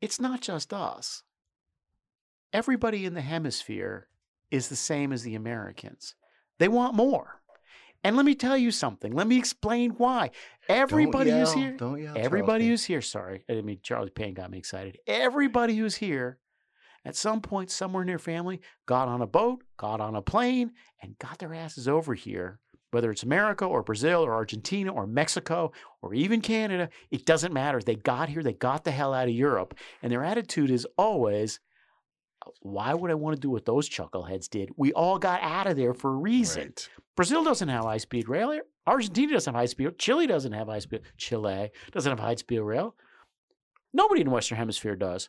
it's 0.00 0.20
not 0.20 0.40
just 0.40 0.72
us. 0.72 1.22
Everybody 2.52 3.04
in 3.04 3.14
the 3.14 3.20
hemisphere 3.20 4.08
is 4.50 4.68
the 4.68 4.76
same 4.76 5.12
as 5.12 5.22
the 5.22 5.34
Americans. 5.34 6.14
They 6.58 6.68
want 6.68 6.94
more. 6.94 7.40
And 8.02 8.16
let 8.16 8.24
me 8.24 8.34
tell 8.34 8.56
you 8.56 8.70
something. 8.70 9.12
Let 9.12 9.26
me 9.26 9.36
explain 9.38 9.90
why. 9.90 10.30
Everybody 10.68 11.30
who's 11.30 11.54
yell. 11.54 11.58
here, 11.58 11.76
Don't 11.76 12.02
yell, 12.02 12.14
everybody 12.16 12.64
Charles 12.64 12.80
who's 12.80 12.84
here, 12.84 13.02
sorry, 13.02 13.44
I 13.48 13.60
mean 13.60 13.78
Charlie 13.82 14.10
Payne 14.10 14.34
got 14.34 14.50
me 14.50 14.58
excited. 14.58 14.98
Everybody 15.06 15.76
who's 15.76 15.96
here 15.96 16.38
at 17.04 17.16
some 17.16 17.40
point 17.40 17.70
somewhere 17.70 18.02
in 18.02 18.08
their 18.08 18.18
family 18.18 18.60
got 18.86 19.08
on 19.08 19.22
a 19.22 19.26
boat, 19.26 19.62
got 19.76 20.00
on 20.00 20.14
a 20.14 20.22
plane, 20.22 20.72
and 21.02 21.18
got 21.18 21.38
their 21.38 21.54
asses 21.54 21.88
over 21.88 22.14
here. 22.14 22.58
Whether 22.92 23.12
it's 23.12 23.22
America 23.22 23.64
or 23.64 23.84
Brazil 23.84 24.22
or 24.24 24.34
Argentina 24.34 24.92
or 24.92 25.06
Mexico 25.06 25.72
or 26.02 26.12
even 26.12 26.40
Canada, 26.40 26.88
it 27.10 27.24
doesn't 27.24 27.52
matter. 27.52 27.80
They 27.80 27.94
got 27.94 28.28
here, 28.28 28.42
they 28.42 28.52
got 28.52 28.82
the 28.84 28.90
hell 28.90 29.14
out 29.14 29.28
of 29.28 29.34
Europe. 29.34 29.76
And 30.02 30.10
their 30.10 30.24
attitude 30.24 30.70
is 30.70 30.86
always, 30.98 31.60
why 32.62 32.92
would 32.94 33.10
I 33.10 33.14
want 33.14 33.36
to 33.36 33.40
do 33.40 33.50
what 33.50 33.64
those 33.64 33.88
chuckleheads 33.88 34.50
did? 34.50 34.70
We 34.76 34.92
all 34.92 35.18
got 35.18 35.40
out 35.40 35.68
of 35.68 35.76
there 35.76 35.94
for 35.94 36.10
a 36.10 36.16
reason. 36.16 36.74
Brazil 37.14 37.44
doesn't 37.44 37.68
have 37.68 37.84
high 37.84 37.98
speed 37.98 38.28
rail. 38.28 38.58
Argentina 38.86 39.34
doesn't 39.34 39.54
have 39.54 39.60
high 39.60 39.66
speed. 39.66 39.96
Chile 39.98 40.26
doesn't 40.26 40.52
have 40.52 40.66
high 40.66 40.78
speed. 40.80 41.02
Chile 41.16 41.70
doesn't 41.92 42.10
have 42.10 42.18
high 42.18 42.34
speed 42.34 42.60
rail. 42.60 42.96
Nobody 43.92 44.22
in 44.22 44.26
the 44.26 44.32
Western 44.32 44.58
Hemisphere 44.58 44.96
does. 44.96 45.28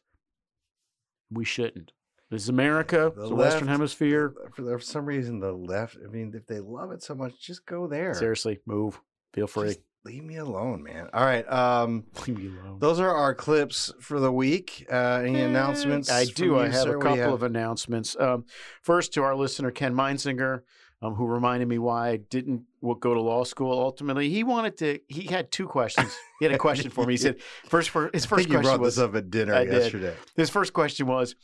We 1.32 1.46
shouldn't. 1.46 1.92
This 2.30 2.44
is 2.44 2.50
America. 2.50 3.12
The 3.16 3.22
It's 3.22 3.30
the 3.30 3.36
Western 3.36 3.68
Hemisphere. 3.68 4.34
for, 4.56 4.78
for 4.78 4.80
some 4.80 5.06
reason 5.06 5.40
the 5.40 5.52
left 5.52 5.98
i 6.04 6.08
mean 6.08 6.32
if 6.36 6.46
they 6.48 6.60
love 6.60 6.92
it 6.92 7.04
so 7.04 7.14
much 7.16 7.40
just 7.42 7.66
go 7.66 7.88
there 7.88 8.14
Seriously, 8.14 8.60
move. 8.66 9.02
Feel 9.34 9.48
free. 9.48 9.68
Just 9.70 9.80
leave 10.06 10.24
me 10.24 10.38
alone 10.38 10.82
man 10.82 11.10
all 11.14 11.24
right 11.26 11.50
um 11.52 12.06
Leave 12.28 12.38
me 12.40 12.48
alone. 12.48 12.80
those 12.80 13.00
are 13.00 13.14
our 13.14 13.36
clips 13.36 13.92
for 14.00 14.20
the 14.20 14.32
week 14.32 14.86
uh 14.92 15.22
any 15.26 15.42
announcements 15.42 16.10
I 16.10 16.26
from 16.26 16.34
do. 16.36 16.58
I 16.58 16.66
you, 16.68 16.72
have 16.72 16.82
sir? 16.84 16.94
a 16.96 16.98
What 16.98 17.04
do 17.04 17.10
you 17.10 17.16
couple 17.18 17.32
have? 17.32 17.34
of 17.34 17.44
announcements. 17.44 18.16
Um, 18.20 18.46
first, 18.82 19.14
to 19.14 19.24
our 19.24 19.36
listener 19.36 19.70
Ken 19.72 19.94
Meinsinger, 19.94 20.62
um, 21.02 21.16
who 21.16 21.26
reminded 21.26 21.68
me 21.68 21.80
why 21.80 22.10
I 22.10 22.18
didn't 22.18 22.64
go 22.82 23.14
to 23.14 23.22
law 23.22 23.44
school. 23.44 23.72
Ultimately, 23.80 24.30
he 24.30 24.44
wanted 24.44 24.78
to. 24.78 25.00
He 25.08 25.24
had 25.24 25.52
two 25.52 25.68
questions. 25.68 26.16
He 26.40 26.46
had 26.46 26.54
a 26.54 26.58
question 26.58 26.92
for 26.92 27.06
me. 27.06 27.14
He 27.14 27.18
said, 27.18 27.40
first 27.66 27.90
for 27.90 28.10
his 28.14 28.26
first 28.28 28.48
question 28.48 28.62
brought 28.62 28.80
was 28.80 29.00
up 29.00 29.16
at 29.16 29.30
dinner 29.30 29.54
I 29.54 29.66
did. 29.66 29.74
yesterday 29.74 30.16
His 30.36 30.50
first 30.50 30.74
question 30.74 31.08
was, 31.08 31.36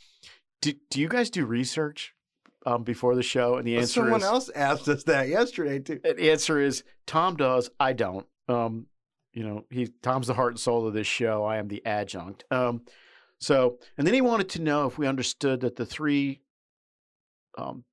Do, 0.62 0.72
do 0.90 1.00
you 1.00 1.08
guys 1.08 1.30
do 1.30 1.44
research 1.44 2.14
um, 2.66 2.84
before 2.84 3.14
the 3.14 3.22
show? 3.22 3.56
And 3.56 3.66
the 3.66 3.74
Well, 3.74 3.82
answer 3.82 4.00
Someone 4.00 4.20
is 4.20 4.26
else 4.26 4.50
asked 4.54 4.88
us 4.88 5.04
that 5.04 5.28
yesterday 5.28 5.80
too. 5.80 6.00
The 6.02 6.30
answer 6.30 6.60
is 6.60 6.84
Tom 7.06 7.36
does. 7.36 7.70
I 7.80 7.92
don't. 7.92 8.26
Um, 8.48 8.86
you 9.32 9.44
know, 9.44 9.64
he 9.70 9.88
Tom's 10.02 10.28
the 10.28 10.34
heart 10.34 10.52
and 10.52 10.60
soul 10.60 10.86
of 10.86 10.94
this 10.94 11.06
show. 11.06 11.44
I 11.44 11.58
am 11.58 11.68
the 11.68 11.84
adjunct. 11.84 12.44
Um, 12.50 12.82
so, 13.40 13.78
and 13.96 14.06
then 14.06 14.14
he 14.14 14.20
wanted 14.20 14.48
to 14.50 14.62
know 14.62 14.86
if 14.86 14.98
we 14.98 15.06
understood 15.06 15.60
that 15.60 15.76
the 15.76 15.86
three 15.86 16.40
um, 17.56 17.84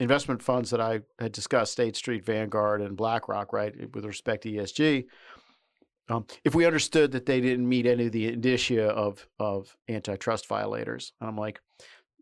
investment 0.00 0.42
funds 0.42 0.70
that 0.70 0.80
I 0.80 1.00
had 1.18 1.32
discussed, 1.32 1.72
State 1.72 1.96
Street, 1.96 2.24
Vanguard, 2.24 2.80
and 2.80 2.96
BlackRock, 2.96 3.52
right, 3.52 3.74
with 3.94 4.04
respect 4.04 4.42
to 4.42 4.52
ESG, 4.52 5.04
um, 6.08 6.26
if 6.44 6.54
we 6.54 6.66
understood 6.66 7.12
that 7.12 7.26
they 7.26 7.40
didn't 7.40 7.68
meet 7.68 7.86
any 7.86 8.06
of 8.06 8.12
the 8.12 8.26
indicia 8.26 8.88
of 8.88 9.26
of 9.38 9.74
antitrust 9.88 10.46
violators, 10.46 11.12
and 11.20 11.28
I'm 11.28 11.36
like, 11.36 11.60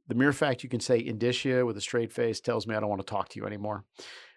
the 0.06 0.14
mere 0.14 0.32
fact 0.32 0.62
you 0.62 0.68
can 0.68 0.80
say 0.80 1.04
indicia 1.04 1.66
with 1.66 1.76
a 1.76 1.80
straight 1.80 2.12
face 2.12 2.40
tells 2.40 2.66
me 2.66 2.74
I 2.74 2.80
don't 2.80 2.88
want 2.88 3.00
to 3.04 3.11
talk 3.11 3.28
to 3.30 3.40
you 3.40 3.46
anymore. 3.46 3.85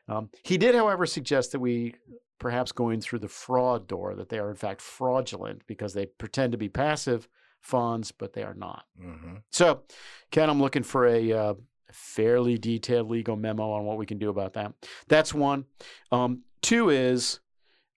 Um, 0.07 0.29
he 0.43 0.57
did, 0.57 0.75
however, 0.75 1.05
suggest 1.05 1.51
that 1.51 1.59
we 1.59 1.95
perhaps 2.39 2.71
going 2.71 3.01
through 3.01 3.19
the 3.19 3.27
fraud 3.27 3.87
door, 3.87 4.15
that 4.15 4.29
they 4.29 4.39
are 4.39 4.49
in 4.49 4.55
fact 4.55 4.81
fraudulent 4.81 5.61
because 5.67 5.93
they 5.93 6.05
pretend 6.05 6.51
to 6.51 6.57
be 6.57 6.69
passive 6.69 7.27
funds, 7.61 8.11
but 8.11 8.33
they 8.33 8.43
are 8.43 8.53
not. 8.53 8.85
Mm-hmm. 9.01 9.35
So, 9.51 9.83
Ken, 10.31 10.49
I'm 10.49 10.61
looking 10.61 10.83
for 10.83 11.07
a 11.07 11.31
uh, 11.31 11.53
fairly 11.95 12.57
detailed 12.57 13.09
legal 13.09 13.35
memo 13.35 13.71
on 13.71 13.85
what 13.85 13.97
we 13.97 14.05
can 14.05 14.17
do 14.17 14.29
about 14.29 14.53
that. 14.53 14.73
That's 15.07 15.33
one. 15.33 15.65
Um, 16.11 16.43
two 16.61 16.89
is 16.89 17.39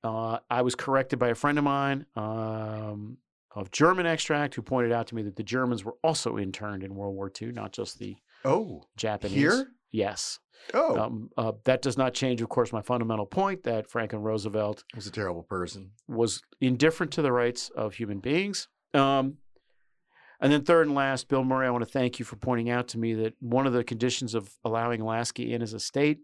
uh, 0.05 0.39
I 0.49 0.63
was 0.63 0.75
corrected 0.75 1.19
by 1.19 1.29
a 1.29 1.35
friend 1.35 1.59
of 1.59 1.65
mine 1.65 2.07
um, 2.17 3.19
of 3.55 3.71
German 3.71 4.07
extract 4.07 4.55
who 4.55 4.63
pointed 4.63 4.93
out 4.93 5.09
to 5.09 5.15
me 5.15 5.23
that 5.23 5.37
the 5.37 5.43
Germans 5.43 5.85
were 5.85 5.97
also 6.03 6.39
interned 6.39 6.83
in 6.85 6.95
World 6.95 7.15
War 7.17 7.31
II, 7.41 7.53
not 7.53 7.73
just 7.73 7.99
the 7.99 8.17
Oh, 8.45 8.85
Japanese. 8.97 9.37
here? 9.37 9.69
Yes. 9.91 10.39
Oh. 10.75 10.97
Um, 10.99 11.31
uh, 11.37 11.53
that 11.65 11.83
does 11.83 11.97
not 11.97 12.15
change, 12.15 12.41
of 12.43 12.49
course, 12.49 12.73
my 12.73 12.83
fundamental 12.83 13.27
point 13.27 13.65
that 13.65 13.91
Franklin 13.91 14.23
Roosevelt 14.23 14.85
was 14.95 15.07
a 15.07 15.11
terrible 15.11 15.43
person, 15.43 15.91
was 16.07 16.43
indifferent 16.61 17.13
to 17.13 17.23
the 17.23 17.33
rights 17.33 17.71
of 17.71 17.95
human 17.95 18.19
beings. 18.21 18.69
Um, 18.95 19.39
and 20.41 20.53
then 20.53 20.63
third 20.65 20.87
and 20.87 20.95
last, 20.95 21.29
Bill 21.29 21.45
Murray, 21.45 21.67
I 21.67 21.71
want 21.71 21.85
to 21.85 21.91
thank 21.91 22.19
you 22.19 22.25
for 22.25 22.37
pointing 22.37 22.71
out 22.71 22.89
to 22.89 22.99
me 22.99 23.15
that 23.15 23.35
one 23.41 23.67
of 23.67 23.73
the 23.73 23.85
conditions 23.85 24.35
of 24.35 24.51
allowing 24.65 25.01
Alaska 25.01 25.43
in 25.43 25.63
as 25.63 25.73
a 25.73 25.81
state 25.81 26.19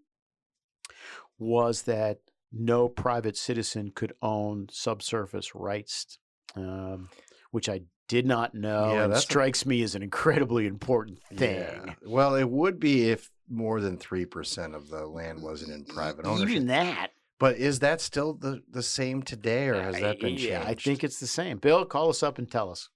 was 1.38 1.82
that 1.82 2.18
no 2.52 2.88
private 2.88 3.36
citizen 3.36 3.90
could 3.94 4.12
own 4.22 4.68
subsurface 4.70 5.54
rights, 5.54 6.18
um, 6.54 7.08
which 7.50 7.68
I 7.68 7.80
did 8.06 8.26
not 8.26 8.54
know. 8.54 8.92
Yeah, 8.92 9.04
and 9.04 9.12
that's 9.12 9.24
a- 9.24 9.26
strikes 9.26 9.66
me 9.66 9.82
as 9.82 9.94
an 9.94 10.02
incredibly 10.02 10.66
important 10.66 11.20
thing. 11.34 11.56
Yeah. 11.56 11.94
Well, 12.06 12.36
it 12.36 12.48
would 12.48 12.78
be 12.78 13.10
if 13.10 13.30
more 13.48 13.80
than 13.80 13.98
three 13.98 14.24
percent 14.24 14.74
of 14.74 14.88
the 14.88 15.06
land 15.06 15.42
wasn't 15.42 15.72
in 15.72 15.84
private 15.84 16.26
ownership. 16.26 16.50
Even 16.50 16.66
that. 16.68 17.10
But 17.40 17.56
is 17.56 17.80
that 17.80 18.00
still 18.00 18.34
the, 18.34 18.62
the 18.70 18.82
same 18.82 19.22
today, 19.22 19.68
or 19.68 19.82
has 19.82 20.00
that 20.00 20.20
been 20.20 20.30
changed? 20.30 20.44
Yeah, 20.44 20.64
I 20.64 20.74
think 20.74 21.02
it's 21.02 21.18
the 21.18 21.26
same. 21.26 21.58
Bill, 21.58 21.84
call 21.84 22.08
us 22.08 22.22
up 22.22 22.38
and 22.38 22.48
tell 22.48 22.70
us. 22.70 22.88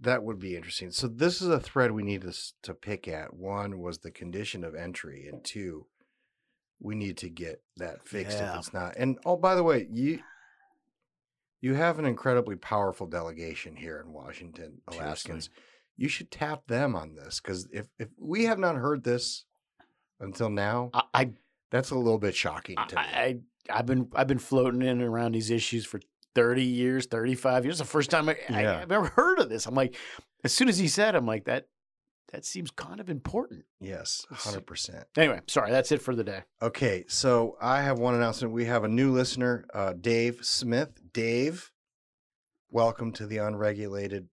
That 0.00 0.22
would 0.22 0.38
be 0.38 0.56
interesting. 0.56 0.90
So 0.90 1.06
this 1.06 1.40
is 1.40 1.48
a 1.48 1.60
thread 1.60 1.92
we 1.92 2.02
need 2.02 2.22
to 2.22 2.32
to 2.62 2.74
pick 2.74 3.06
at. 3.08 3.34
One 3.34 3.78
was 3.80 3.98
the 3.98 4.10
condition 4.10 4.64
of 4.64 4.74
entry, 4.74 5.28
and 5.28 5.42
two, 5.44 5.86
we 6.80 6.94
need 6.94 7.16
to 7.18 7.28
get 7.28 7.62
that 7.76 8.06
fixed 8.06 8.38
Yeah. 8.38 8.52
if 8.52 8.58
it's 8.58 8.72
not. 8.72 8.94
And 8.96 9.18
oh, 9.24 9.36
by 9.36 9.54
the 9.54 9.62
way, 9.62 9.86
you 9.90 10.20
you 11.60 11.74
have 11.74 11.98
an 11.98 12.04
incredibly 12.04 12.56
powerful 12.56 13.06
delegation 13.06 13.76
here 13.76 14.02
in 14.04 14.12
Washington, 14.12 14.82
Alaskans. 14.88 15.48
You 15.96 16.08
should 16.08 16.30
tap 16.30 16.66
them 16.66 16.94
on 16.96 17.14
this 17.14 17.40
because 17.40 17.68
if 17.72 17.86
if 17.98 18.08
we 18.18 18.44
have 18.44 18.58
not 18.58 18.74
heard 18.76 19.04
this 19.04 19.44
until 20.20 20.50
now, 20.50 20.90
I, 20.92 21.02
I 21.14 21.30
that's 21.70 21.90
a 21.90 21.96
little 21.96 22.18
bit 22.18 22.34
shocking 22.34 22.76
to 22.88 22.96
me. 22.96 23.02
I, 23.02 23.38
I've 23.70 23.86
been 23.86 24.08
I've 24.14 24.26
been 24.26 24.38
floating 24.38 24.82
in 24.82 24.88
and 24.88 25.02
around 25.02 25.32
these 25.32 25.50
issues 25.50 25.86
for 25.86 26.00
30 26.34 26.62
years, 26.64 27.06
35 27.06 27.64
years. 27.64 27.78
The 27.78 27.84
first 27.84 28.10
time 28.10 28.28
I, 28.28 28.36
I, 28.48 28.62
Yeah. 28.62 28.80
have 28.80 28.92
ever 28.92 29.06
heard 29.06 29.38
of 29.38 29.48
this. 29.48 29.66
I'm 29.66 29.74
like, 29.74 29.96
as 30.42 30.52
soon 30.52 30.68
as 30.68 30.78
he 30.78 30.88
said, 30.88 31.14
I'm 31.14 31.26
like, 31.26 31.44
that 31.44 31.68
that 32.32 32.44
seems 32.44 32.70
kind 32.72 32.98
of 32.98 33.08
important. 33.08 33.64
Yes, 33.80 34.26
hundred 34.30 34.66
percent. 34.66 35.04
Anyway, 35.16 35.40
sorry, 35.46 35.70
that's 35.70 35.92
it 35.92 36.02
for 36.02 36.16
the 36.16 36.24
day. 36.24 36.42
Okay, 36.60 37.04
so 37.06 37.56
I 37.60 37.82
have 37.82 37.98
one 38.00 38.14
announcement. 38.14 38.52
We 38.52 38.64
have 38.64 38.82
a 38.82 38.88
new 38.88 39.12
listener, 39.12 39.64
uh, 39.72 39.92
Dave 39.92 40.44
Smith. 40.44 41.00
Dave, 41.12 41.70
welcome 42.70 43.12
to 43.12 43.26
the 43.26 43.36
Unregulated 43.38 44.28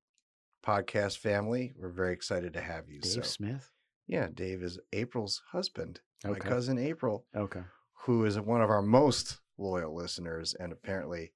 Podcast 0.66 1.18
family. 1.20 1.74
We're 1.78 1.90
very 1.90 2.14
excited 2.14 2.54
to 2.54 2.62
have 2.62 2.90
you. 2.90 3.02
Dave 3.02 3.12
so, 3.12 3.22
Smith. 3.22 3.72
yeah, 4.08 4.28
Dave 4.34 4.64
is 4.64 4.80
April's 4.94 5.44
husband, 5.52 6.00
my 6.24 6.40
cousin 6.40 6.80
April, 6.80 7.26
Okay. 7.36 7.62
who 8.06 8.26
is 8.26 8.40
one 8.40 8.62
of 8.62 8.70
our 8.72 8.82
most 8.82 9.40
loyal 9.60 9.94
listeners, 9.96 10.56
and 10.60 10.72
apparently 10.72 11.34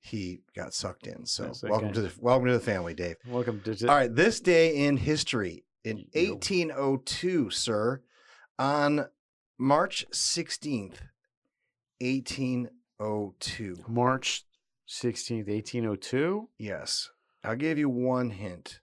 he 0.00 0.40
got 0.54 0.74
sucked 0.74 1.06
in. 1.06 1.26
So, 1.26 1.44
That's 1.44 1.62
welcome 1.62 1.88
okay. 1.88 1.94
to 1.94 2.00
the 2.02 2.12
welcome 2.20 2.46
to 2.46 2.52
the 2.52 2.60
family, 2.60 2.94
Dave. 2.94 3.16
Welcome 3.26 3.60
to. 3.62 3.88
All 3.88 3.94
right, 3.94 4.14
this 4.14 4.40
day 4.40 4.84
in 4.86 4.96
history 4.96 5.64
in 5.84 6.06
1802, 6.14 7.50
sir, 7.50 8.00
on 8.58 9.06
March 9.58 10.06
16th, 10.12 11.00
1802. 12.00 13.84
March 13.88 14.44
16th, 14.88 15.48
1802. 15.48 16.48
Yes. 16.58 17.10
I'll 17.44 17.56
give 17.56 17.78
you 17.78 17.88
one 17.88 18.30
hint. 18.30 18.80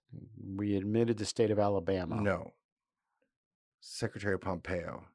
We 0.56 0.76
admitted 0.76 1.18
the 1.18 1.26
state 1.26 1.52
of 1.52 1.60
Alabama. 1.60 2.22
No. 2.22 2.54
Secretary 3.82 4.40
Pompeo. 4.40 5.06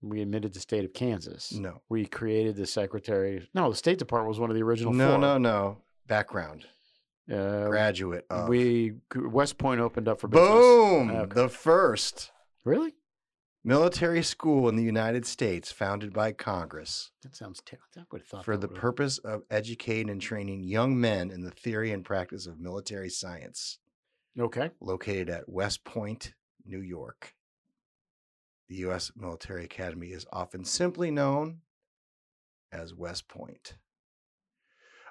We 0.00 0.22
admitted 0.22 0.54
the 0.54 0.60
state 0.60 0.84
of 0.84 0.92
Kansas. 0.92 1.52
No. 1.52 1.82
We 1.88 2.06
created 2.06 2.56
the 2.56 2.66
secretary. 2.66 3.48
No, 3.54 3.70
the 3.70 3.76
State 3.76 3.98
Department 3.98 4.28
was 4.28 4.38
one 4.38 4.50
of 4.50 4.56
the 4.56 4.62
original 4.62 4.92
No, 4.92 5.10
four. 5.10 5.18
no, 5.18 5.38
no. 5.38 5.78
Background. 6.06 6.66
Uh, 7.30 7.66
Graduate 7.66 8.24
of. 8.30 8.48
We 8.48 8.94
West 9.14 9.58
Point 9.58 9.80
opened 9.80 10.08
up 10.08 10.20
for 10.20 10.28
business. 10.28 10.48
Boom! 10.50 11.10
Okay. 11.10 11.34
The 11.34 11.48
first 11.48 12.30
Really? 12.64 12.94
military 13.64 14.22
school 14.22 14.68
in 14.68 14.76
the 14.76 14.82
United 14.82 15.26
States 15.26 15.70
founded 15.70 16.12
by 16.14 16.32
Congress 16.32 17.10
That 17.22 17.34
sounds 17.36 17.60
terrible. 17.66 17.84
I 17.98 18.02
would 18.10 18.22
have 18.22 18.28
thought 18.28 18.44
for 18.46 18.56
that 18.56 18.66
the 18.66 18.74
purpose 18.74 19.18
of 19.18 19.42
educating 19.50 20.08
and 20.08 20.22
training 20.22 20.62
young 20.62 20.98
men 20.98 21.30
in 21.30 21.42
the 21.42 21.50
theory 21.50 21.92
and 21.92 22.02
practice 22.04 22.46
of 22.46 22.58
military 22.60 23.10
science. 23.10 23.78
Okay. 24.38 24.70
located 24.80 25.28
at 25.28 25.48
West 25.48 25.84
Point, 25.84 26.32
New 26.64 26.80
York. 26.80 27.34
The 28.68 28.76
U.S. 28.76 29.10
Military 29.16 29.64
Academy 29.64 30.08
is 30.08 30.26
often 30.32 30.64
simply 30.64 31.10
known 31.10 31.60
as 32.72 32.94
West 32.94 33.28
Point. 33.28 33.74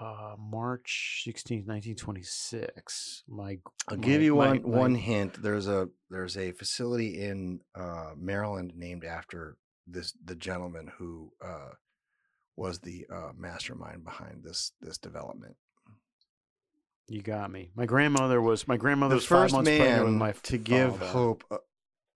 Uh, 0.00 0.34
March 0.38 1.22
16th, 1.26 1.66
1926. 1.66 3.24
My, 3.28 3.58
I'll 3.88 3.96
my- 3.98 4.04
give 4.04 4.22
you 4.22 4.36
my- 4.36 4.46
one 4.48 4.62
my- 4.62 4.68
one 4.78 4.94
hint. 4.94 5.42
There's 5.42 5.68
a 5.68 5.88
there's 6.10 6.36
a 6.36 6.52
facility 6.52 7.20
in 7.22 7.60
uh, 7.74 8.12
Maryland 8.16 8.72
named 8.74 9.04
after 9.04 9.56
this 9.86 10.12
the 10.24 10.34
gentleman 10.34 10.90
who 10.98 11.32
uh, 11.44 11.70
was 12.56 12.78
the 12.78 13.06
uh, 13.12 13.32
mastermind 13.36 14.04
behind 14.04 14.44
this 14.44 14.72
this 14.80 14.96
development. 14.98 15.56
You 17.12 17.20
got 17.20 17.50
me. 17.50 17.70
My 17.74 17.84
grandmother 17.84 18.40
was 18.40 18.66
my 18.66 18.78
grandmother 18.78 19.10
the 19.10 19.16
was 19.16 19.26
five 19.26 19.42
first 19.42 19.52
months 19.54 19.68
pregnant 19.68 20.04
with 20.04 20.08
man 20.12 20.18
my 20.18 20.32
to 20.32 20.56
give 20.56 20.92
father. 20.96 21.06
hope 21.12 21.44
uh, 21.50 21.58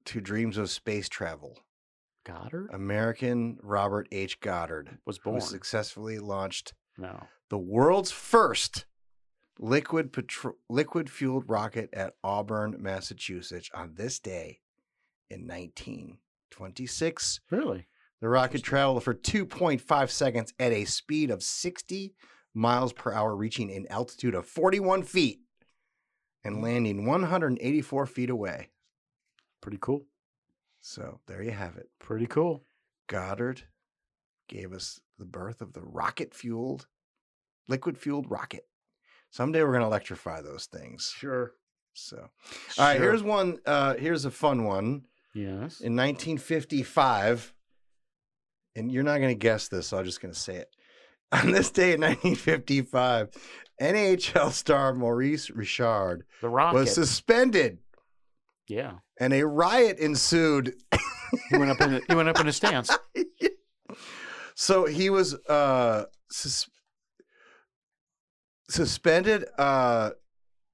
to 0.06 0.20
dreams 0.22 0.56
of 0.56 0.70
space 0.70 1.06
travel. 1.06 1.59
Goddard 2.24 2.70
American 2.72 3.59
Robert 3.62 4.09
H. 4.11 4.40
Goddard 4.40 4.97
was 5.05 5.18
who 5.18 5.32
born. 5.32 5.42
successfully 5.42 6.18
launched 6.18 6.72
No. 6.97 7.24
the 7.51 7.59
world's 7.59 8.11
first 8.11 8.86
liquid 9.59 10.14
petro- 10.14 10.57
liquid 10.70 11.11
fueled 11.11 11.44
rocket 11.47 11.90
at 11.92 12.14
Auburn, 12.24 12.76
Massachusetts 12.78 13.68
on 13.74 13.97
this 13.97 14.18
day 14.18 14.61
in 15.28 15.47
1926. 15.47 17.40
Really? 17.51 17.86
The 18.22 18.30
rocket 18.30 18.62
traveled 18.62 19.03
for 19.05 19.12
2.5 19.14 20.09
seconds 20.11 20.55
at 20.59 20.72
a 20.72 20.86
speed 20.86 21.30
of 21.30 21.42
60 21.42 22.14
miles 22.57 22.92
per 22.92 23.12
hour, 23.12 23.36
reaching 23.36 23.70
an 23.70 23.86
altitude 23.90 24.34
of 24.34 24.46
41 24.46 25.02
feet 25.02 25.40
and 26.42 26.62
landing 26.62 27.07
184 27.07 28.07
feet 28.07 28.30
away. 28.30 28.70
Pretty 29.61 29.78
cool. 29.80 30.07
So 30.80 31.20
there 31.26 31.42
you 31.42 31.50
have 31.50 31.76
it. 31.76 31.88
Pretty 31.98 32.26
cool. 32.26 32.62
Goddard 33.09 33.62
gave 34.48 34.72
us 34.72 35.00
the 35.18 35.24
birth 35.24 35.61
of 35.61 35.72
the 35.72 35.82
rocket 35.82 36.34
fueled, 36.34 36.86
liquid 37.68 37.98
fueled 37.98 38.30
rocket. 38.30 38.66
Someday 39.30 39.62
we're 39.62 39.70
going 39.72 39.80
to 39.80 39.86
electrify 39.86 40.40
those 40.40 40.66
things. 40.66 41.12
Sure. 41.16 41.52
So, 41.94 42.16
all 42.18 42.28
right, 42.78 42.96
Sure. 42.96 43.02
here's 43.11 43.22
one. 43.22 43.59
Uh, 43.66 43.94
here's 43.94 44.24
a 44.24 44.30
fun 44.30 44.64
one. 44.64 45.07
Yes. 45.34 45.80
In 45.80 45.96
1955, 45.96 47.52
and 48.74 48.92
you're 48.92 49.02
not 49.02 49.18
going 49.18 49.30
to 49.34 49.38
guess 49.38 49.68
this, 49.68 49.88
so 49.88 49.98
I'm 49.98 50.04
just 50.04 50.20
going 50.20 50.32
to 50.32 50.38
say 50.38 50.57
it. 50.57 50.70
On 51.33 51.51
this 51.51 51.70
day 51.70 51.93
in 51.95 52.01
1955, 52.01 53.31
NHL 53.81 54.53
star 54.53 54.95
Maurice 54.95 55.51
Richard 55.51 56.24
The 56.41 56.49
Rocket. 56.49 56.77
was 56.77 56.95
suspended, 56.95 57.79
yeah. 58.68 58.93
and 59.20 59.33
a 59.33 59.45
riot 59.47 59.99
ensued. 59.99 60.74
He 61.51 61.57
went 61.59 61.70
up 61.70 61.81
in 61.81 61.93
the, 61.95 62.03
he 62.09 62.14
went 62.14 62.29
up 62.29 62.41
in 62.41 62.47
a 62.49 62.53
stance. 62.53 62.97
So 64.59 64.87
he 64.87 65.11
was 65.11 65.35
uh, 65.51 66.05
sus- 66.31 66.70
suspended 68.70 69.45
uh, 69.59 70.11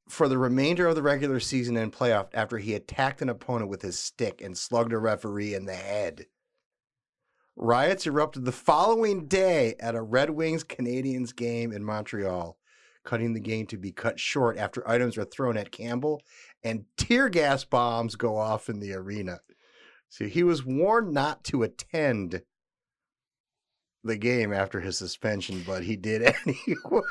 for 0.09 0.29
the 0.29 0.39
remainder 0.39 0.87
of 0.87 0.95
the 0.95 1.03
regular 1.03 1.41
season 1.41 1.77
and 1.77 1.93
playoff 1.93 2.29
after 2.33 2.59
he 2.59 2.75
attacked 2.75 3.23
an 3.23 3.29
opponent 3.29 3.71
with 3.71 3.83
his 3.83 3.99
stick 3.99 4.41
and 4.41 4.57
slugged 4.57 4.93
a 4.93 4.99
referee 4.99 5.55
in 5.55 5.65
the 5.65 5.75
head. 5.75 6.27
Riots 7.57 8.07
erupted 8.07 8.45
the 8.45 8.53
following 8.53 9.27
day 9.27 9.75
at 9.79 9.95
a 9.95 10.03
Red 10.03 10.31
Wings 10.31 10.65
Canadiens 10.65 11.35
game 11.37 11.71
in 11.73 11.85
Montreal, 11.85 12.57
cutting 13.05 13.35
the 13.35 13.41
game 13.41 13.67
to 13.67 13.77
be 13.77 13.93
cut 13.93 14.19
short 14.19 14.57
after 14.57 14.89
items 14.89 15.19
are 15.19 15.25
thrown 15.25 15.57
at 15.57 15.71
Campbell 15.71 16.23
and 16.65 16.85
tear 16.97 17.29
gas 17.29 17.65
bombs 17.65 18.17
go 18.17 18.37
off 18.37 18.69
in 18.69 18.81
the 18.81 18.95
arena. 18.95 19.41
So 20.09 20.27
he 20.27 20.43
was 20.43 20.65
warned 20.65 21.13
not 21.13 21.45
to 21.45 21.63
attend 21.63 22.43
the 24.05 24.17
game 24.17 24.53
after 24.53 24.81
his 24.81 24.99
suspension, 24.99 25.63
but 25.67 25.85
he 25.85 25.97
did 25.97 26.23
anyway. 26.47 27.03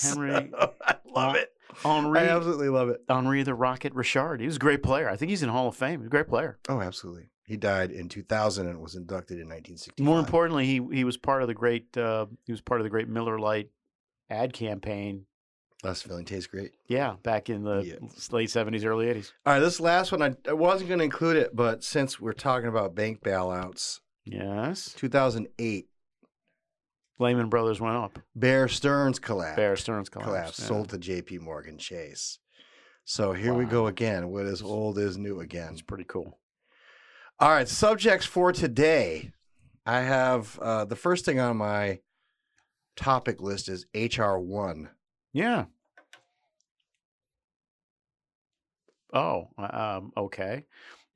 Henry, 0.00 0.50
So, 0.50 0.74
I 0.82 0.96
love 1.14 1.34
uh, 1.34 1.38
it. 1.38 1.52
Henri, 1.84 2.20
I 2.20 2.28
absolutely 2.28 2.68
love 2.68 2.88
it. 2.88 3.02
Henri 3.08 3.42
the 3.42 3.54
Rocket 3.54 3.94
Richard. 3.94 4.40
He 4.40 4.46
was 4.46 4.56
a 4.56 4.60
great 4.60 4.82
player. 4.82 5.08
I 5.08 5.16
think 5.16 5.30
he's 5.30 5.42
in 5.42 5.48
Hall 5.48 5.68
of 5.68 5.76
Fame. 5.76 6.00
He's 6.00 6.06
a 6.06 6.10
great 6.10 6.28
player. 6.28 6.58
Oh, 6.68 6.80
absolutely. 6.80 7.30
He 7.46 7.56
died 7.56 7.92
in 7.92 8.08
2000 8.08 8.66
and 8.66 8.80
was 8.80 8.96
inducted 8.96 9.38
in 9.38 9.48
1960. 9.48 10.02
More 10.02 10.18
importantly, 10.18 10.66
he 10.66 10.80
he 10.92 11.04
was 11.04 11.16
part 11.16 11.42
of 11.42 11.48
the 11.48 11.54
great 11.54 11.96
uh, 11.96 12.26
he 12.44 12.52
was 12.52 12.60
part 12.60 12.80
of 12.80 12.84
the 12.84 12.90
great 12.90 13.08
Miller 13.08 13.38
Lite 13.38 13.70
ad 14.28 14.52
campaign. 14.52 15.26
Less 15.84 16.02
feeling 16.02 16.24
tastes 16.24 16.48
great. 16.48 16.72
Yeah, 16.88 17.16
back 17.22 17.48
in 17.48 17.62
the 17.62 17.98
late 18.32 18.50
seventies, 18.50 18.84
early 18.84 19.08
eighties. 19.08 19.32
All 19.44 19.52
right, 19.52 19.60
this 19.60 19.78
last 19.78 20.10
one, 20.10 20.22
I, 20.22 20.34
I 20.48 20.54
wasn't 20.54 20.88
going 20.88 20.98
to 20.98 21.04
include 21.04 21.36
it, 21.36 21.54
but 21.54 21.84
since 21.84 22.18
we're 22.18 22.32
talking 22.32 22.68
about 22.68 22.94
bank 22.96 23.20
bailouts, 23.22 24.00
Yes, 24.24 24.92
2008, 24.94 25.88
Lehman 27.20 27.48
Brothers 27.48 27.80
went 27.80 27.96
up. 27.96 28.18
Bear 28.34 28.66
Stearns 28.66 29.20
collapsed. 29.20 29.56
Bear 29.56 29.76
Stearns 29.76 30.08
collapsed, 30.08 30.28
collapsed, 30.28 30.60
yeah. 30.60 30.66
sold 30.66 30.88
to 30.90 30.98
J.P. 30.98 31.38
Morgan 31.38 31.78
Chase. 31.78 32.40
So 33.04 33.32
here 33.32 33.54
we 33.54 33.66
go 33.66 33.86
again. 33.86 34.30
What 34.30 34.46
is 34.46 34.62
old 34.62 34.98
is 34.98 35.16
new 35.16 35.38
again. 35.38 35.74
It's 35.74 35.82
pretty 35.82 36.04
cool. 36.04 36.40
All 37.38 37.50
right, 37.50 37.68
subjects 37.68 38.24
for 38.24 38.50
today. 38.50 39.30
I 39.84 40.00
have 40.00 40.58
uh, 40.58 40.86
the 40.86 40.96
first 40.96 41.26
thing 41.26 41.38
on 41.38 41.58
my 41.58 42.00
topic 42.96 43.42
list 43.42 43.68
is 43.68 43.84
HR 43.94 44.38
one. 44.38 44.88
Yeah. 45.34 45.66
Oh, 49.12 49.50
um, 49.58 50.14
okay. 50.16 50.64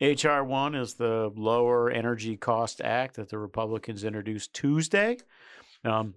HR 0.02 0.42
one 0.42 0.74
is 0.74 0.92
the 0.92 1.32
Lower 1.34 1.90
Energy 1.90 2.36
Cost 2.36 2.82
Act 2.82 3.16
that 3.16 3.30
the 3.30 3.38
Republicans 3.38 4.04
introduced 4.04 4.52
Tuesday. 4.52 5.16
Um, 5.86 6.16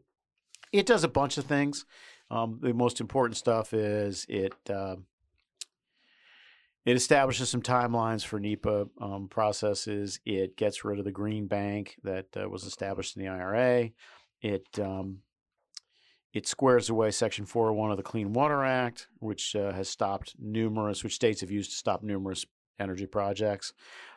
it 0.74 0.86
does 0.86 1.06
a 1.06 1.10
bunch 1.10 1.38
of 1.38 1.46
things. 1.46 1.86
Um, 2.30 2.60
the 2.62 2.74
most 2.74 3.00
important 3.00 3.38
stuff 3.38 3.74
is 3.74 4.26
it 4.28 4.54
um 4.70 5.06
it 6.86 6.96
establishes 6.96 7.50
some 7.50 7.62
timelines 7.62 8.26
for 8.26 8.40
NEPA 8.40 8.88
um, 9.00 9.28
processes. 9.30 10.20
It 10.26 10.58
gets 10.58 10.84
rid 10.84 11.00
of 11.00 11.06
the 11.06 11.12
green 11.12 11.48
bank 11.48 11.96
that 12.04 12.28
uh, 12.36 12.50
was 12.50 12.64
established 12.64 13.16
in 13.16 13.24
the 13.24 13.30
IRA. 13.30 13.92
It 14.42 14.68
um, 14.80 15.20
it 16.34 16.48
squares 16.48 16.90
away 16.90 17.12
Section 17.12 17.46
401 17.46 17.92
of 17.92 17.98
the 17.98 18.04
Clean 18.04 18.34
Water 18.34 18.64
Act, 18.64 19.08
which 19.20 19.56
uh, 19.56 19.72
has 19.72 19.88
stopped 19.88 20.34
numerous, 20.40 21.04
which 21.04 21.14
states 21.14 21.42
have 21.42 21.52
used 21.52 21.72
to 21.72 21.78
stop 21.78 22.02
numerous 22.02 22.46
energy 22.80 23.06
projects. 23.06 23.72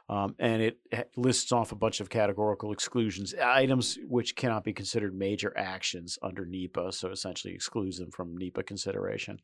Um, 0.08 0.34
and 0.38 0.62
it 0.62 0.78
lists 1.16 1.50
off 1.50 1.72
a 1.72 1.76
bunch 1.76 2.00
of 2.00 2.08
categorical 2.08 2.72
exclusions, 2.72 3.34
items 3.34 3.98
which 4.08 4.36
cannot 4.36 4.62
be 4.62 4.72
considered 4.72 5.14
major 5.14 5.52
actions 5.56 6.16
under 6.22 6.46
NEPA. 6.46 6.92
So 6.92 7.10
essentially 7.10 7.54
excludes 7.54 7.98
them 7.98 8.12
from 8.12 8.36
NEPA 8.36 8.62
consideration. 8.62 9.40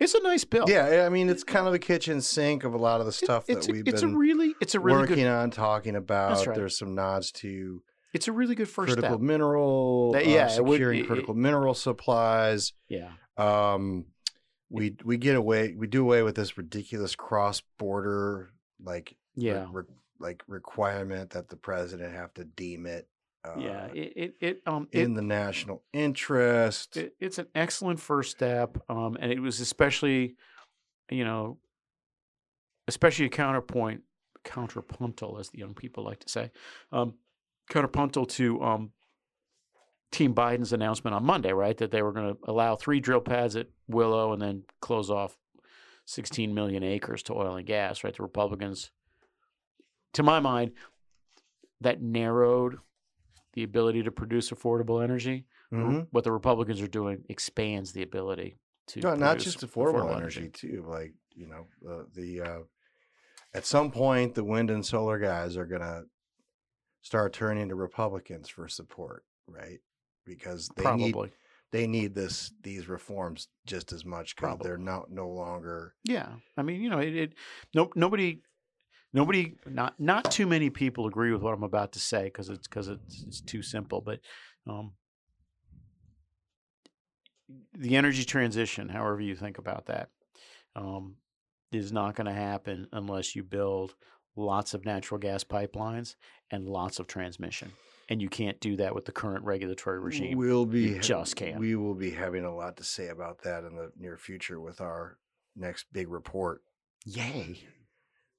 It's 0.00 0.14
a 0.14 0.22
nice 0.22 0.44
bill. 0.44 0.64
Yeah, 0.68 1.04
I 1.06 1.08
mean 1.08 1.28
it's 1.28 1.44
kind 1.44 1.66
of 1.66 1.72
the 1.72 1.78
kitchen 1.78 2.20
sink 2.20 2.64
of 2.64 2.74
a 2.74 2.78
lot 2.78 3.00
of 3.00 3.06
the 3.06 3.12
stuff 3.12 3.44
it's 3.48 3.66
that 3.66 3.72
a- 3.72 3.74
we've 3.74 3.88
it's 3.88 4.02
a 4.02 4.06
been 4.06 4.16
really- 4.16 4.54
it's 4.60 4.74
a 4.74 4.80
really 4.80 4.98
working 4.98 5.16
good- 5.16 5.26
on, 5.28 5.50
talking 5.50 5.94
about. 5.96 6.44
right. 6.46 6.54
There's 6.56 6.76
some 6.76 6.94
nods 6.94 7.30
to 7.32 7.82
It's 8.12 8.28
a 8.28 8.32
really 8.32 8.54
good 8.54 8.68
first 8.68 8.92
critical 8.92 9.16
step. 9.16 9.20
mineral, 9.20 10.12
That- 10.12 10.26
uh, 10.26 10.28
yeah, 10.30 10.54
it 10.56 10.64
would- 10.64 10.76
securing 10.76 11.00
it- 11.00 11.06
critical 11.06 11.34
mineral 11.34 11.74
supplies. 11.74 12.72
Yeah. 12.88 13.12
Um, 13.36 14.06
we 14.70 14.96
we 15.04 15.16
get 15.16 15.36
away, 15.36 15.74
we 15.76 15.86
do 15.86 16.02
away 16.02 16.22
with 16.22 16.34
this 16.34 16.58
ridiculous 16.58 17.14
cross 17.14 17.60
border 17.78 18.52
like 18.82 19.16
Yeah. 19.36 19.68
re- 19.72 19.84
like 20.18 20.42
requirement 20.48 21.30
that 21.30 21.48
the 21.48 21.56
president 21.56 22.12
have 22.14 22.34
to 22.34 22.44
deem 22.44 22.86
it. 22.86 23.08
Uh, 23.44 23.58
yeah, 23.58 23.86
it 23.92 24.12
it, 24.16 24.34
it 24.40 24.62
um 24.66 24.88
in 24.92 25.12
it, 25.12 25.14
the 25.16 25.22
national 25.22 25.82
interest. 25.92 26.96
it, 26.96 27.14
it's 27.20 27.38
an 27.38 27.46
excellent 27.54 28.00
first 28.00 28.30
step, 28.30 28.78
um, 28.88 29.16
and 29.20 29.30
it 29.30 29.40
was 29.40 29.60
especially, 29.60 30.36
you 31.10 31.24
know, 31.24 31.58
especially 32.88 33.26
a 33.26 33.30
counterpoint, 33.30 34.02
counterpuntal, 34.44 35.38
as 35.38 35.50
the 35.50 35.58
young 35.58 35.74
people 35.74 36.04
like 36.04 36.20
to 36.20 36.28
say, 36.28 36.50
um, 36.90 37.14
counterpuntal 37.70 38.26
to 38.28 38.62
um, 38.62 38.92
Team 40.10 40.34
Biden's 40.34 40.72
announcement 40.72 41.14
on 41.14 41.24
Monday, 41.24 41.52
right, 41.52 41.76
that 41.78 41.90
they 41.90 42.02
were 42.02 42.12
going 42.12 42.34
to 42.34 42.38
allow 42.44 42.76
three 42.76 43.00
drill 43.00 43.20
pads 43.20 43.56
at 43.56 43.66
Willow 43.88 44.32
and 44.32 44.40
then 44.40 44.62
close 44.80 45.10
off 45.10 45.36
16 46.06 46.54
million 46.54 46.82
acres 46.82 47.22
to 47.24 47.34
oil 47.34 47.56
and 47.56 47.66
gas, 47.66 48.04
right? 48.04 48.16
The 48.16 48.22
Republicans, 48.22 48.90
to 50.12 50.22
my 50.22 50.40
mind, 50.40 50.72
that 51.80 52.00
narrowed 52.00 52.78
the 53.54 53.62
ability 53.62 54.02
to 54.02 54.10
produce 54.12 54.50
affordable 54.50 55.02
energy. 55.02 55.46
Mhm. 55.72 56.08
What 56.10 56.24
the 56.24 56.32
Republicans 56.32 56.80
are 56.80 56.88
doing 56.88 57.24
expands 57.28 57.92
the 57.92 58.02
ability 58.02 58.58
to 58.88 59.00
No, 59.00 59.14
not 59.14 59.38
just 59.38 59.60
affordable, 59.60 60.14
energy, 60.14 60.50
too. 60.50 60.84
Like 60.86 61.14
you 61.34 61.46
know, 61.46 61.66
uh, 61.88 62.04
the 62.12 62.40
uh, 62.40 62.60
at 63.54 63.64
some 63.64 63.90
point 63.90 64.34
the 64.34 64.44
wind 64.44 64.70
and 64.70 64.84
solar 64.84 65.18
guys 65.18 65.56
are 65.56 65.66
gonna 65.66 66.04
start 67.02 67.32
turning 67.32 67.68
to 67.68 67.74
Republicans 67.74 68.48
for 68.48 68.68
support, 68.68 69.24
right? 69.48 69.80
Because 70.24 70.68
they 70.76 70.84
need 70.94 71.14
they 71.70 71.86
need 71.86 72.14
this 72.14 72.52
these 72.62 72.88
reforms 72.88 73.48
just 73.66 73.92
as 73.92 74.04
much 74.04 74.36
because 74.36 74.58
they're 74.60 74.78
not 74.78 75.10
no 75.10 75.28
longer 75.28 75.96
Yeah, 76.04 76.36
I 76.56 76.62
mean, 76.62 76.80
you 76.80 76.88
know, 76.90 77.00
it, 77.00 77.14
it 77.16 77.34
no 77.74 77.90
nobody 77.96 78.42
nobody 79.14 79.54
not 79.66 79.98
not 79.98 80.30
too 80.30 80.46
many 80.46 80.68
people 80.68 81.06
agree 81.06 81.32
with 81.32 81.40
what 81.40 81.54
I'm 81.54 81.62
about 81.62 81.92
to 81.92 82.00
say 82.00 82.24
because 82.24 82.50
it's 82.50 82.68
because 82.68 82.88
it's 82.88 83.24
it's 83.26 83.40
too 83.40 83.62
simple, 83.62 84.02
but 84.02 84.20
um, 84.66 84.92
the 87.78 87.96
energy 87.96 88.24
transition, 88.24 88.88
however 88.88 89.20
you 89.20 89.36
think 89.36 89.56
about 89.56 89.86
that, 89.86 90.10
um, 90.76 91.16
is 91.72 91.92
not 91.92 92.14
going 92.16 92.26
to 92.26 92.32
happen 92.32 92.88
unless 92.92 93.34
you 93.34 93.42
build 93.42 93.94
lots 94.36 94.74
of 94.74 94.84
natural 94.84 95.18
gas 95.18 95.44
pipelines 95.44 96.16
and 96.50 96.68
lots 96.68 96.98
of 96.98 97.06
transmission. 97.06 97.72
And 98.10 98.20
you 98.20 98.28
can't 98.28 98.60
do 98.60 98.76
that 98.76 98.94
with 98.94 99.06
the 99.06 99.12
current 99.12 99.44
regulatory 99.44 99.98
regime. 99.98 100.36
We'll 100.36 100.66
be 100.66 100.82
You 100.82 100.98
just 100.98 101.36
can't. 101.36 101.58
We 101.58 101.74
will 101.74 101.94
be 101.94 102.10
having 102.10 102.44
a 102.44 102.54
lot 102.54 102.76
to 102.76 102.84
say 102.84 103.08
about 103.08 103.42
that 103.44 103.64
in 103.64 103.76
the 103.76 103.92
near 103.98 104.18
future 104.18 104.60
with 104.60 104.82
our 104.82 105.16
next 105.56 105.86
big 105.90 106.10
report. 106.10 106.60
Yay! 107.06 107.64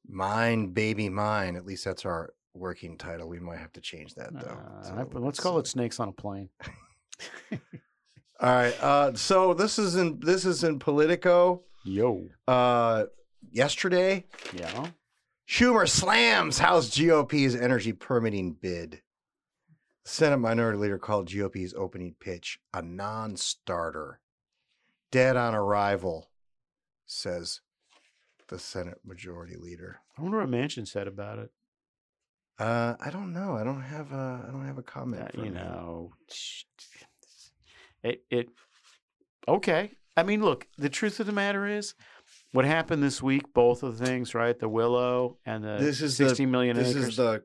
Mine, 0.08 0.68
baby, 0.68 1.10
mine. 1.10 1.56
At 1.56 1.66
least 1.66 1.86
that's 1.86 2.06
our 2.06 2.34
working 2.54 2.98
title. 2.98 3.28
We 3.28 3.40
might 3.40 3.60
have 3.60 3.74
to 3.74 3.82
change 3.82 4.16
that 4.16 4.34
though. 4.34 4.58
Uh, 4.80 4.84
So 4.84 5.20
let's 5.20 5.40
call 5.40 5.60
it 5.60 5.68
snakes 5.68 6.00
on 6.00 6.10
a 6.10 6.12
plane. 6.14 6.50
All 7.52 7.60
right. 8.54 8.76
Uh, 8.84 9.14
so 9.14 9.54
this 9.54 9.80
is 9.80 9.96
in 9.96 10.20
this 10.20 10.46
is 10.46 10.64
in 10.64 10.80
Politico. 10.80 11.64
Yo. 11.84 12.28
Uh, 12.48 13.06
yesterday. 13.52 14.26
Yeah. 14.54 14.88
Schumer 15.48 15.88
slams 15.88 16.58
House 16.60 16.98
GOP's 16.98 17.56
energy 17.56 17.94
permitting 17.94 18.54
bid. 18.54 19.02
Senate 20.06 20.38
Minority 20.38 20.78
Leader 20.78 20.98
called 21.00 21.32
GOP's 21.32 21.74
opening 21.76 22.16
pitch 22.20 22.60
a 22.74 22.82
non-starter. 22.82 24.20
Dead 25.12 25.38
on 25.38 25.56
arrival, 25.56 26.30
says 27.06 27.62
the 28.50 28.60
Senate 28.60 29.00
Majority 29.06 29.56
Leader. 29.56 30.02
I 30.18 30.22
wonder 30.22 30.40
what 30.40 30.50
Manchin 30.50 30.88
said 30.88 31.08
about 31.08 31.40
it. 31.40 31.52
Uh, 32.58 32.96
I 33.04 33.10
don't 33.10 33.34
know. 33.34 33.58
I 33.58 33.64
don't 33.64 33.82
have 33.82 34.12
a. 34.12 34.46
I 34.48 34.52
don't 34.52 34.66
have 34.66 34.78
a 34.78 34.84
comment. 34.84 35.32
Uh, 35.38 35.42
you 35.44 35.50
know, 35.52 36.14
it 38.04 38.24
it 38.30 38.50
okay. 39.48 39.92
I 40.18 40.24
mean, 40.24 40.42
look, 40.42 40.68
the 40.78 40.88
truth 40.90 41.20
of 41.20 41.26
the 41.26 41.34
matter 41.34 41.68
is, 41.68 41.94
what 42.54 42.64
happened 42.64 43.04
this 43.04 43.22
week, 43.22 43.54
both 43.54 43.84
of 43.84 43.98
the 43.98 44.06
things, 44.06 44.34
right? 44.34 44.58
The 44.58 44.70
Willow 44.70 45.38
and 45.46 45.64
the 45.64 45.78
this 45.80 46.02
is 46.02 46.16
sixteen 46.16 46.48
the, 46.48 46.52
million 46.52 46.78
This 46.78 46.92
acres. 46.92 47.08
is 47.10 47.16
the 47.18 47.44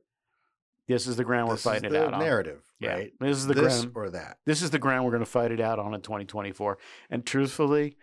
This 0.86 1.06
is 1.08 1.16
the 1.16 1.24
ground 1.24 1.48
we're 1.48 1.56
fighting 1.56 1.90
it 1.92 1.96
out 1.96 2.14
on. 2.14 2.20
narrative, 2.20 2.62
Yeah, 2.78 2.92
right? 2.94 3.12
This 3.18 3.36
is 3.38 3.46
the 3.48 3.54
This 3.54 3.80
ground 3.82 3.92
or 3.96 4.10
that. 4.10 4.38
This 4.46 4.62
is 4.62 4.70
the 4.70 4.78
ground 4.78 5.04
we're 5.04 5.10
going 5.10 5.24
to 5.24 5.30
fight 5.30 5.50
it 5.50 5.60
out 5.60 5.80
on 5.80 5.92
in 5.94 6.02
2024. 6.02 6.78
And 7.10 7.26
truthfully, 7.26 7.96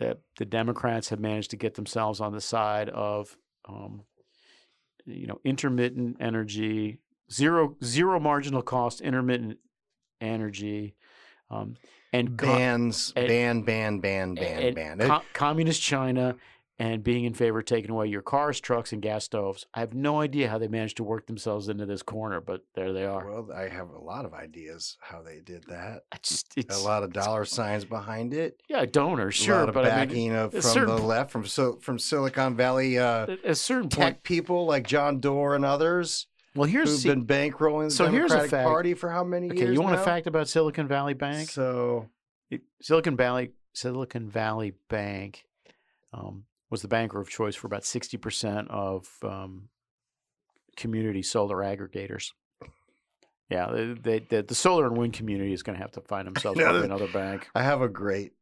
the 0.00 0.18
the 0.38 0.44
Democrats 0.44 1.10
have 1.10 1.20
managed 1.20 1.50
to 1.50 1.56
get 1.56 1.74
themselves 1.74 2.20
on 2.20 2.32
the 2.32 2.40
side 2.40 2.88
of, 2.88 3.36
um, 3.68 4.02
you 5.04 5.26
know, 5.26 5.38
intermittent 5.44 6.16
energy, 6.18 6.98
zero 7.30 7.76
zero 7.84 8.18
marginal 8.18 8.62
cost 8.62 9.00
intermittent 9.02 9.58
energy, 10.20 10.96
um, 11.50 11.76
and 12.12 12.36
Bans, 12.36 13.12
ban, 13.12 13.62
ban, 13.62 14.00
ban, 14.00 14.34
ban, 14.34 14.74
ban. 14.74 14.98
co- 14.98 15.22
communist 15.32 15.80
China 15.82 16.34
and 16.80 17.04
being 17.04 17.24
in 17.24 17.34
favor 17.34 17.58
of 17.58 17.66
taking 17.66 17.90
away 17.90 18.06
your 18.06 18.22
cars, 18.22 18.58
trucks, 18.58 18.90
and 18.90 19.02
gas 19.02 19.24
stoves. 19.24 19.66
I 19.74 19.80
have 19.80 19.92
no 19.92 20.22
idea 20.22 20.48
how 20.48 20.56
they 20.56 20.66
managed 20.66 20.96
to 20.96 21.04
work 21.04 21.26
themselves 21.26 21.68
into 21.68 21.84
this 21.84 22.02
corner, 22.02 22.40
but 22.40 22.64
there 22.74 22.94
they 22.94 23.04
are. 23.04 23.30
Well, 23.30 23.52
I 23.54 23.68
have 23.68 23.90
a 23.90 23.98
lot 23.98 24.24
of 24.24 24.32
ideas 24.32 24.96
how 24.98 25.20
they 25.20 25.40
did 25.40 25.64
that. 25.68 26.04
Just, 26.22 26.56
a 26.56 26.78
lot 26.78 27.02
of 27.02 27.12
dollar 27.12 27.44
signs 27.44 27.84
behind 27.84 28.32
it. 28.32 28.62
Yeah, 28.66 28.86
donors, 28.86 29.34
sure, 29.34 29.56
a 29.56 29.58
lot 29.58 29.68
of 29.68 29.74
but 29.74 29.84
I 29.84 29.90
mean, 29.90 30.08
backing 30.08 30.34
of 30.34 30.52
from 30.52 30.62
certain 30.62 30.96
the 30.96 31.02
left, 31.02 31.30
from 31.30 31.44
Sil- 31.44 31.80
from 31.82 31.98
Silicon 31.98 32.56
Valley 32.56 32.98
uh, 32.98 33.26
a 33.44 33.54
certain 33.54 33.90
tech 33.90 34.00
point, 34.00 34.22
people 34.22 34.64
like 34.64 34.86
John 34.86 35.20
Doerr 35.20 35.56
and 35.56 35.66
others. 35.66 36.28
Well, 36.54 36.66
here's 36.66 36.88
who've 36.88 37.00
see- 37.00 37.08
been 37.10 37.26
bankrolling 37.26 37.88
the 37.88 37.94
so 37.94 38.06
here's 38.06 38.32
a 38.32 38.48
fact. 38.48 38.66
Party 38.66 38.94
for 38.94 39.10
how 39.10 39.22
many 39.22 39.50
okay, 39.50 39.58
years? 39.58 39.74
you 39.74 39.82
want 39.82 39.96
now? 39.96 40.00
a 40.00 40.04
fact 40.04 40.26
about 40.26 40.48
Silicon 40.48 40.88
Valley 40.88 41.14
Bank? 41.14 41.50
So 41.50 42.08
Silicon 42.80 43.18
Valley 43.18 43.50
Silicon 43.74 44.30
Valley 44.30 44.72
Bank 44.88 45.44
um, 46.12 46.44
was 46.70 46.82
the 46.82 46.88
banker 46.88 47.20
of 47.20 47.28
choice 47.28 47.56
for 47.56 47.66
about 47.66 47.84
sixty 47.84 48.16
percent 48.16 48.68
of 48.70 49.08
um, 49.22 49.68
community 50.76 51.22
solar 51.22 51.56
aggregators. 51.58 52.30
Yeah, 53.48 53.70
they, 53.72 53.94
they, 53.94 54.18
the, 54.20 54.42
the 54.44 54.54
solar 54.54 54.86
and 54.86 54.96
wind 54.96 55.12
community 55.12 55.52
is 55.52 55.64
going 55.64 55.76
to 55.76 55.82
have 55.82 55.92
to 55.92 56.00
find 56.00 56.26
themselves 56.26 56.58
know 56.58 56.82
another 56.82 57.08
bank. 57.08 57.48
I 57.54 57.62
have 57.62 57.82
a 57.82 57.88
great 57.88 58.32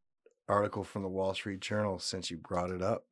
article 0.49 0.85
from 0.85 1.03
the 1.03 1.09
Wall 1.09 1.35
Street 1.35 1.61
Journal 1.61 1.99
since 1.99 2.31
you 2.31 2.37
brought 2.37 2.71
it 2.71 2.83
up. 2.83 3.05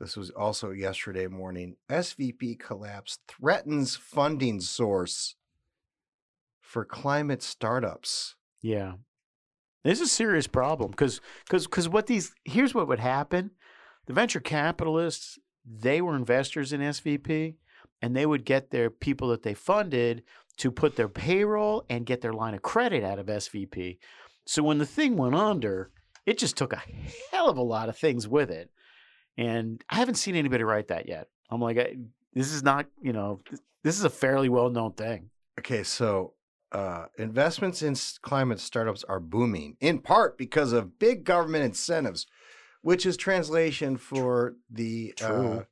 This 0.00 0.16
was 0.16 0.30
also 0.30 0.70
yesterday 0.70 1.28
morning. 1.28 1.76
SVB 1.88 2.58
collapse 2.58 3.18
threatens 3.28 3.94
funding 3.94 4.60
source 4.60 5.36
for 6.60 6.84
climate 6.84 7.42
startups. 7.42 8.34
Yeah. 8.60 8.94
This 9.84 10.00
is 10.00 10.08
a 10.08 10.12
serious 10.12 10.46
problem 10.46 10.90
because 10.90 11.20
because 11.44 11.66
because 11.66 11.88
what 11.88 12.06
these 12.06 12.34
here's 12.44 12.74
what 12.74 12.88
would 12.88 12.98
happen. 12.98 13.50
The 14.06 14.12
venture 14.12 14.40
capitalists, 14.40 15.38
they 15.64 16.00
were 16.00 16.16
investors 16.16 16.72
in 16.72 16.80
SVB 16.80 17.54
and 18.02 18.14
they 18.14 18.26
would 18.26 18.44
get 18.44 18.70
their 18.70 18.90
people 18.90 19.28
that 19.28 19.42
they 19.42 19.54
funded 19.54 20.22
to 20.58 20.70
put 20.70 20.96
their 20.96 21.08
payroll 21.08 21.84
and 21.88 22.06
get 22.06 22.20
their 22.20 22.32
line 22.32 22.54
of 22.54 22.62
credit 22.62 23.02
out 23.02 23.18
of 23.18 23.26
SVB. 23.26 23.98
So 24.46 24.62
when 24.62 24.78
the 24.78 24.86
thing 24.86 25.16
went 25.16 25.34
under, 25.34 25.90
it 26.26 26.38
just 26.38 26.56
took 26.56 26.72
a 26.72 26.82
hell 27.30 27.48
of 27.48 27.56
a 27.56 27.62
lot 27.62 27.88
of 27.88 27.96
things 27.96 28.28
with 28.28 28.50
it. 28.50 28.70
And 29.36 29.82
I 29.90 29.96
haven't 29.96 30.14
seen 30.16 30.36
anybody 30.36 30.64
write 30.64 30.88
that 30.88 31.08
yet. 31.08 31.28
I'm 31.50 31.60
like, 31.60 31.78
I, 31.78 31.96
this 32.34 32.52
is 32.52 32.62
not, 32.62 32.86
you 33.00 33.12
know, 33.12 33.40
this 33.82 33.98
is 33.98 34.04
a 34.04 34.10
fairly 34.10 34.48
well 34.48 34.70
known 34.70 34.92
thing. 34.92 35.30
Okay, 35.58 35.82
so 35.82 36.34
uh, 36.72 37.06
investments 37.18 37.82
in 37.82 37.94
climate 38.22 38.60
startups 38.60 39.04
are 39.04 39.20
booming 39.20 39.76
in 39.80 40.00
part 40.00 40.36
because 40.36 40.72
of 40.72 40.98
big 40.98 41.24
government 41.24 41.64
incentives, 41.64 42.26
which 42.84 43.06
is 43.06 43.16
translation 43.16 43.96
for 43.96 44.56
the 44.70 45.14
uh, 45.22 45.62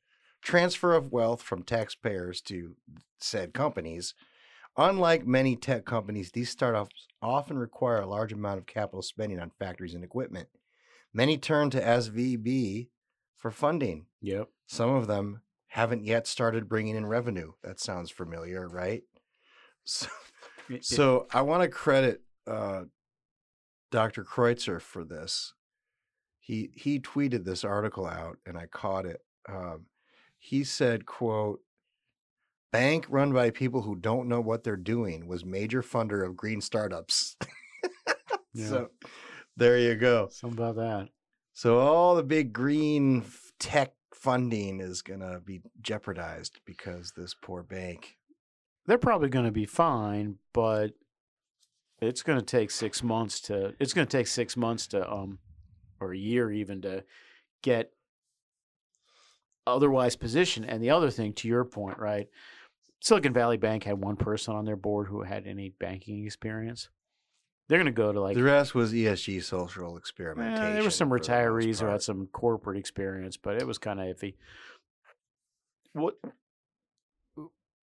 transfer 0.41 0.95
of 0.95 1.13
wealth 1.13 1.43
from 1.43 1.63
taxpayers 1.63 2.41
to 2.41 2.75
said 3.19 3.53
companies. 3.53 4.15
Unlike 4.79 5.27
many 5.27 5.55
tech 5.55 5.85
companies, 5.85 6.31
these 6.33 6.49
startups 6.49 7.07
often 7.21 7.59
require 7.59 8.01
a 8.01 8.07
large 8.07 8.33
amount 8.33 8.59
of 8.59 8.65
capital 8.65 9.03
spending 9.03 9.39
on 9.39 9.53
factories 9.59 9.95
and 9.95 10.03
equipment. 10.03 10.49
Many 11.13 11.37
turn 11.37 11.69
to 11.71 11.83
SVB 11.83 12.89
for 13.37 13.51
funding. 13.51 14.07
Yep. 14.23 14.49
Some 14.67 14.89
of 14.89 15.07
them 15.07 15.43
haven't 15.67 16.07
yet 16.07 16.27
started 16.27 16.67
bringing 16.67 16.97
in 16.97 17.05
revenue. 17.05 17.53
That 17.63 17.79
sounds 17.79 18.11
familiar, 18.11 18.67
right? 18.69 19.03
So, 19.85 20.07
so 20.81 21.27
I 21.33 21.43
want 21.43 21.65
to 21.65 21.69
credit 21.69 22.23
uh, 22.47 22.85
Dr. 23.91 24.25
Kreutzer 24.25 24.81
for 24.81 25.03
this. 25.03 25.55
He 26.53 26.71
he 26.75 27.01
tweeted 27.01 27.47
this 27.47 27.65
article 27.65 28.07
out, 28.07 28.37
and 28.45 28.59
I 28.59 28.67
caught 28.67 29.07
it. 29.07 29.23
Um, 29.49 29.87
he 30.39 30.65
said, 30.65 31.07
"quote 31.07 31.61
Bank 32.71 33.07
run 33.09 33.33
by 33.33 33.49
people 33.49 33.81
who 33.81 33.97
don't 33.97 34.29
know 34.29 34.43
what 34.43 34.63
they're 34.63 34.77
doing 34.77 35.27
was 35.27 35.47
major 35.47 35.83
funder 35.83 36.23
of 36.27 36.37
green 36.37 36.61
startups." 36.61 37.37
Yeah. 38.55 38.69
So 38.69 38.89
there 39.57 39.79
you 39.79 39.95
go. 39.95 40.29
Something 40.31 40.59
about 40.59 40.77
that. 40.77 41.09
So 41.55 41.79
all 41.79 42.15
the 42.15 42.23
big 42.23 42.53
green 42.53 43.25
tech 43.59 43.95
funding 44.15 44.79
is 44.79 45.01
going 45.01 45.21
to 45.21 45.41
be 45.43 45.63
jeopardized 45.81 46.61
because 46.67 47.15
this 47.17 47.33
poor 47.33 47.63
bank. 47.63 48.19
they're 48.87 48.99
probably 48.99 49.31
going 49.31 49.47
to 49.47 49.53
be 49.53 49.65
fine, 49.65 50.37
but 50.53 50.91
it's 52.03 52.23
going 52.23 52.41
to 52.41 52.45
take 52.45 52.71
six 52.71 53.03
months 53.03 53.41
to. 53.41 53.75
It's 53.81 53.95
going 53.95 54.07
to 54.07 54.19
take 54.19 54.27
six 54.27 54.55
months 54.55 54.87
to, 54.89 55.11
um, 55.11 55.39
or 56.03 56.13
a 56.13 56.19
year 56.19 56.51
even 56.51 56.83
to 56.83 57.05
get 57.63 57.93
otherwise 59.67 60.17
positioned. 60.17 60.67
And 60.69 60.83
the 60.83 60.91
other 60.91 61.11
thing, 61.11 61.33
to 61.35 61.49
your 61.49 61.65
point, 61.65 61.99
right? 61.99 62.29
Silicon 63.01 63.33
Valley 63.33 63.57
Bank 63.57 63.85
had 63.85 64.03
one 64.03 64.17
person 64.17 64.55
on 64.55 64.65
their 64.65 64.77
board 64.77 65.09
who 65.09 65.23
had 65.23 65.47
any 65.47 65.71
banking 65.71 66.25
experience. 66.25 66.89
They're 67.69 67.79
going 67.79 67.87
to 67.87 67.93
go 67.93 68.13
to 68.13 68.21
like 68.21 68.37
the 68.37 68.43
rest 68.43 68.75
was 68.75 68.93
ESG 68.93 69.43
social 69.45 69.95
Eh, 69.95 69.99
experimentation. 69.99 70.75
there 70.75 70.83
were 70.83 70.91
some 70.91 71.09
for 71.09 71.19
the 71.19 71.21
most 71.21 71.29
retirees 71.31 71.81
who 71.81 71.87
had 71.87 72.03
some 72.03 72.27
corporate 72.27 72.77
experience, 72.77 73.37
but 73.37 73.57
it 73.57 73.67
was 73.67 73.79
kind 73.79 74.01
of 74.01 74.07
iffy. 74.17 74.35
What 75.93 76.17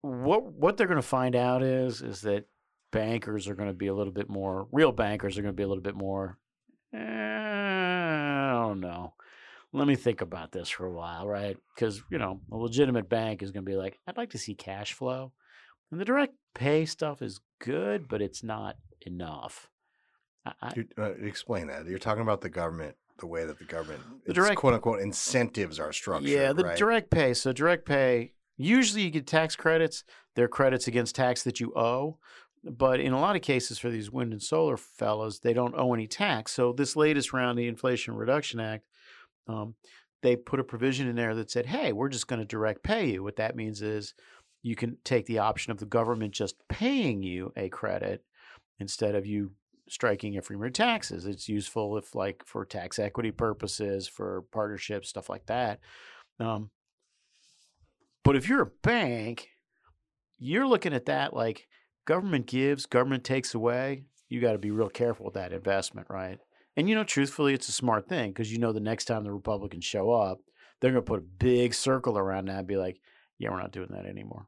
what 0.02 0.44
what 0.44 0.76
they're 0.76 0.86
going 0.86 0.96
to 0.96 1.02
find 1.02 1.34
out 1.36 1.62
is 1.62 2.02
is 2.02 2.20
that 2.22 2.46
bankers 2.92 3.48
are 3.48 3.54
going 3.54 3.68
to 3.68 3.74
be 3.74 3.86
a 3.88 3.94
little 3.94 4.12
bit 4.12 4.28
more 4.28 4.66
real 4.72 4.92
bankers 4.92 5.38
are 5.38 5.42
going 5.42 5.54
to 5.54 5.56
be 5.56 5.62
a 5.62 5.68
little 5.68 5.82
bit 5.82 5.94
more. 5.96 6.38
Eh, 6.94 6.98
I 6.98 7.00
don't 7.00 7.08
know. 7.18 7.29
Let 9.72 9.86
me 9.86 9.94
think 9.94 10.20
about 10.20 10.50
this 10.52 10.68
for 10.68 10.84
a 10.86 10.92
while, 10.92 11.28
right? 11.28 11.56
Because 11.74 12.02
you 12.10 12.18
know 12.18 12.40
a 12.50 12.56
legitimate 12.56 13.08
bank 13.08 13.42
is 13.42 13.52
going 13.52 13.64
to 13.64 13.70
be 13.70 13.76
like, 13.76 13.98
I'd 14.06 14.16
like 14.16 14.30
to 14.30 14.38
see 14.38 14.54
cash 14.54 14.92
flow, 14.92 15.32
and 15.90 16.00
the 16.00 16.04
direct 16.04 16.34
pay 16.54 16.84
stuff 16.86 17.22
is 17.22 17.40
good, 17.60 18.08
but 18.08 18.20
it's 18.20 18.42
not 18.42 18.76
enough. 19.06 19.68
I, 20.44 20.52
I, 20.62 20.72
uh, 20.98 21.12
explain 21.22 21.68
that. 21.68 21.86
You're 21.86 21.98
talking 21.98 22.22
about 22.22 22.40
the 22.40 22.48
government, 22.48 22.96
the 23.18 23.26
way 23.26 23.44
that 23.44 23.58
the 23.58 23.64
government, 23.64 24.00
The 24.26 24.32
direct- 24.32 24.56
quote 24.56 24.74
unquote 24.74 25.00
incentives 25.00 25.78
are 25.78 25.92
structured. 25.92 26.30
Yeah, 26.30 26.52
the 26.52 26.64
right? 26.64 26.76
direct 26.76 27.10
pay. 27.10 27.34
So 27.34 27.52
direct 27.52 27.86
pay, 27.86 28.32
usually 28.56 29.02
you 29.02 29.10
get 29.10 29.26
tax 29.26 29.54
credits. 29.54 30.02
They're 30.34 30.48
credits 30.48 30.88
against 30.88 31.14
tax 31.14 31.42
that 31.44 31.60
you 31.60 31.72
owe. 31.76 32.18
But 32.64 33.00
in 33.00 33.12
a 33.12 33.20
lot 33.20 33.36
of 33.36 33.42
cases 33.42 33.78
for 33.78 33.88
these 33.88 34.10
wind 34.10 34.32
and 34.32 34.42
solar 34.42 34.76
fellows, 34.76 35.40
they 35.40 35.54
don't 35.54 35.74
owe 35.76 35.94
any 35.94 36.06
tax. 36.06 36.52
So 36.52 36.72
this 36.72 36.94
latest 36.96 37.32
round, 37.32 37.58
the 37.58 37.66
Inflation 37.68 38.14
Reduction 38.14 38.60
Act, 38.60 38.84
um, 39.48 39.74
they 40.22 40.36
put 40.36 40.60
a 40.60 40.64
provision 40.64 41.08
in 41.08 41.16
there 41.16 41.34
that 41.34 41.50
said, 41.50 41.66
"Hey, 41.66 41.92
we're 41.92 42.08
just 42.08 42.26
going 42.26 42.40
to 42.40 42.46
direct 42.46 42.82
pay 42.82 43.10
you." 43.10 43.22
What 43.22 43.36
that 43.36 43.56
means 43.56 43.82
is 43.82 44.14
you 44.62 44.76
can 44.76 44.98
take 45.04 45.26
the 45.26 45.38
option 45.38 45.72
of 45.72 45.78
the 45.78 45.86
government 45.86 46.34
just 46.34 46.56
paying 46.68 47.22
you 47.22 47.52
a 47.56 47.68
credit 47.68 48.22
instead 48.78 49.14
of 49.14 49.26
you 49.26 49.52
striking 49.88 50.34
it 50.34 50.44
from 50.44 50.72
taxes. 50.72 51.26
It's 51.26 51.48
useful 51.48 51.96
if, 51.96 52.14
like, 52.14 52.44
for 52.46 52.64
tax 52.64 52.98
equity 52.98 53.30
purposes, 53.30 54.06
for 54.06 54.44
partnerships, 54.52 55.08
stuff 55.08 55.28
like 55.28 55.46
that. 55.46 55.80
Um, 56.38 56.70
but 58.22 58.36
if 58.36 58.48
you're 58.48 58.62
a 58.62 58.70
bank, 58.82 59.48
you're 60.38 60.66
looking 60.66 60.94
at 60.94 61.06
that 61.06 61.34
like 61.34 61.68
government 62.06 62.46
gives, 62.46 62.86
government 62.86 63.24
takes 63.24 63.54
away. 63.54 64.04
You 64.28 64.40
got 64.40 64.52
to 64.52 64.58
be 64.58 64.70
real 64.70 64.88
careful 64.88 65.24
with 65.26 65.34
that 65.34 65.52
investment, 65.52 66.06
right? 66.10 66.38
And 66.80 66.88
you 66.88 66.94
know, 66.94 67.04
truthfully, 67.04 67.52
it's 67.52 67.68
a 67.68 67.72
smart 67.72 68.08
thing 68.08 68.30
because 68.30 68.50
you 68.50 68.58
know 68.58 68.72
the 68.72 68.80
next 68.80 69.04
time 69.04 69.22
the 69.22 69.30
Republicans 69.30 69.84
show 69.84 70.12
up, 70.12 70.40
they're 70.80 70.92
going 70.92 71.04
to 71.04 71.06
put 71.06 71.18
a 71.18 71.44
big 71.44 71.74
circle 71.74 72.16
around 72.16 72.48
that 72.48 72.60
and 72.60 72.66
be 72.66 72.78
like, 72.78 73.02
"Yeah, 73.38 73.50
we're 73.50 73.60
not 73.60 73.70
doing 73.70 73.90
that 73.90 74.06
anymore." 74.06 74.46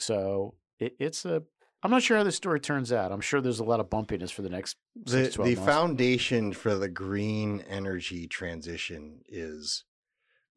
So 0.00 0.56
it, 0.80 0.96
it's 0.98 1.24
a. 1.24 1.44
I'm 1.84 1.92
not 1.92 2.02
sure 2.02 2.16
how 2.16 2.24
this 2.24 2.34
story 2.34 2.58
turns 2.58 2.92
out. 2.92 3.12
I'm 3.12 3.20
sure 3.20 3.40
there's 3.40 3.60
a 3.60 3.64
lot 3.64 3.78
of 3.78 3.88
bumpiness 3.88 4.32
for 4.32 4.42
the 4.42 4.48
next 4.48 4.78
the, 4.96 5.26
six, 5.26 5.36
12 5.36 5.48
the 5.48 5.54
foundation 5.64 6.52
for 6.52 6.74
the 6.74 6.88
green 6.88 7.64
energy 7.68 8.26
transition 8.26 9.20
is 9.28 9.84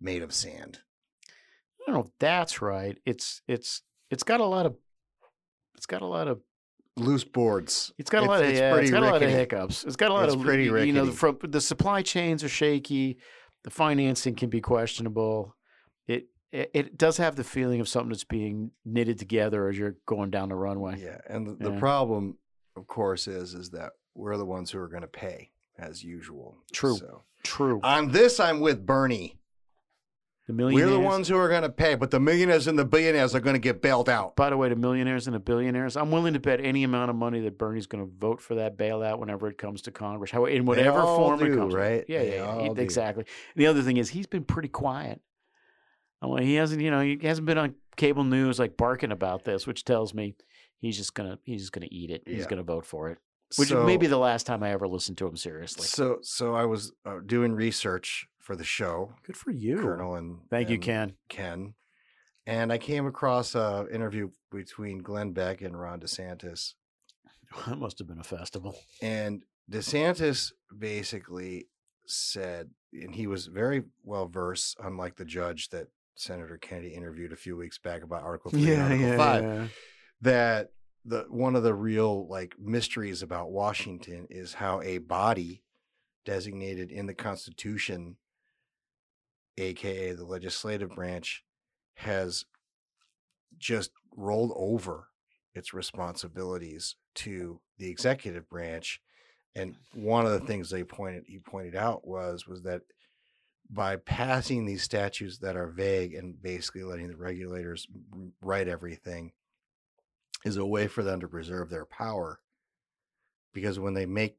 made 0.01 0.23
of 0.23 0.33
sand. 0.33 0.79
I 1.27 1.91
don't 1.91 1.95
know 1.95 2.05
if 2.05 2.11
that's 2.19 2.59
right. 2.59 2.97
It's 3.05 3.43
it's 3.47 3.83
it's 4.09 4.23
got 4.23 4.39
a 4.39 4.45
lot 4.45 4.65
of 4.65 4.77
it's 5.75 5.85
got 5.85 6.01
a 6.01 6.07
lot 6.07 6.27
of 6.27 6.39
Loose 6.95 7.23
boards. 7.23 7.91
It's 7.97 8.09
got 8.09 8.23
a 8.23 8.25
lot 8.27 8.43
of 8.43 8.49
it's 8.49 8.59
yeah, 8.59 8.71
pretty 8.71 8.83
it's 8.87 8.91
got 8.91 9.01
a 9.03 9.05
lot 9.07 9.15
of 9.15 9.21
rickety. 9.21 9.37
hiccups. 9.37 9.83
It's 9.83 9.95
got 9.95 10.11
a 10.11 10.13
lot 10.13 10.25
It's 10.25 10.35
of 10.35 10.41
pretty 10.41 10.65
you 10.65 10.93
know, 10.93 11.05
rickety. 11.05 11.17
from 11.17 11.39
the 11.49 11.59
supply 11.61 12.01
chains 12.03 12.43
are 12.43 12.49
shaky, 12.49 13.17
the 13.63 13.71
financing 13.71 14.35
can 14.35 14.49
be 14.49 14.61
questionable. 14.61 15.55
It 16.07 16.27
it, 16.51 16.69
it 16.73 16.97
does 16.97 17.17
have 17.17 17.35
the 17.35 17.43
feeling 17.43 17.81
of 17.81 17.87
something 17.87 18.09
that's 18.09 18.23
being 18.23 18.71
knitted 18.85 19.17
together 19.17 19.67
as 19.69 19.77
you're 19.77 19.95
going 20.05 20.29
down 20.29 20.49
the 20.49 20.55
runway. 20.55 20.99
Yeah, 21.01 21.17
and 21.27 21.47
the, 21.47 21.71
the 21.71 21.77
problem, 21.79 22.37
of 22.75 22.85
course, 22.85 23.27
is 23.27 23.55
is 23.55 23.71
that 23.71 23.93
we're 24.13 24.37
the 24.37 24.45
ones 24.45 24.69
who 24.69 24.77
are 24.77 24.87
going 24.87 25.01
to 25.01 25.07
pay 25.07 25.49
as 25.79 26.03
usual. 26.03 26.57
True. 26.71 26.97
So 26.97 27.23
True. 27.43 27.79
on 27.83 28.11
this, 28.11 28.39
I'm 28.39 28.59
with 28.59 28.85
Bernie. 28.85 29.39
The 30.45 30.53
We're 30.53 30.89
the 30.89 30.99
ones 30.99 31.29
who 31.29 31.37
are 31.37 31.47
going 31.47 31.61
to 31.61 31.69
pay, 31.69 31.95
but 31.95 32.11
the 32.11 32.19
millionaires 32.19 32.67
and 32.67 32.77
the 32.77 32.83
billionaires 32.83 33.33
are 33.33 33.39
going 33.39 33.53
to 33.53 33.59
get 33.61 33.81
bailed 33.81 34.09
out. 34.09 34.35
By 34.35 34.49
the 34.49 34.57
way, 34.57 34.67
the 34.67 34.75
millionaires 34.75 35.25
and 35.25 35.33
the 35.33 35.39
billionaires, 35.39 35.95
I'm 35.95 36.11
willing 36.11 36.33
to 36.33 36.39
bet 36.41 36.59
any 36.59 36.83
amount 36.83 37.09
of 37.11 37.15
money 37.15 37.39
that 37.41 37.57
Bernie's 37.57 37.87
going 37.87 38.05
to 38.05 38.11
vote 38.19 38.41
for 38.41 38.55
that 38.55 38.77
bailout 38.77 39.19
whenever 39.19 39.47
it 39.47 39.57
comes 39.57 39.83
to 39.83 39.91
Congress, 39.91 40.31
how 40.31 40.43
in 40.43 40.65
whatever 40.65 41.01
form 41.01 41.41
it 41.41 41.45
do, 41.45 41.55
comes. 41.55 41.73
right? 41.73 42.03
Yeah, 42.09 42.19
They 42.23 42.35
yeah, 42.35 42.61
yeah. 42.63 42.71
exactly. 42.75 43.23
The 43.55 43.67
other 43.67 43.81
thing 43.83 43.95
is 43.95 44.09
he's 44.09 44.27
been 44.27 44.43
pretty 44.43 44.67
quiet. 44.67 45.21
I 46.21 46.27
mean, 46.27 46.39
he 46.43 46.55
hasn't, 46.55 46.81
you 46.81 46.91
know, 46.91 46.99
he 46.99 47.17
hasn't 47.23 47.45
been 47.45 47.57
on 47.57 47.75
cable 47.95 48.25
news 48.25 48.59
like 48.59 48.75
barking 48.75 49.11
about 49.13 49.45
this, 49.45 49.65
which 49.65 49.85
tells 49.85 50.13
me 50.13 50.35
he's 50.79 50.97
just 50.97 51.13
gonna 51.13 51.37
he's 51.43 51.61
just 51.61 51.71
gonna 51.73 51.87
eat 51.91 52.09
it. 52.09 52.23
He's 52.25 52.39
Yeah. 52.39 52.47
gonna 52.49 52.63
vote 52.63 52.85
for 52.85 53.09
it. 53.09 53.17
Which 53.57 53.69
So- 53.69 53.83
may 53.85 53.95
be 53.97 54.07
the 54.07 54.17
last 54.17 54.45
time 54.45 54.61
I 54.63 54.71
ever 54.71 54.87
listened 54.87 55.17
to 55.19 55.27
him 55.27 55.37
seriously. 55.37 55.85
So, 55.85 56.17
so 56.21 56.53
I 56.55 56.65
was 56.65 56.91
uh, 57.05 57.19
doing 57.25 57.53
research 57.53 58.27
for 58.43 58.55
the 58.55 58.63
show. 58.63 59.13
Good 59.25 59.35
for 59.37 59.49
you, 59.51 59.77
Colonel, 59.77 60.15
and 60.15 60.37
Thank 60.51 60.69
you, 60.69 60.77
Ken. 60.77 61.13
Ken, 61.29 61.73
and 62.45 62.71
I 62.71 62.77
came 62.77 63.07
across 63.07 63.55
a 63.55 63.87
interview 63.91 64.29
between 64.51 64.99
Glenn 64.99 65.31
Beck 65.31 65.61
and 65.61 65.79
Ron 65.79 65.99
DeSantis, 65.99 66.73
That 67.67 67.77
must 67.79 67.97
have 67.99 68.07
been 68.07 68.19
a 68.19 68.23
festival. 68.23 68.75
and 69.01 69.43
DeSantis 69.71 70.51
basically 70.77 71.67
said, 72.05 72.69
and 72.91 73.15
he 73.15 73.27
was 73.27 73.47
very 73.47 73.83
well 74.03 74.27
versed, 74.27 74.75
unlike 74.83 75.15
the 75.15 75.25
judge 75.25 75.69
that 75.69 75.87
Senator 76.15 76.57
Kennedy 76.57 76.89
interviewed 76.93 77.31
a 77.31 77.35
few 77.37 77.55
weeks 77.57 77.77
back 77.79 78.03
about 78.03 78.23
Article 78.23 78.51
Three 78.51 78.61
Yeah, 78.73 78.83
Article 78.83 79.07
yeah, 79.07 79.17
Five, 79.17 79.43
yeah. 79.43 79.67
that 80.21 80.69
the 81.05 81.25
one 81.29 81.55
of 81.55 81.63
the 81.63 81.73
real 81.73 82.27
like 82.27 82.55
mysteries 82.59 83.21
about 83.23 83.51
Washington 83.51 84.27
is 84.29 84.53
how 84.55 84.81
a 84.81 84.97
body 84.99 85.63
designated 86.25 86.91
in 86.91 87.05
the 87.07 87.13
Constitution, 87.13 88.17
aka 89.57 90.13
the 90.13 90.25
legislative 90.25 90.95
branch, 90.95 91.43
has 91.95 92.45
just 93.57 93.91
rolled 94.15 94.51
over 94.55 95.09
its 95.53 95.73
responsibilities 95.73 96.95
to 97.15 97.59
the 97.77 97.89
executive 97.89 98.49
branch. 98.49 99.01
And 99.55 99.75
mm. 99.95 100.03
one 100.03 100.25
of 100.25 100.31
the 100.31 100.45
things 100.45 100.69
they 100.69 100.83
pointed 100.83 101.25
he 101.27 101.39
pointed 101.39 101.75
out 101.75 102.07
was 102.07 102.47
was 102.47 102.63
that 102.63 102.81
by 103.69 103.95
passing 103.95 104.65
these 104.65 104.83
statutes 104.83 105.39
that 105.39 105.55
are 105.55 105.67
vague 105.67 106.13
and 106.13 106.41
basically 106.41 106.83
letting 106.83 107.07
the 107.07 107.15
regulators 107.15 107.87
write 108.41 108.67
everything 108.67 109.31
is 110.45 110.57
a 110.57 110.65
way 110.65 110.87
for 110.87 111.03
them 111.03 111.19
to 111.21 111.27
preserve 111.27 111.69
their 111.69 111.85
power 111.85 112.39
because 113.53 113.79
when 113.79 113.93
they 113.93 114.05
make 114.05 114.37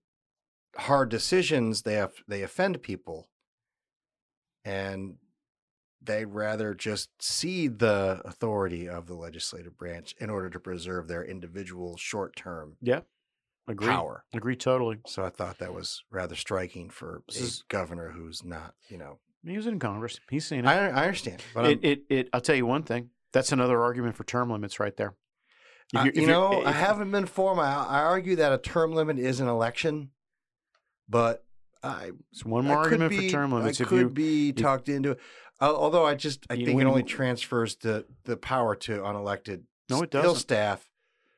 hard 0.77 1.09
decisions 1.09 1.83
they 1.83 1.95
have 1.95 2.13
they 2.29 2.43
offend 2.43 2.83
people 2.83 3.29
and 4.65 5.17
they'd 6.03 6.27
rather 6.27 6.75
just 6.75 7.11
cede 7.21 7.79
the 7.79 8.21
authority 8.25 8.89
of 8.89 9.07
the 9.07 9.15
legislative 9.15 9.77
branch 9.79 10.15
in 10.21 10.29
order 10.31 10.51
to 10.51 10.61
preserve 10.61 11.09
their 11.09 11.25
individual 11.25 11.97
short-term 11.97 12.77
Yeah. 12.83 13.01
Agree. 13.67 13.89
power. 13.89 14.25
Agree 14.35 14.57
totally. 14.57 14.99
So 15.07 15.25
I 15.25 15.31
thought 15.31 15.59
that 15.59 15.73
was 15.73 16.03
rather 16.11 16.35
striking 16.35 16.91
for 16.91 17.23
This 17.29 17.41
a 17.41 17.45
is- 17.45 17.65
governor 17.69 18.11
who's 18.11 18.45
not, 18.45 18.75
you 18.89 18.99
know. 18.99 19.19
He 19.47 19.57
was 19.57 19.67
in 19.67 19.79
Congress. 19.79 20.21
He's 20.31 20.47
seen 20.47 20.61
it. 20.61 20.67
I, 20.67 20.89
I 20.89 21.05
understand, 21.07 21.43
but 21.55 21.67
it, 21.67 21.81
it, 21.85 22.03
it, 22.09 22.29
I'll 22.33 22.41
tell 22.41 22.55
you 22.57 22.65
one 22.67 22.83
thing. 22.83 23.11
That's 23.33 23.53
another 23.53 23.83
argument 23.83 24.17
for 24.17 24.25
term 24.25 24.51
limits 24.51 24.79
right 24.81 24.97
there. 24.97 25.15
You're- 25.93 26.09
if 26.09 26.17
you 26.17 26.27
know, 26.27 26.63
eh, 26.63 26.69
I 26.69 26.73
haven't 26.73 27.11
been 27.11 27.27
for 27.27 27.55
my. 27.55 27.65
I 27.67 28.01
argue 28.01 28.37
that 28.37 28.53
a 28.53 28.59
term 28.59 28.93
limit 28.93 29.19
is 29.19 29.41
an 29.41 29.49
election, 29.49 30.11
but 31.09 31.45
I. 31.85 32.11
It's 32.33 32.45
one 32.45 32.65
more 32.67 32.79
argument 32.79 33.13
for 33.15 33.21
be- 33.21 33.31
term 33.31 33.53
limits. 33.53 33.81
I 33.81 33.85
If 33.85 33.89
could 33.89 34.01
you- 34.01 34.11
be 34.11 34.49
if- 34.51 34.57
talked 34.57 34.89
into. 34.89 35.13
it. 35.13 35.21
Although 35.61 36.05
I 36.05 36.15
just, 36.15 36.45
I 36.51 36.57
know, 36.57 36.65
think 36.67 36.81
it 36.81 36.85
only 36.87 37.03
transfers 37.05 37.77
the 37.77 38.07
the 38.25 38.37
power 38.37 38.75
to 38.77 38.99
unelected 39.03 39.63
No, 39.89 40.03
it 40.03 40.11
doesn't. 40.11 40.37
staff, 40.37 40.91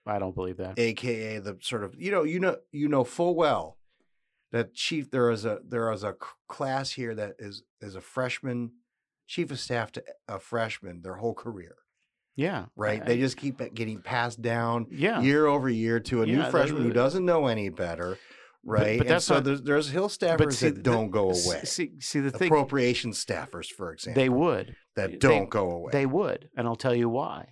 I 0.06 0.18
don't 0.18 0.34
believe 0.34 0.56
that. 0.56 0.78
aka 0.78 1.38
the 1.38 1.58
sort 1.60 1.84
of 1.84 1.94
you 2.00 2.10
know 2.10 2.22
you 2.22 2.40
know 2.40 2.56
you 2.72 2.88
know 2.88 3.04
full 3.04 3.34
well 3.34 3.76
that 4.52 4.72
chief 4.74 5.10
there 5.10 5.30
is 5.30 5.44
a 5.44 5.58
there 5.66 5.92
is 5.92 6.02
a 6.02 6.14
class 6.48 6.92
here 6.92 7.14
that 7.14 7.34
is 7.38 7.62
is 7.80 7.94
a 7.94 8.00
freshman 8.00 8.72
chief 9.26 9.50
of 9.50 9.58
staff 9.60 9.92
to 9.92 10.04
a 10.28 10.38
freshman 10.38 11.02
their 11.02 11.16
whole 11.16 11.34
career 11.34 11.76
Yeah. 12.36 12.66
right? 12.76 13.02
I- 13.02 13.04
they 13.04 13.18
just 13.18 13.36
keep 13.36 13.58
getting 13.74 14.00
passed 14.00 14.40
down 14.40 14.86
Yeah. 14.90 15.20
year 15.20 15.46
over 15.46 15.68
year 15.68 16.00
to 16.00 16.22
a 16.22 16.26
Yeah, 16.26 16.36
new 16.44 16.50
freshman 16.50 16.82
who 16.84 16.92
doesn't 16.92 17.24
know 17.24 17.48
any 17.48 17.68
better, 17.68 18.18
right? 18.66 18.98
but 18.98 19.06
And 19.06 19.14
that's 19.14 19.24
so 19.24 19.34
not- 19.34 19.44
there's, 19.44 19.62
there's 19.62 19.88
Hill 19.90 20.08
staffers 20.08 20.54
see, 20.54 20.70
that 20.70 20.82
don't 20.82 21.06
the- 21.06 21.12
go 21.12 21.24
away. 21.30 21.60
See, 21.64 21.92
see 22.00 22.20
the 22.20 22.30
thing. 22.30 22.48
Appropriation 22.48 23.12
staffers, 23.12 23.70
for 23.72 23.92
example, 23.92 24.20
They 24.22 24.28
would. 24.28 24.76
that 24.96 25.20
don't 25.20 25.48
go 25.48 25.70
away. 25.70 25.90
They 25.92 26.06
would, 26.06 26.50
and 26.56 26.66
I'll 26.66 26.76
tell 26.76 26.94
you 26.94 27.08
why. 27.08 27.50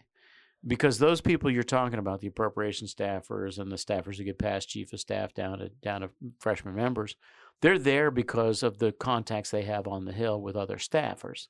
Because 0.66 0.98
those 0.98 1.20
people 1.20 1.50
you're 1.50 1.62
talking 1.62 1.98
about, 1.98 2.20
the 2.20 2.26
appropriation 2.26 2.86
staffers 2.88 3.58
and 3.58 3.70
the 3.70 3.76
staffers 3.76 4.16
who 4.16 4.24
get 4.24 4.38
past 4.38 4.68
chief 4.68 4.92
of 4.94 5.00
staff 5.00 5.34
down 5.34 5.58
to 5.58 5.68
down 5.82 6.00
to 6.00 6.10
freshman 6.40 6.74
members, 6.74 7.16
they're 7.60 7.78
there 7.78 8.10
because 8.10 8.62
of 8.62 8.78
the 8.78 8.90
contacts 8.92 9.50
they 9.50 9.62
have 9.62 9.86
on 9.86 10.06
the 10.06 10.12
hill 10.12 10.40
with 10.40 10.56
other 10.56 10.78
staffers, 10.78 11.48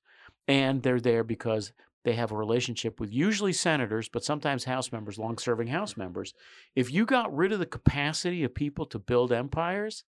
and 0.48 0.82
they're 0.82 1.00
there 1.00 1.22
because 1.22 1.72
they 2.04 2.12
have 2.14 2.30
a 2.32 2.36
relationship 2.36 3.00
with 3.00 3.12
usually 3.12 3.52
senators, 3.52 4.08
but 4.08 4.22
sometimes 4.24 4.64
House 4.64 4.92
members, 4.92 5.18
long-serving 5.18 5.68
House 5.68 5.96
members. 5.96 6.34
If 6.74 6.92
you 6.92 7.06
got 7.06 7.34
rid 7.34 7.52
of 7.52 7.58
the 7.58 7.66
capacity 7.66 8.44
of 8.44 8.54
people 8.54 8.86
to 8.86 8.98
build 8.98 9.32
empires, 9.32 10.04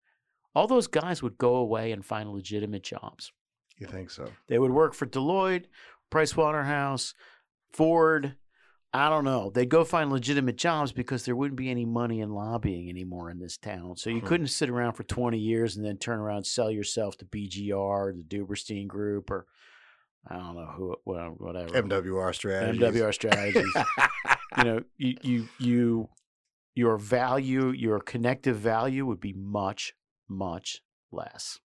all 0.54 0.66
those 0.66 0.86
guys 0.86 1.22
would 1.22 1.38
go 1.38 1.56
away 1.56 1.92
and 1.92 2.04
find 2.04 2.30
legitimate 2.32 2.82
jobs. 2.82 3.32
you 3.78 3.86
think 3.86 4.10
so? 4.10 4.30
They 4.48 4.58
would 4.58 4.70
work 4.70 4.94
for 4.94 5.06
Deloitte, 5.06 5.64
Pricewaterhouse, 6.10 7.14
Ford. 7.72 8.36
I 8.92 9.10
don't 9.10 9.24
know. 9.24 9.50
They'd 9.50 9.68
go 9.68 9.84
find 9.84 10.10
legitimate 10.10 10.56
jobs 10.56 10.92
because 10.92 11.24
there 11.24 11.36
wouldn't 11.36 11.58
be 11.58 11.70
any 11.70 11.84
money 11.84 12.20
in 12.20 12.30
lobbying 12.30 12.88
anymore 12.88 13.30
in 13.30 13.38
this 13.38 13.58
town. 13.58 13.96
So 13.96 14.08
you 14.08 14.20
Hmm. 14.20 14.26
couldn't 14.26 14.46
sit 14.46 14.70
around 14.70 14.94
for 14.94 15.02
20 15.02 15.38
years 15.38 15.76
and 15.76 15.84
then 15.84 15.98
turn 15.98 16.18
around 16.18 16.38
and 16.38 16.46
sell 16.46 16.70
yourself 16.70 17.18
to 17.18 17.26
BGR, 17.26 18.12
the 18.14 18.22
Duberstein 18.22 18.86
Group, 18.86 19.30
or 19.30 19.46
I 20.28 20.34
don't 20.36 20.56
know 20.56 20.66
who, 20.76 20.96
well, 21.04 21.34
whatever. 21.38 21.70
MWR 21.82 22.34
strategies. 22.34 22.82
MWR 22.82 23.14
strategies. 23.14 23.72
you 24.58 24.64
know, 24.64 24.80
you, 24.96 25.14
you, 25.22 25.48
you, 25.58 26.08
your 26.74 26.96
value, 26.98 27.68
your 27.70 28.00
connective 28.00 28.56
value 28.56 29.06
would 29.06 29.20
be 29.20 29.32
much, 29.32 29.92
much 30.28 30.80
less. 31.12 31.60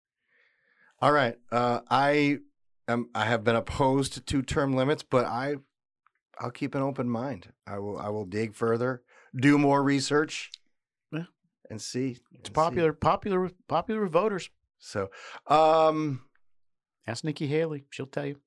All 1.01 1.13
right. 1.13 1.37
Uh, 1.53 1.81
I 1.89 2.39
am. 2.89 3.09
I 3.15 3.27
have 3.27 3.45
been 3.45 3.55
opposed 3.55 4.27
to 4.27 4.43
term 4.43 4.73
limits, 4.75 5.05
but 5.09 5.25
I, 5.27 5.55
I'll 6.41 6.51
keep 6.51 6.75
an 6.75 6.83
open 6.83 7.09
mind. 7.09 7.53
I 7.67 7.79
will. 7.79 7.99
I 7.99 8.09
will 8.09 8.25
dig 8.25 8.55
further, 8.57 9.03
do 9.41 9.57
more 9.59 9.83
research, 9.85 10.51
Yeah. 11.13 11.27
and 11.71 11.81
see. 11.81 12.17
It's 12.33 12.49
popular, 12.51 12.93
popular, 12.93 13.41
with- 13.41 13.55
popular 13.69 14.03
with 14.03 14.11
voters. 14.13 14.51
So, 14.81 15.09
um, 15.47 16.23
Ask 17.07 17.23
Nikki 17.23 17.47
Haley; 17.47 17.85
she'll 17.91 18.07
tell 18.07 18.27
you. 18.27 18.41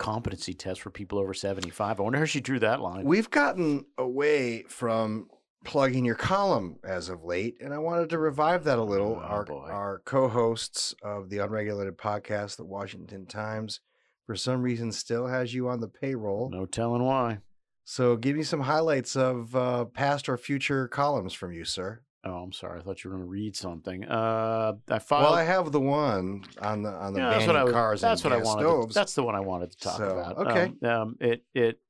Competency 0.00 0.54
test 0.54 0.80
for 0.80 0.90
people 0.90 1.18
over 1.18 1.34
seventy-five. 1.34 2.00
I 2.00 2.02
wonder 2.02 2.18
how 2.18 2.24
she 2.24 2.40
drew 2.40 2.58
that 2.60 2.80
line. 2.80 3.04
We've 3.04 3.30
gotten 3.30 3.84
away 3.98 4.62
from 4.62 5.28
plugging 5.62 6.06
your 6.06 6.14
column 6.14 6.78
as 6.82 7.10
of 7.10 7.22
late, 7.22 7.58
and 7.60 7.74
I 7.74 7.78
wanted 7.78 8.08
to 8.08 8.18
revive 8.18 8.64
that 8.64 8.78
a 8.78 8.82
little. 8.82 9.20
Oh, 9.22 9.26
our 9.26 9.44
boy. 9.44 9.68
our 9.68 10.02
co-hosts 10.06 10.94
of 11.02 11.28
the 11.28 11.38
unregulated 11.38 11.98
podcast, 11.98 12.56
the 12.56 12.64
Washington 12.64 13.26
Times, 13.26 13.80
for 14.24 14.34
some 14.34 14.62
reason 14.62 14.90
still 14.90 15.26
has 15.26 15.52
you 15.52 15.68
on 15.68 15.80
the 15.80 15.88
payroll. 15.88 16.48
No 16.50 16.64
telling 16.64 17.04
why. 17.04 17.40
So, 17.84 18.16
give 18.16 18.36
me 18.36 18.42
some 18.42 18.60
highlights 18.60 19.16
of 19.16 19.54
uh, 19.54 19.84
past 19.84 20.30
or 20.30 20.38
future 20.38 20.88
columns 20.88 21.34
from 21.34 21.52
you, 21.52 21.64
sir. 21.66 22.00
Oh, 22.22 22.34
I'm 22.34 22.52
sorry. 22.52 22.80
I 22.80 22.82
thought 22.82 23.02
you 23.02 23.10
were 23.10 23.16
going 23.16 23.26
to 23.26 23.30
read 23.30 23.56
something. 23.56 24.04
Uh, 24.04 24.74
I 24.90 24.98
filed. 24.98 25.22
Well, 25.24 25.32
I 25.34 25.44
have 25.44 25.72
the 25.72 25.80
one 25.80 26.44
on 26.60 26.82
the 26.82 26.90
on 26.92 27.14
the 27.14 27.20
Yeah, 27.20 27.30
that's 27.30 27.46
what 27.46 27.56
I 27.56 27.64
was, 27.64 27.72
cars 27.72 28.00
That's 28.02 28.22
and 28.24 28.32
what 28.32 28.40
I 28.40 28.44
wanted. 28.44 28.60
stoves. 28.62 28.94
To, 28.94 29.00
that's 29.00 29.14
the 29.14 29.22
one 29.22 29.34
I 29.34 29.40
wanted 29.40 29.70
to 29.70 29.78
talk 29.78 29.96
So, 29.96 30.18
about. 30.18 30.36
okay. 30.46 30.72
Um, 30.82 30.90
um, 30.90 31.16
it 31.20 31.44
it 31.54 31.80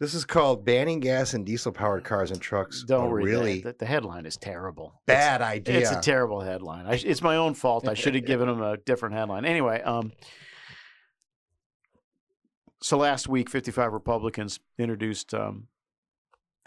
this 0.00 0.14
is 0.14 0.24
called 0.24 0.64
banning 0.64 1.00
gas 1.00 1.34
and 1.34 1.44
diesel 1.44 1.70
powered 1.70 2.02
cars 2.02 2.30
and 2.30 2.40
trucks. 2.40 2.82
don't 2.84 3.08
Oh, 3.08 3.10
read 3.10 3.24
really 3.26 3.60
that. 3.60 3.78
The, 3.78 3.84
the 3.84 3.88
headline 3.88 4.24
is 4.26 4.36
terrible. 4.38 5.00
bad 5.06 5.42
It's- 5.42 5.50
idea. 5.56 5.78
It's 5.80 5.90
a 5.90 6.00
terrible 6.00 6.40
headline. 6.40 6.86
I, 6.86 6.94
it's 6.94 7.22
my 7.22 7.36
own 7.36 7.52
fault. 7.54 7.86
I 7.86 7.92
should 7.94 8.14
have 8.14 8.24
given 8.24 8.48
them 8.48 8.62
a 8.62 8.78
different 8.78 9.14
headline. 9.14 9.44
Anyway, 9.44 9.82
um, 9.82 10.12
so 12.82 12.98
last 12.98 13.28
week, 13.28 13.48
55 13.48 13.92
Republicans 13.92 14.60
introduced, 14.78 15.32
um, 15.32 15.68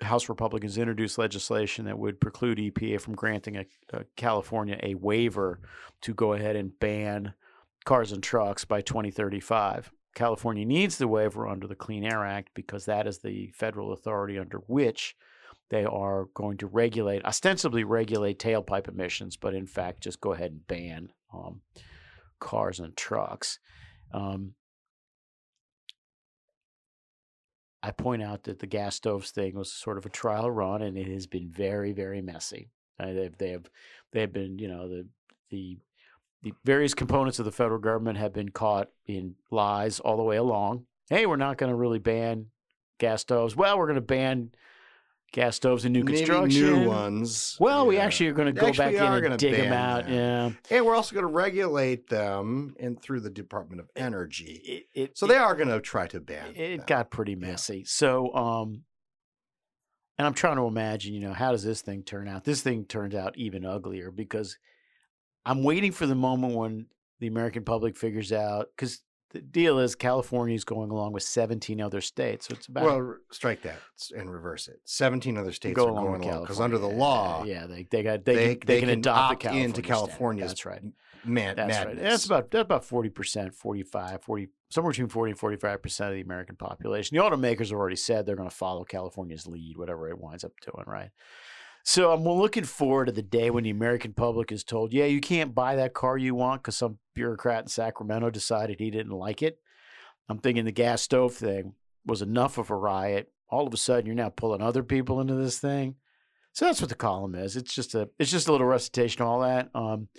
House 0.02 0.30
Republicans 0.30 0.78
introduced 0.78 1.18
legislation 1.18 1.86
that 1.86 1.98
would 1.98 2.22
preclude 2.22 2.60
EPA 2.60 3.02
from 3.02 3.16
granting 3.16 3.58
a, 3.58 3.66
a 3.94 4.04
California 4.16 4.80
a 4.84 4.96
waiver 4.96 5.60
to 6.02 6.14
go 6.14 6.34
ahead 6.34 6.56
and 6.56 6.78
ban 6.80 7.34
cars 7.86 8.12
and 8.12 8.22
trucks 8.22 8.66
by 8.66 8.82
2035. 8.82 9.92
California 10.14 10.66
needs 10.66 10.98
the 10.98 11.08
waiver 11.08 11.48
under 11.48 11.68
the 11.68 11.76
Clean 11.76 12.04
Air 12.04 12.26
Act 12.26 12.50
because 12.54 12.86
that 12.86 13.08
is 13.08 13.20
the 13.20 13.52
federal 13.56 13.94
authority 13.94 14.38
under 14.38 14.58
which 14.68 15.16
they 15.70 15.84
are 15.84 16.26
going 16.34 16.58
to 16.58 16.68
regulate, 16.68 17.26
ostensibly 17.26 17.84
regulate 17.84 18.40
tailpipe 18.40 18.88
emissions, 18.88 19.36
but 19.38 19.54
in 19.54 19.68
fact 19.68 20.02
just 20.02 20.22
go 20.22 20.34
ahead 20.34 20.52
and 20.52 20.68
ban 20.68 21.12
um, 21.34 21.62
cars 22.40 22.80
and 22.80 22.96
trucks. 22.96 23.60
Um, 24.14 24.54
I 27.88 27.92
point 27.92 28.22
out 28.22 28.44
that 28.44 28.60
the 28.60 28.68
gas 28.68 28.98
stoves 28.98 29.32
thing 29.32 29.56
was 29.56 29.72
sort 29.72 29.98
of 29.98 30.06
a 30.06 30.10
trial 30.10 30.52
run, 30.52 30.82
and 30.82 30.98
it 30.98 31.08
has 31.08 31.26
been 31.26 31.50
very, 31.50 31.94
very 31.94 32.22
messy. 32.22 32.70
Uh, 33.00 33.14
they've 33.14 33.38
they 33.38 33.52
have 33.52 33.70
they 34.12 34.20
have 34.20 34.34
been 34.34 34.60
you 34.60 34.68
know 34.68 34.90
the 34.90 35.08
the 35.52 35.78
the 36.44 36.52
various 36.66 36.94
components 36.94 37.40
of 37.40 37.46
the 37.46 37.52
federal 37.52 37.80
government 37.80 38.18
have 38.18 38.34
been 38.34 38.50
caught 38.50 38.90
in 39.06 39.36
lies 39.52 40.02
all 40.02 40.18
the 40.18 40.24
way 40.24 40.36
along. 40.36 40.86
Hey, 41.10 41.26
we're 41.26 41.38
not 41.38 41.58
going 41.58 41.70
to 41.70 41.78
really 41.78 41.98
ban 41.98 42.48
gas 43.00 43.22
stoves. 43.22 43.56
Well, 43.56 43.78
we're 43.78 43.86
going 43.86 43.96
to 43.96 44.02
ban 44.02 44.52
gas 45.32 45.56
stoves 45.58 45.86
and 45.86 45.94
new 45.94 46.04
Maybe 46.04 46.18
construction. 46.18 46.62
new 46.62 46.88
ones. 46.88 47.58
Well, 47.60 47.86
we 47.86 47.98
actually 47.98 48.28
are 48.28 48.34
going 48.34 48.54
to 48.54 48.60
go 48.60 48.68
Actually, 48.68 48.96
back 48.98 49.24
in 49.24 49.32
and 49.32 49.40
dig 49.40 49.56
them 49.56 49.74
out. 49.74 50.06
them. 50.06 50.14
Yeah. 50.14 50.78
And 50.78 50.86
we're 50.86 50.96
also 50.96 51.14
going 51.14 51.24
to 51.28 51.32
regulate 51.32 52.08
them 52.10 52.76
and 52.80 53.02
through 53.02 53.22
the 53.22 53.30
Department 53.30 53.82
of 53.82 53.90
Energy. 53.96 54.88
It, 54.94 55.18
so 55.18 55.28
they 55.28 55.36
are 55.36 55.56
going 55.56 55.70
to 55.70 55.82
try 55.82 56.08
to 56.08 56.20
ban. 56.20 56.56
it 56.56 56.88
got 56.88 57.12
pretty 57.12 57.36
messy. 57.36 57.84
So, 57.86 58.34
um, 58.34 58.84
and 60.18 60.26
I'm 60.26 60.34
trying 60.34 60.56
to 60.58 60.64
imagine, 60.66 61.14
you 61.14 61.20
know, 61.22 61.34
how 61.34 61.52
does 61.52 61.64
this 61.64 61.82
thing 61.82 62.04
turn 62.04 62.28
out? 62.28 62.44
This 62.44 62.62
thing 62.62 62.86
turns 62.86 63.14
out 63.14 63.38
even 63.38 63.66
uglier 63.66 64.10
because 64.12 64.58
I'm 65.46 65.64
waiting 65.64 65.92
for 65.92 66.08
the 66.08 66.16
moment 66.16 66.56
when 66.56 66.88
the 67.20 67.28
American 67.28 67.64
public 67.64 67.98
figures 67.98 68.32
out 68.32 68.68
because 68.76 69.02
the 69.32 69.42
deal 69.42 69.80
is 69.80 69.96
California 69.96 70.56
is 70.56 70.64
going 70.64 70.90
along 70.90 71.12
with 71.12 71.24
17 71.24 71.82
other 71.82 72.02
states, 72.02 72.48
so 72.48 72.54
it's 72.56 72.68
about 72.68 72.86
Well, 72.86 73.16
strike 73.32 73.62
that 73.64 73.80
and 74.16 74.32
reverse 74.32 74.68
it. 74.68 74.80
Seventeen 74.86 75.38
other 75.38 75.52
states 75.52 75.76
Go 75.76 75.88
are 75.88 75.90
along 75.90 76.06
going 76.06 76.24
along 76.24 76.42
because 76.44 76.60
under 76.62 76.78
the 76.78 76.88
law, 76.88 77.44
Yeah, 77.44 77.68
they 77.68 77.88
they 77.90 78.04
got 78.04 78.24
they, 78.26 78.56
can, 78.56 78.68
they, 78.68 78.80
can, 78.80 78.90
adopt 78.90 79.18
opt 79.20 79.32
the 79.32 79.44
California 79.44 79.66
into. 79.66 79.82
California's 79.82 80.52
That's 80.52 80.66
right. 80.66 80.82
Man, 81.26 81.56
That's 81.58 81.68
madness. 81.68 81.86
right. 81.86 82.10
That's 82.10 82.26
about 82.26 82.52
that's 82.52 82.62
about 82.64 82.86
forty 82.86 83.10
percent, 83.10 83.54
45, 83.54 84.22
40, 84.24 84.48
somewhere 84.70 84.92
between 84.92 85.10
forty 85.10 85.32
and 85.32 85.40
forty 85.40 85.58
five 85.58 85.82
percent 85.82 86.10
of 86.12 86.16
the 86.16 86.22
American 86.22 86.56
population. 86.56 87.18
The 87.18 87.24
automakers 87.24 87.70
have 87.70 87.80
already 87.80 87.96
said 87.98 88.26
they're 88.26 88.36
going 88.38 88.50
to 88.50 88.56
follow 88.56 88.86
California's 88.86 89.46
lead, 89.46 89.78
whatever 89.78 90.08
it 90.10 90.18
winds 90.20 90.46
up 90.46 90.54
doing, 90.62 90.86
right? 90.88 91.10
So 91.88 92.12
I'm 92.12 92.26
looking 92.26 92.66
forward 92.66 93.06
to 93.06 93.14
the 93.14 93.22
day 93.22 93.50
when 93.50 93.64
the 93.64 93.70
American 93.70 94.12
public 94.12 94.52
is 94.52 94.66
told, 94.66 94.92
yeah, 94.92 95.06
you 95.06 95.22
can't 95.22 95.56
buy 95.56 95.78
that 95.78 95.94
car 95.94 96.18
you 96.18 96.36
want 96.36 96.62
because 96.62 96.76
some 96.76 96.98
bureaucrat 97.16 97.62
in 97.62 97.70
Sacramento 97.70 98.30
decided 98.30 98.78
he 98.78 98.92
didn't 98.92 99.14
like 99.14 99.42
it. 99.42 99.58
I'm 100.28 100.40
thinking 100.40 100.66
the 100.66 100.74
gas 100.74 101.02
stove 101.02 101.36
thing 101.36 101.76
was 102.06 102.22
enough 102.22 102.58
of 102.58 102.72
a 102.72 102.76
riot. 102.76 103.32
All 103.50 103.66
of 103.66 103.74
a 103.74 103.78
sudden, 103.78 104.06
you're 104.06 104.16
now 104.16 104.28
pulling 104.28 104.62
other 104.62 104.84
people 104.84 105.22
into 105.22 105.36
this 105.36 105.60
thing. 105.60 105.96
So 106.52 106.66
that's 106.66 106.82
what 106.82 106.90
the 106.90 106.96
column 106.96 107.36
is. 107.36 107.56
It's 107.56 107.74
just 107.74 107.96
a 107.96 108.10
it's 108.20 108.32
just 108.32 108.50
a 108.50 108.52
little 108.52 108.68
recitation 108.68 109.22
of 109.22 109.30
all 109.30 109.40
that. 109.40 109.70
Um, 109.74 110.10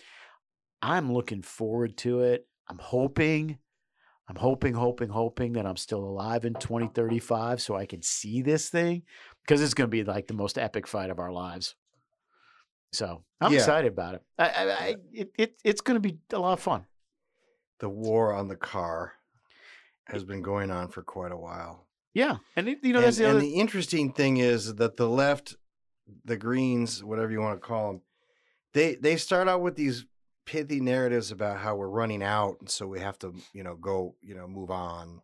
I'm 0.81 1.12
looking 1.12 1.43
forward 1.43 1.99
to 1.99 2.21
it. 2.23 2.47
I'm 2.71 2.79
hoping, 2.79 3.59
I'm 4.27 4.37
hoping, 4.37 4.73
hoping, 4.73 5.11
hoping 5.11 5.53
that 5.53 5.66
I'm 5.66 5.77
still 5.77 6.03
alive 6.03 6.47
in 6.47 6.55
2035 6.55 7.61
so 7.61 7.77
I 7.77 7.85
can 7.85 8.01
see 8.01 8.41
this 8.41 8.71
thing 8.71 9.03
because 9.49 9.63
it's 9.63 9.73
going 9.75 9.89
to 9.89 9.91
be 9.91 10.05
like 10.05 10.27
the 10.27 10.35
most 10.35 10.59
epic 10.59 10.87
fight 10.87 11.09
of 11.09 11.19
our 11.19 11.33
lives. 11.33 11.75
So 12.93 13.25
I'm 13.41 13.53
Yeah. 13.53 13.59
excited 13.61 13.91
about 13.93 14.15
it. 14.17 14.23
I, 14.39 14.49
I, 14.49 14.71
I 14.73 14.97
it, 15.13 15.31
it 15.39 15.55
it's 15.65 15.81
going 15.81 16.01
to 16.01 16.07
be 16.07 16.19
a 16.33 16.39
lot 16.39 16.53
of 16.53 16.61
fun. 16.61 16.85
the 17.81 17.89
war 17.89 18.33
on 18.35 18.49
the 18.49 18.57
car 18.57 19.15
has 20.07 20.25
been 20.25 20.43
going 20.43 20.71
on 20.71 20.89
for 20.89 21.03
quite 21.03 21.33
a 21.33 21.37
while. 21.37 21.87
Yeah, 22.15 22.39
and 22.57 22.69
it, 22.69 22.79
you 22.83 22.93
know 22.93 22.99
and, 22.99 23.07
that's 23.07 23.17
the 23.19 23.25
and 23.25 23.33
other. 23.33 23.41
the 23.41 23.55
interesting 23.55 24.13
thing 24.13 24.39
is 24.39 24.75
that 24.77 24.97
the 24.97 25.09
left, 25.09 25.57
the 26.25 26.37
Greens, 26.37 27.05
whatever 27.05 27.31
you 27.31 27.41
want 27.41 27.61
to 27.61 27.67
call 27.67 27.93
them, 27.93 28.03
they 28.75 28.97
they 28.97 29.17
start 29.17 29.49
out 29.49 29.61
with 29.63 29.77
these 29.77 30.07
pithy 30.45 30.81
narratives 30.81 31.31
about 31.31 31.59
how 31.59 31.77
we're 31.77 31.89
running 31.89 32.23
out, 32.23 32.57
and 32.61 32.69
so 32.71 32.87
we 32.87 33.01
have 33.01 33.19
to, 33.21 33.35
you 33.53 33.63
know, 33.63 33.77
go, 33.77 34.15
you 34.23 34.35
know, 34.35 34.49
move 34.49 34.71
on. 34.71 35.21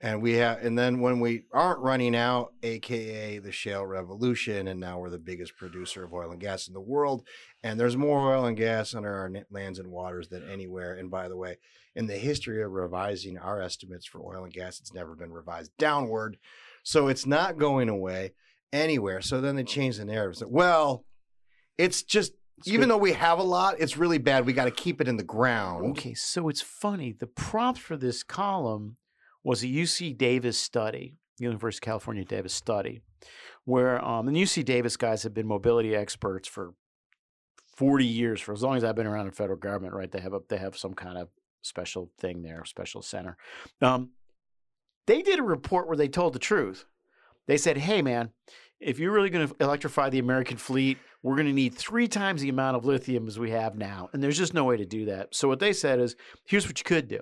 And 0.00 0.22
we 0.22 0.34
have, 0.34 0.64
and 0.64 0.78
then 0.78 1.00
when 1.00 1.18
we 1.18 1.42
aren't 1.52 1.80
running 1.80 2.14
out, 2.14 2.52
aka 2.62 3.38
the 3.38 3.50
shale 3.50 3.84
revolution, 3.84 4.68
and 4.68 4.78
now 4.78 5.00
we're 5.00 5.10
the 5.10 5.18
biggest 5.18 5.56
producer 5.56 6.04
of 6.04 6.14
oil 6.14 6.30
and 6.30 6.40
gas 6.40 6.68
in 6.68 6.74
the 6.74 6.80
world, 6.80 7.26
and 7.64 7.80
there's 7.80 7.96
more 7.96 8.32
oil 8.32 8.44
and 8.44 8.56
gas 8.56 8.94
under 8.94 9.12
our 9.12 9.30
lands 9.50 9.80
and 9.80 9.90
waters 9.90 10.28
than 10.28 10.48
anywhere. 10.48 10.94
And 10.94 11.10
by 11.10 11.28
the 11.28 11.36
way, 11.36 11.58
in 11.96 12.06
the 12.06 12.16
history 12.16 12.62
of 12.62 12.70
revising 12.70 13.38
our 13.38 13.60
estimates 13.60 14.06
for 14.06 14.20
oil 14.20 14.44
and 14.44 14.52
gas, 14.52 14.78
it's 14.78 14.94
never 14.94 15.16
been 15.16 15.32
revised 15.32 15.72
downward, 15.78 16.38
so 16.84 17.08
it's 17.08 17.26
not 17.26 17.58
going 17.58 17.88
away 17.88 18.34
anywhere. 18.72 19.20
So 19.20 19.40
then 19.40 19.56
they 19.56 19.64
change 19.64 19.96
the 19.96 20.04
narrative. 20.04 20.36
So, 20.36 20.46
well, 20.46 21.04
it's 21.76 22.04
just 22.04 22.34
even 22.66 22.88
though 22.88 22.98
we 22.98 23.14
have 23.14 23.40
a 23.40 23.44
lot, 23.44 23.76
it's 23.78 23.96
really 23.96 24.18
bad. 24.18 24.46
We 24.46 24.52
got 24.52 24.66
to 24.66 24.70
keep 24.70 25.00
it 25.00 25.08
in 25.08 25.16
the 25.16 25.24
ground. 25.24 25.90
Okay, 25.90 26.14
so 26.14 26.48
it's 26.48 26.62
funny. 26.62 27.12
The 27.12 27.26
prompt 27.26 27.80
for 27.80 27.96
this 27.96 28.22
column 28.22 28.96
was 29.48 29.62
a 29.62 29.66
UC 29.66 30.18
Davis 30.18 30.58
study, 30.58 31.14
University 31.38 31.78
of 31.78 31.86
California 31.86 32.22
Davis 32.22 32.52
study, 32.52 33.00
where 33.64 34.04
um, 34.04 34.26
the 34.26 34.32
UC 34.32 34.62
Davis 34.62 34.98
guys 34.98 35.22
have 35.22 35.32
been 35.32 35.46
mobility 35.46 35.96
experts 35.96 36.46
for 36.46 36.74
40 37.74 38.04
years, 38.04 38.42
for 38.42 38.52
as 38.52 38.62
long 38.62 38.76
as 38.76 38.84
I've 38.84 38.94
been 38.94 39.06
around 39.06 39.24
in 39.24 39.32
federal 39.32 39.58
government, 39.58 39.94
right? 39.94 40.12
They 40.12 40.20
have 40.20 40.34
a, 40.34 40.40
they 40.50 40.58
have 40.58 40.76
some 40.76 40.92
kind 40.92 41.16
of 41.16 41.28
special 41.62 42.10
thing 42.18 42.42
there, 42.42 42.62
special 42.66 43.00
center. 43.00 43.38
Um, 43.80 44.10
they 45.06 45.22
did 45.22 45.38
a 45.38 45.42
report 45.42 45.88
where 45.88 45.96
they 45.96 46.08
told 46.08 46.34
the 46.34 46.38
truth. 46.38 46.84
They 47.46 47.56
said, 47.56 47.78
hey, 47.78 48.02
man, 48.02 48.32
if 48.80 48.98
you're 48.98 49.12
really 49.12 49.30
going 49.30 49.48
to 49.48 49.56
electrify 49.60 50.10
the 50.10 50.18
American 50.18 50.58
fleet, 50.58 50.98
we're 51.22 51.36
going 51.36 51.46
to 51.46 51.54
need 51.54 51.74
three 51.74 52.06
times 52.06 52.42
the 52.42 52.50
amount 52.50 52.76
of 52.76 52.84
lithium 52.84 53.26
as 53.26 53.38
we 53.38 53.52
have 53.52 53.78
now. 53.78 54.10
And 54.12 54.22
there's 54.22 54.36
just 54.36 54.52
no 54.52 54.64
way 54.64 54.76
to 54.76 54.84
do 54.84 55.06
that. 55.06 55.34
So 55.34 55.48
what 55.48 55.58
they 55.58 55.72
said 55.72 56.00
is, 56.00 56.16
here's 56.44 56.66
what 56.66 56.78
you 56.78 56.84
could 56.84 57.08
do. 57.08 57.20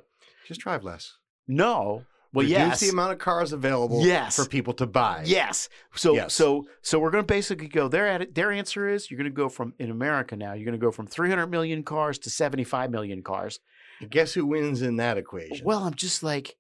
Just 0.49 0.61
drive 0.61 0.83
less. 0.83 1.18
No. 1.47 2.05
Well, 2.37 2.45
Reduce 2.45 2.59
yes. 2.59 2.80
the 2.80 2.89
amount 2.91 3.12
of 3.12 3.18
cars 3.18 3.53
available 3.53 4.05
Yes. 4.05 4.37
for 4.37 4.47
people 4.49 4.74
to 4.74 4.87
buy. 4.87 5.22
Yes. 5.26 5.68
So 5.95 6.14
Yes. 6.14 6.34
so 6.34 6.66
so 6.82 6.99
we're 6.99 7.11
going 7.11 7.24
to 7.24 7.26
basically 7.26 7.68
go 7.68 7.89
their 7.89 8.07
at 8.07 8.34
their 8.34 8.53
answer 8.53 8.89
is 8.89 9.11
you're 9.11 9.18
going 9.18 9.30
to 9.30 9.34
go 9.34 9.49
from 9.49 9.72
in 9.78 9.91
America 9.91 10.37
now 10.37 10.53
you're 10.53 10.64
going 10.64 10.78
to 10.78 10.84
go 10.87 10.93
from 10.93 11.07
300 11.07 11.47
million 11.49 11.82
cars 11.82 12.18
to 12.20 12.30
75 12.30 12.91
million 12.91 13.22
cars. 13.22 13.59
And 14.01 14.11
guess 14.11 14.34
who 14.34 14.45
wins 14.47 14.82
in 14.82 14.97
that 14.97 15.16
equation? 15.16 15.64
Well, 15.64 15.84
I'm 15.84 15.95
just 15.95 16.22
like 16.22 16.57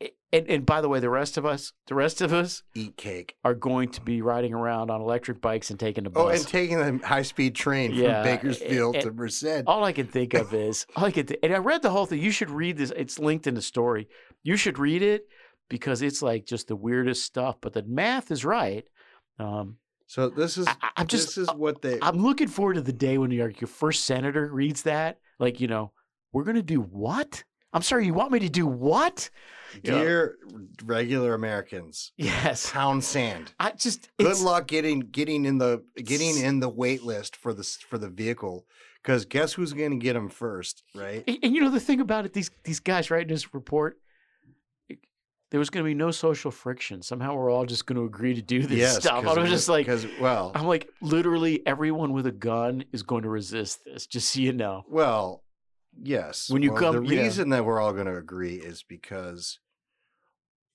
and, 0.00 0.48
and 0.48 0.66
by 0.66 0.80
the 0.80 0.88
way, 0.88 0.98
the 0.98 1.08
rest 1.10 1.36
of 1.36 1.46
us, 1.46 1.72
the 1.86 1.94
rest 1.94 2.20
of 2.20 2.32
us 2.32 2.62
eat 2.74 2.96
cake, 2.96 3.36
are 3.44 3.54
going 3.54 3.88
to 3.90 4.00
be 4.00 4.20
riding 4.20 4.52
around 4.52 4.90
on 4.90 5.00
electric 5.00 5.40
bikes 5.40 5.70
and 5.70 5.78
taking 5.78 6.04
the 6.04 6.10
bus 6.10 6.22
Oh, 6.24 6.28
and 6.28 6.46
taking 6.46 6.78
the 6.78 7.06
high 7.06 7.22
speed 7.22 7.54
train 7.54 7.92
Yeah, 7.92 8.22
from 8.22 8.32
Bakersfield 8.32 8.96
and- 8.96 9.04
to 9.04 9.12
Merced. 9.12 9.62
All 9.66 9.84
I 9.84 9.92
can 9.92 10.06
think 10.06 10.34
of 10.34 10.52
is 10.68 10.86
all 10.96 11.04
I 11.04 11.10
can. 11.12 11.26
Th- 11.26 11.38
and 11.42 11.54
I 11.54 11.58
read 11.58 11.82
the 11.82 11.90
whole 11.90 12.06
thing. 12.06 12.20
You 12.20 12.30
should 12.32 12.50
read 12.50 12.76
this. 12.76 12.92
It's 12.96 13.18
linked 13.18 13.46
in 13.46 13.54
the 13.54 13.62
story. 13.62 14.08
You 14.42 14.56
should 14.56 14.78
read 14.78 15.02
it 15.02 15.28
because 15.68 16.02
it's 16.02 16.20
like 16.20 16.46
just 16.46 16.68
the 16.68 16.76
weirdest 16.76 17.22
stuff. 17.24 17.56
But 17.60 17.72
the 17.72 17.82
math 17.84 18.30
is 18.30 18.44
right. 18.44 18.84
Um, 19.38 19.76
so 20.06 20.28
this 20.28 20.58
is 20.58 20.66
I, 20.66 21.02
am 21.02 21.06
just 21.06 21.28
this 21.28 21.38
is 21.38 21.48
what 21.54 21.80
they. 21.80 21.98
I'm 22.02 22.18
looking 22.18 22.48
forward 22.48 22.74
to 22.74 22.82
the 22.82 22.92
day 22.92 23.18
when 23.18 23.30
your 23.30 23.50
your 23.50 23.68
first 23.68 24.04
senator 24.04 24.50
reads 24.52 24.82
that. 24.82 25.18
Like 25.38 25.60
you 25.60 25.68
know, 25.68 25.92
we're 26.32 26.44
gonna 26.44 26.62
do 26.62 26.80
what? 26.80 27.44
I'm 27.72 27.82
sorry, 27.82 28.06
you 28.06 28.14
want 28.14 28.30
me 28.30 28.38
to 28.40 28.48
do 28.48 28.66
what? 28.66 29.30
You 29.82 29.92
know, 29.92 30.28
regular 30.84 31.34
Americans, 31.34 32.12
yes, 32.16 32.70
pound 32.70 33.02
sand. 33.04 33.52
I 33.58 33.72
just 33.72 34.08
good 34.18 34.38
luck 34.38 34.66
getting 34.68 35.00
getting 35.00 35.44
in 35.44 35.58
the 35.58 35.82
getting 35.96 36.38
in 36.38 36.60
the 36.60 36.68
wait 36.68 37.02
list 37.02 37.36
for 37.36 37.52
the 37.52 37.62
for 37.64 37.98
the 37.98 38.08
vehicle 38.08 38.66
because 39.02 39.24
guess 39.24 39.52
who's 39.54 39.72
going 39.72 39.90
to 39.90 39.96
get 39.96 40.12
them 40.14 40.28
first, 40.28 40.82
right? 40.94 41.24
And, 41.26 41.38
and 41.42 41.54
you 41.54 41.60
know 41.60 41.70
the 41.70 41.80
thing 41.80 42.00
about 42.00 42.24
it, 42.26 42.32
these 42.32 42.50
these 42.64 42.80
guys 42.80 43.10
writing 43.10 43.28
this 43.28 43.52
report, 43.54 43.98
there 45.50 45.58
was 45.60 45.70
going 45.70 45.84
to 45.84 45.88
be 45.88 45.94
no 45.94 46.10
social 46.10 46.50
friction. 46.50 47.02
Somehow 47.02 47.34
we're 47.34 47.50
all 47.50 47.64
just 47.66 47.86
going 47.86 47.96
to 47.96 48.04
agree 48.04 48.34
to 48.34 48.42
do 48.42 48.62
this 48.62 48.78
Yes, 48.78 48.98
stuff. 49.00 49.22
'cause 49.24 49.36
I 49.36 49.40
was 49.40 49.50
just 49.50 49.68
like, 49.68 49.88
well- 50.20 50.50
I'm 50.54 50.66
like, 50.66 50.88
literally 51.00 51.64
everyone 51.66 52.12
with 52.12 52.26
a 52.26 52.32
gun 52.32 52.84
is 52.92 53.02
going 53.02 53.22
to 53.22 53.28
resist 53.28 53.84
this. 53.84 54.06
Just 54.06 54.32
so 54.32 54.40
you 54.40 54.52
know. 54.52 54.84
Well, 54.88 55.44
yes. 56.02 56.50
When 56.50 56.62
you 56.62 56.72
Well, 56.72 56.80
come- 56.92 57.04
the 57.06 57.14
yeah. 57.14 57.22
reason 57.22 57.50
that 57.50 57.64
we're 57.64 57.80
all 57.80 57.92
going 57.92 58.06
to 58.06 58.16
agree 58.16 58.56
is 58.56 58.82
because 58.82 59.60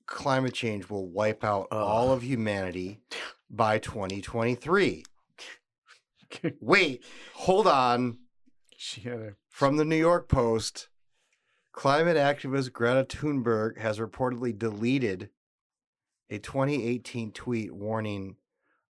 climate 0.10 0.54
change 0.54 0.90
will 0.90 1.08
wipe 1.08 1.44
out 1.44 1.68
all 1.72 2.12
of 2.12 2.24
humanity 2.24 3.00
by 3.50 3.78
2023. 3.80 5.04
Wait, 6.60 7.04
hold 7.34 7.68
on. 7.68 8.18
Yeah. 8.98 9.32
From 9.50 9.78
the 9.78 9.86
New 9.86 9.96
York 9.96 10.28
Post, 10.28 10.90
climate 11.72 12.18
activist 12.18 12.74
Greta 12.74 13.06
Thunberg 13.06 13.78
has 13.78 14.00
reportedly 14.00 14.58
deleted 14.58 15.30
a 16.30 16.40
2018 16.40 17.32
tweet 17.32 17.74
warning 17.74 18.36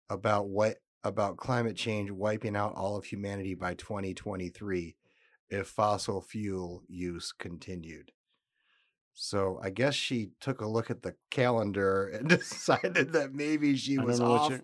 about 0.10 0.48
what 0.48 0.78
about 1.04 1.38
climate 1.38 1.78
change 1.78 2.12
wiping 2.12 2.56
out 2.56 2.76
all 2.76 2.98
of 2.98 3.06
humanity 3.06 3.54
by 3.54 3.74
2023 3.74 4.96
if 5.50 5.68
fossil 5.68 6.22
fuel 6.22 6.84
use 6.88 7.32
continued. 7.32 8.12
So 9.22 9.60
I 9.62 9.70
guess 9.70 9.96
she 9.96 10.30
took 10.40 10.62
a 10.62 10.66
look 10.66 10.90
at 10.90 11.02
the 11.02 11.14
calendar 11.30 12.08
and 12.08 12.30
decided 12.30 13.12
that 13.12 13.34
maybe 13.34 13.76
she 13.76 13.98
was 13.98 14.22
off 14.22 14.62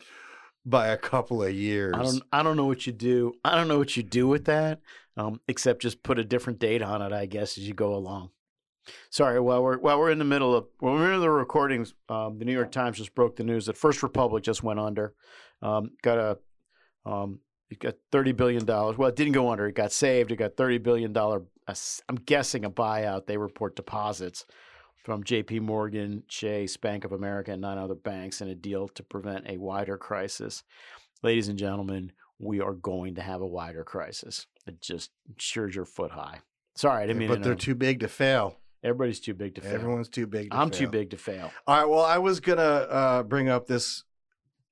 by 0.66 0.88
a 0.88 0.98
couple 0.98 1.44
of 1.44 1.54
years. 1.54 1.94
I 1.94 2.04
don't 2.04 2.24
I 2.32 2.42
don't 2.42 2.56
know 2.56 2.66
what 2.66 2.88
you 2.88 2.94
do. 2.94 3.34
I 3.44 3.56
don't 3.56 3.68
know 3.68 3.78
what 3.78 3.98
you 3.98 4.04
do 4.04 4.30
with 4.30 4.46
that, 4.46 4.80
um, 5.18 5.42
except 5.50 5.82
just 5.82 6.04
put 6.04 6.20
a 6.20 6.24
different 6.24 6.60
date 6.60 6.82
on 6.82 7.02
it, 7.02 7.12
I 7.12 7.26
guess, 7.26 7.58
as 7.58 7.68
you 7.68 7.74
go 7.74 7.94
along. 7.96 8.30
Sorry, 9.10 9.42
while 9.42 9.62
we're 9.62 9.78
while 9.78 10.00
we're 10.00 10.12
in 10.12 10.20
the 10.20 10.24
middle 10.24 10.56
of 10.56 10.68
when 10.80 10.94
we're 10.94 11.12
in 11.12 11.20
the 11.20 11.30
recordings, 11.30 11.94
um, 12.08 12.40
the 12.40 12.46
New 12.46 12.54
York 12.54 12.72
Times 12.72 12.98
just 12.98 13.14
broke 13.14 13.36
the 13.36 13.44
news 13.44 13.66
that 13.66 13.76
First 13.76 14.04
Republic 14.04 14.42
just 14.42 14.64
went 14.64 14.80
under. 14.80 15.14
Um, 15.62 15.90
got 16.02 16.18
a 16.18 16.38
um, 17.06 17.40
it 17.70 17.80
got 17.80 17.96
thirty 18.10 18.32
billion 18.32 18.64
dollars. 18.64 18.98
Well, 18.98 19.10
it 19.10 19.18
didn't 19.18 19.34
go 19.34 19.52
under. 19.52 19.68
It 19.68 19.76
got 19.76 19.92
saved. 19.92 20.32
It 20.32 20.38
got 20.38 20.56
thirty 20.56 20.78
billion 20.78 21.12
dollar. 21.12 21.44
I'm 21.68 22.16
guessing 22.16 22.66
a 22.66 22.70
buyout. 22.70 23.26
They 23.26 23.38
report 23.38 23.76
deposits 23.76 24.46
from 25.04 25.24
J.P. 25.24 25.60
Morgan, 25.62 26.24
Chase, 26.28 26.78
Bank 26.78 27.06
of 27.06 27.12
America, 27.12 27.52
and 27.52 27.62
nine 27.62 27.78
other 27.78 27.96
banks 27.96 28.42
in 28.42 28.48
a 28.50 28.56
deal 28.56 28.88
to 28.90 29.04
prevent 29.04 29.48
a 29.48 29.58
wider 29.58 29.98
crisis. 29.98 30.64
Ladies 31.24 31.48
and 31.48 31.58
gentlemen, 31.58 32.12
we 32.40 32.60
are 32.62 32.74
going 32.74 33.16
to 33.16 33.22
have 33.22 33.42
a 33.42 33.48
wider 33.48 33.84
crisis. 33.84 34.48
It 34.68 34.82
just 34.82 35.12
sure 35.38 35.70
your 35.70 35.86
foot 35.86 36.12
high. 36.12 36.40
Sorry, 36.76 37.04
I 37.04 37.08
didn't 37.08 37.20
mean. 37.20 37.30
but 37.30 37.36
they're 37.36 37.54
interrupt. 37.54 37.62
too 37.62 37.76
big 37.76 38.00
to 38.02 38.08
fail. 38.08 38.58
Everybody's 38.84 39.20
too 39.20 39.34
big 39.34 39.56
to 39.56 39.62
fail. 39.62 39.74
Everyone's 39.74 40.10
too 40.10 40.28
big. 40.28 40.52
To 40.52 40.58
I'm 40.58 40.70
too 40.70 40.88
big 40.88 41.10
to 41.12 41.18
fail. 41.18 41.52
All 41.66 41.78
right. 41.80 41.90
Well, 41.90 42.04
I 42.06 42.18
was 42.20 42.40
gonna 42.40 42.62
uh, 42.62 43.24
bring 43.24 43.50
up 43.50 43.66
this. 43.66 44.04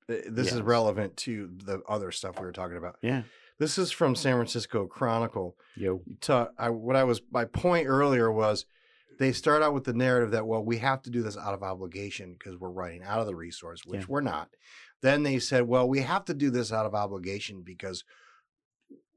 uh, 0.09 0.15
This 0.27 0.51
is 0.51 0.61
relevant 0.61 1.17
to 1.17 1.49
the 1.65 1.81
other 1.87 2.11
stuff 2.11 2.39
we 2.39 2.45
were 2.45 2.51
talking 2.51 2.77
about. 2.77 2.97
Yeah. 3.01 3.23
This 3.59 3.77
is 3.77 3.91
from 3.91 4.15
San 4.15 4.35
Francisco 4.35 4.85
Chronicle. 4.87 5.55
Yo. 5.75 6.01
Ta- 6.21 6.49
I, 6.57 6.69
what 6.69 6.95
I 6.95 7.03
was 7.03 7.21
my 7.31 7.45
point 7.45 7.87
earlier 7.87 8.31
was 8.31 8.65
they 9.19 9.31
start 9.31 9.61
out 9.61 9.73
with 9.73 9.83
the 9.83 9.93
narrative 9.93 10.31
that 10.31 10.47
well 10.47 10.63
we 10.63 10.77
have 10.79 11.01
to 11.03 11.09
do 11.09 11.21
this 11.21 11.37
out 11.37 11.53
of 11.53 11.61
obligation 11.63 12.35
because 12.37 12.57
we're 12.59 12.69
running 12.71 13.03
out 13.03 13.19
of 13.19 13.27
the 13.27 13.35
resource, 13.35 13.81
which 13.85 14.01
Yeah. 14.01 14.05
we're 14.09 14.21
not. 14.21 14.49
Then 15.01 15.23
they 15.23 15.37
said, 15.39 15.67
well, 15.67 15.87
we 15.87 15.99
have 16.01 16.25
to 16.25 16.33
do 16.33 16.49
this 16.49 16.71
out 16.71 16.85
of 16.85 16.95
obligation 16.95 17.61
because 17.63 18.03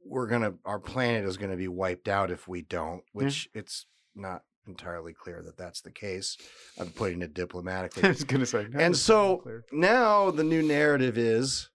we're 0.05 0.27
gonna 0.27 0.55
our 0.65 0.79
planet 0.79 1.25
is 1.25 1.37
gonna 1.37 1.57
be 1.57 1.69
wiped 1.69 2.09
out 2.09 2.31
if 2.31 2.47
we 2.47 2.63
don't, 2.63 3.03
which 3.13 3.49
it's 3.55 3.87
not 4.15 4.43
entirely 4.69 5.13
clear 5.13 5.43
that 5.43 5.57
that's 5.57 5.81
the 5.81 5.91
case. 5.91 6.37
I'm 6.79 6.91
putting 6.91 7.23
it 7.23 7.35
diplomatically. 7.43 8.05
I 8.05 8.09
was 8.09 8.25
gonna 8.25 8.47
say, 8.47 8.67
and 8.75 8.97
so 8.97 9.43
now 9.73 10.31
the 10.31 10.45
new 10.45 10.63
narrative 10.63 11.17
is 11.19 11.71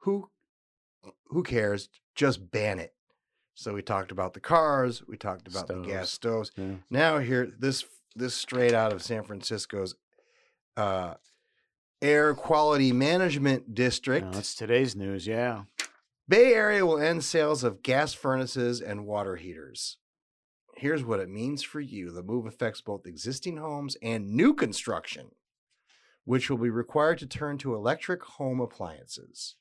who 0.00 0.28
who 1.28 1.42
cares? 1.42 1.88
Just 2.14 2.50
ban 2.50 2.78
it. 2.78 2.92
So 3.54 3.72
we 3.72 3.82
talked 3.82 4.12
about 4.12 4.34
the 4.34 4.40
cars, 4.40 5.02
we 5.06 5.16
talked 5.16 5.48
about 5.48 5.66
the 5.66 5.80
gas 5.80 6.10
stoves. 6.10 6.52
Yeah. 6.56 6.74
Now 6.90 7.18
here 7.18 7.50
this 7.58 7.84
this 8.14 8.34
straight 8.34 8.74
out 8.74 8.92
of 8.92 9.02
San 9.02 9.22
Francisco's 9.22 9.94
uh 10.76 11.14
air 12.02 12.34
quality 12.34 12.92
management 12.92 13.74
district. 13.74 14.32
That's 14.32 14.54
today's 14.54 14.94
news. 14.94 15.26
Yeah. 15.26 15.62
Bay 16.28 16.52
Area 16.54 16.84
will 16.84 16.98
end 16.98 17.24
sales 17.24 17.62
of 17.62 17.82
gas 17.82 18.12
furnaces 18.12 18.80
and 18.80 19.06
water 19.06 19.36
heaters. 19.36 19.96
Here's 20.76 21.04
what 21.04 21.20
it 21.20 21.30
means 21.30 21.62
for 21.62 21.80
you. 21.80 22.10
The 22.10 22.22
move 22.22 22.46
affects 22.46 22.82
both 22.82 23.06
existing 23.06 23.56
homes 23.56 23.96
and 24.02 24.30
new 24.30 24.52
construction, 24.52 25.30
which 26.24 26.50
will 26.50 26.58
be 26.58 26.68
required 26.68 27.18
to 27.18 27.26
turn 27.26 27.56
to 27.58 27.74
electric 27.74 28.22
home 28.22 28.60
appliances. 28.60 29.56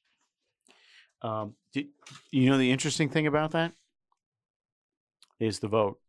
Um, 1.22 1.56
did, 1.74 1.88
you 2.32 2.50
know 2.50 2.58
the 2.58 2.72
interesting 2.72 3.10
thing 3.10 3.28
about 3.28 3.52
that 3.52 3.74
is 5.40 5.60
the 5.60 5.68
vote 5.68 6.00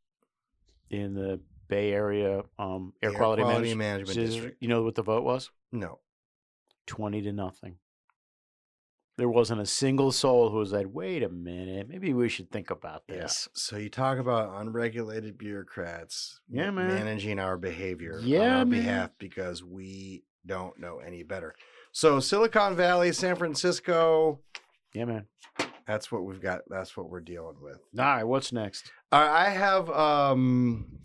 in 0.91 1.15
the 1.15 1.41
Bay 1.69 1.93
Area 1.93 2.43
um, 2.59 2.93
Air, 3.03 3.11
Air 3.11 3.17
Quality, 3.17 3.43
Quality 3.43 3.75
Manage- 3.75 3.77
Management 3.79 4.17
Dis- 4.19 4.35
District. 4.35 4.57
You 4.63 4.69
know 4.69 4.83
what 4.83 4.95
the 4.95 5.03
vote 5.03 5.25
was? 5.25 5.51
No. 5.73 5.99
Twenty 6.87 7.23
to 7.23 7.33
nothing. 7.33 7.77
There 9.19 9.29
wasn't 9.31 9.63
a 9.63 9.67
single 9.67 10.13
soul 10.13 10.51
who 10.51 10.59
was 10.59 10.73
like, 10.73 10.87
"Wait 10.93 11.23
a 11.23 11.29
minute, 11.31 11.89
maybe 11.89 12.13
we 12.13 12.29
should 12.29 12.51
think 12.53 12.71
about 12.71 13.09
this." 13.09 13.49
So 13.55 13.77
you 13.79 13.89
talk 13.89 14.19
about 14.19 14.61
unregulated 14.61 15.39
bureaucrats 15.39 16.41
Yeah, 16.49 16.71
man. 16.71 16.89
managing 16.89 17.39
our 17.39 17.57
behavior 17.57 18.19
on 18.19 18.25
our 18.33 18.65
man. 18.65 18.69
behalf 18.69 19.11
because 19.19 19.65
we 19.65 20.25
don't 20.45 20.79
know 20.79 20.99
any 20.99 21.23
better. 21.23 21.55
So 21.93 22.21
Silicon 22.21 22.77
Valley, 22.77 23.11
San 23.13 23.37
Francisco, 23.37 24.41
Yeah, 24.97 25.05
man. 25.05 25.27
that's 25.87 26.11
what 26.11 26.25
we've 26.25 26.41
got. 26.41 26.63
That's 26.69 26.97
what 26.97 27.11
we're 27.11 27.21
dealing 27.21 27.57
with. 27.61 27.81
All 27.99 28.05
right, 28.05 28.25
what's 28.25 28.51
next? 28.51 28.91
All 29.13 29.21
right, 29.21 29.47
I 29.47 29.51
have 29.51 29.91
um 29.91 31.01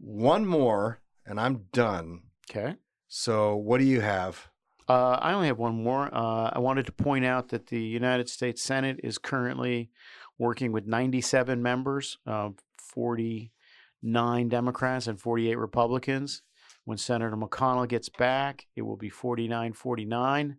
one 0.00 0.44
more 0.44 1.00
and 1.24 1.38
I'm 1.38 1.66
done. 1.72 2.22
Okay. 2.50 2.74
So 3.06 3.54
what 3.54 3.78
do 3.78 3.84
you 3.84 4.00
have? 4.00 4.48
Uh, 4.88 5.18
I 5.20 5.34
only 5.34 5.46
have 5.46 5.58
one 5.58 5.84
more. 5.84 6.12
Uh, 6.12 6.50
I 6.52 6.58
wanted 6.58 6.86
to 6.86 6.92
point 6.92 7.24
out 7.24 7.50
that 7.50 7.68
the 7.68 7.80
United 7.80 8.28
States 8.28 8.60
Senate 8.60 8.98
is 9.04 9.18
currently 9.18 9.90
working 10.36 10.72
with 10.72 10.86
97 10.86 11.62
members, 11.62 12.18
uh, 12.26 12.50
49 12.78 14.48
Democrats 14.48 15.06
and 15.06 15.20
48 15.20 15.56
Republicans. 15.56 16.42
When 16.84 16.98
Senator 16.98 17.36
McConnell 17.36 17.86
gets 17.86 18.08
back, 18.08 18.66
it 18.74 18.82
will 18.82 18.96
be 18.96 19.10
49 19.10 19.74
49. 19.74 20.56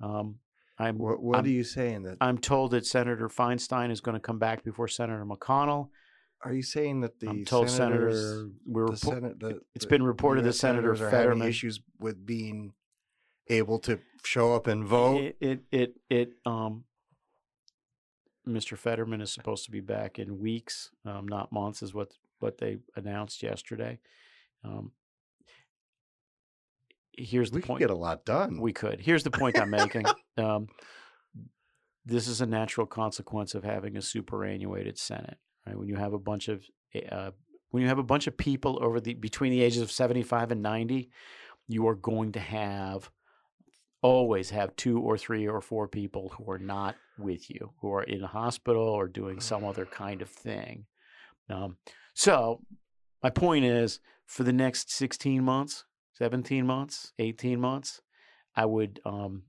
Um, 0.00 0.36
I'm, 0.78 0.98
What, 0.98 1.22
what 1.22 1.38
I'm, 1.38 1.44
are 1.44 1.48
you 1.48 1.64
saying 1.64 2.04
that 2.04 2.18
I'm 2.20 2.38
told 2.38 2.70
that 2.72 2.86
Senator 2.86 3.28
Feinstein 3.28 3.90
is 3.90 4.00
going 4.00 4.14
to 4.14 4.20
come 4.20 4.38
back 4.38 4.64
before 4.64 4.88
Senator 4.88 5.24
McConnell. 5.24 5.88
are 6.44 6.52
you 6.52 6.62
saying 6.62 7.00
that 7.00 7.18
the 7.20 7.28
I'm 7.28 7.44
told 7.44 7.68
Senator 7.68 8.10
senators, 8.12 8.50
we're 8.66 8.86
the 8.86 8.92
repo- 8.92 9.14
Senate, 9.14 9.40
the, 9.40 9.60
it's 9.74 9.84
the 9.84 9.90
been 9.90 10.02
reported 10.02 10.44
that 10.44 10.52
Senator 10.52 10.94
senators 10.94 11.00
are 11.00 11.10
having 11.10 11.28
Fetterman 11.30 11.48
issues 11.48 11.80
with 11.98 12.24
being 12.24 12.72
able 13.48 13.78
to 13.80 13.98
show 14.24 14.54
up 14.54 14.66
and 14.66 14.84
vote. 14.84 15.22
It 15.22 15.36
it 15.40 15.60
it, 15.72 15.94
it 16.10 16.32
um 16.44 16.84
Mr. 18.46 18.78
Fetterman 18.78 19.20
is 19.20 19.30
supposed 19.30 19.64
to 19.66 19.70
be 19.70 19.80
back 19.80 20.18
in 20.18 20.38
weeks, 20.38 20.90
um, 21.04 21.28
not 21.28 21.52
months, 21.52 21.82
is 21.82 21.92
what 21.92 22.12
what 22.38 22.58
they 22.58 22.78
announced 22.96 23.42
yesterday. 23.42 23.98
Um, 24.64 24.92
here's 27.18 27.50
the 27.50 27.56
we 27.56 27.62
could 27.62 27.68
point. 27.68 27.80
get 27.80 27.90
a 27.90 27.96
lot 27.96 28.24
done. 28.24 28.60
We 28.60 28.72
could. 28.72 29.00
Here's 29.00 29.24
the 29.24 29.30
point 29.30 29.58
I'm 29.58 29.70
making. 29.70 30.06
Um, 30.36 30.68
this 32.06 32.28
is 32.28 32.40
a 32.40 32.46
natural 32.46 32.86
consequence 32.86 33.56
of 33.56 33.64
having 33.64 33.96
a 33.96 34.00
superannuated 34.00 34.96
Senate. 34.96 35.36
Right? 35.66 35.76
When 35.76 35.88
you 35.88 35.96
have 35.96 36.12
a 36.12 36.18
bunch 36.18 36.46
of 36.46 36.64
uh, 37.10 37.32
when 37.70 37.82
you 37.82 37.88
have 37.88 37.98
a 37.98 38.04
bunch 38.04 38.28
of 38.28 38.36
people 38.36 38.78
over 38.80 39.00
the 39.00 39.14
between 39.14 39.50
the 39.50 39.62
ages 39.62 39.82
of 39.82 39.90
75 39.90 40.52
and 40.52 40.62
90, 40.62 41.10
you 41.66 41.88
are 41.88 41.96
going 41.96 42.30
to 42.32 42.40
have 42.40 43.10
always 44.00 44.50
have 44.50 44.76
two 44.76 45.00
or 45.00 45.18
three 45.18 45.46
or 45.46 45.60
four 45.60 45.88
people 45.88 46.32
who 46.36 46.50
are 46.50 46.58
not 46.58 46.96
with 47.18 47.50
you, 47.50 47.72
who 47.80 47.92
are 47.92 48.04
in 48.04 48.22
a 48.22 48.28
hospital 48.28 48.82
or 48.82 49.08
doing 49.08 49.40
some 49.40 49.64
other 49.64 49.84
kind 49.90 50.22
of 50.22 50.30
thing. 50.30 50.86
Um, 51.50 51.76
so, 52.14 52.62
my 53.22 53.30
point 53.30 53.64
is 53.64 54.00
for 54.26 54.44
the 54.44 54.52
next 54.52 54.92
16 54.92 55.42
months, 55.42 55.84
17 56.18 56.66
months, 56.66 57.12
18 57.20 57.60
months, 57.60 58.02
I 58.56 58.66
would, 58.66 59.00
um, 59.04 59.44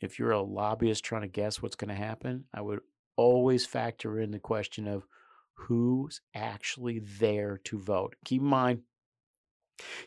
if 0.00 0.18
you're 0.18 0.30
a 0.30 0.40
lobbyist 0.40 1.04
trying 1.04 1.22
to 1.22 1.28
guess 1.28 1.60
what's 1.60 1.76
going 1.76 1.90
to 1.90 1.94
happen, 1.94 2.44
I 2.54 2.62
would 2.62 2.80
always 3.16 3.66
factor 3.66 4.18
in 4.18 4.30
the 4.30 4.38
question 4.38 4.88
of 4.88 5.06
who's 5.54 6.22
actually 6.34 7.00
there 7.00 7.60
to 7.64 7.78
vote. 7.78 8.16
Keep 8.24 8.40
in 8.40 8.48
mind, 8.48 8.80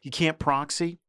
you 0.02 0.10
can't 0.10 0.40
proxy. 0.40 1.00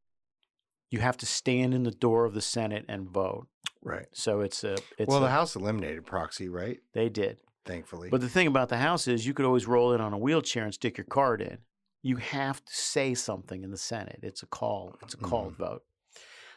You 0.90 0.98
have 0.98 1.16
to 1.18 1.26
stand 1.26 1.72
in 1.72 1.84
the 1.84 1.90
door 1.90 2.26
of 2.26 2.34
the 2.34 2.42
Senate 2.42 2.84
and 2.86 3.08
vote. 3.08 3.46
Right. 3.82 4.08
So 4.12 4.40
it's 4.40 4.62
a 4.62 4.74
it's 4.98 5.08
well, 5.08 5.18
a- 5.18 5.22
the 5.22 5.30
House 5.30 5.56
eliminated 5.56 6.04
proxy, 6.04 6.48
right? 6.48 6.78
they 6.92 7.08
did. 7.08 7.38
Thankfully. 7.64 8.08
But 8.10 8.20
the 8.20 8.28
thing 8.28 8.46
about 8.46 8.68
the 8.68 8.78
House 8.78 9.06
is 9.06 9.26
you 9.26 9.32
could 9.34 9.46
always 9.46 9.66
roll 9.66 9.92
in 9.94 10.00
on 10.00 10.12
a 10.12 10.18
wheelchair 10.18 10.64
and 10.64 10.74
stick 10.74 10.98
your 10.98 11.04
card 11.04 11.40
in. 11.40 11.58
You 12.02 12.16
have 12.16 12.64
to 12.64 12.74
say 12.74 13.14
something 13.14 13.62
in 13.62 13.70
the 13.70 13.76
Senate. 13.76 14.20
It's 14.22 14.42
a 14.42 14.46
call. 14.46 14.96
It's 15.02 15.14
a 15.14 15.18
called 15.18 15.54
Mm-hmm. 15.54 15.62
vote. 15.64 15.82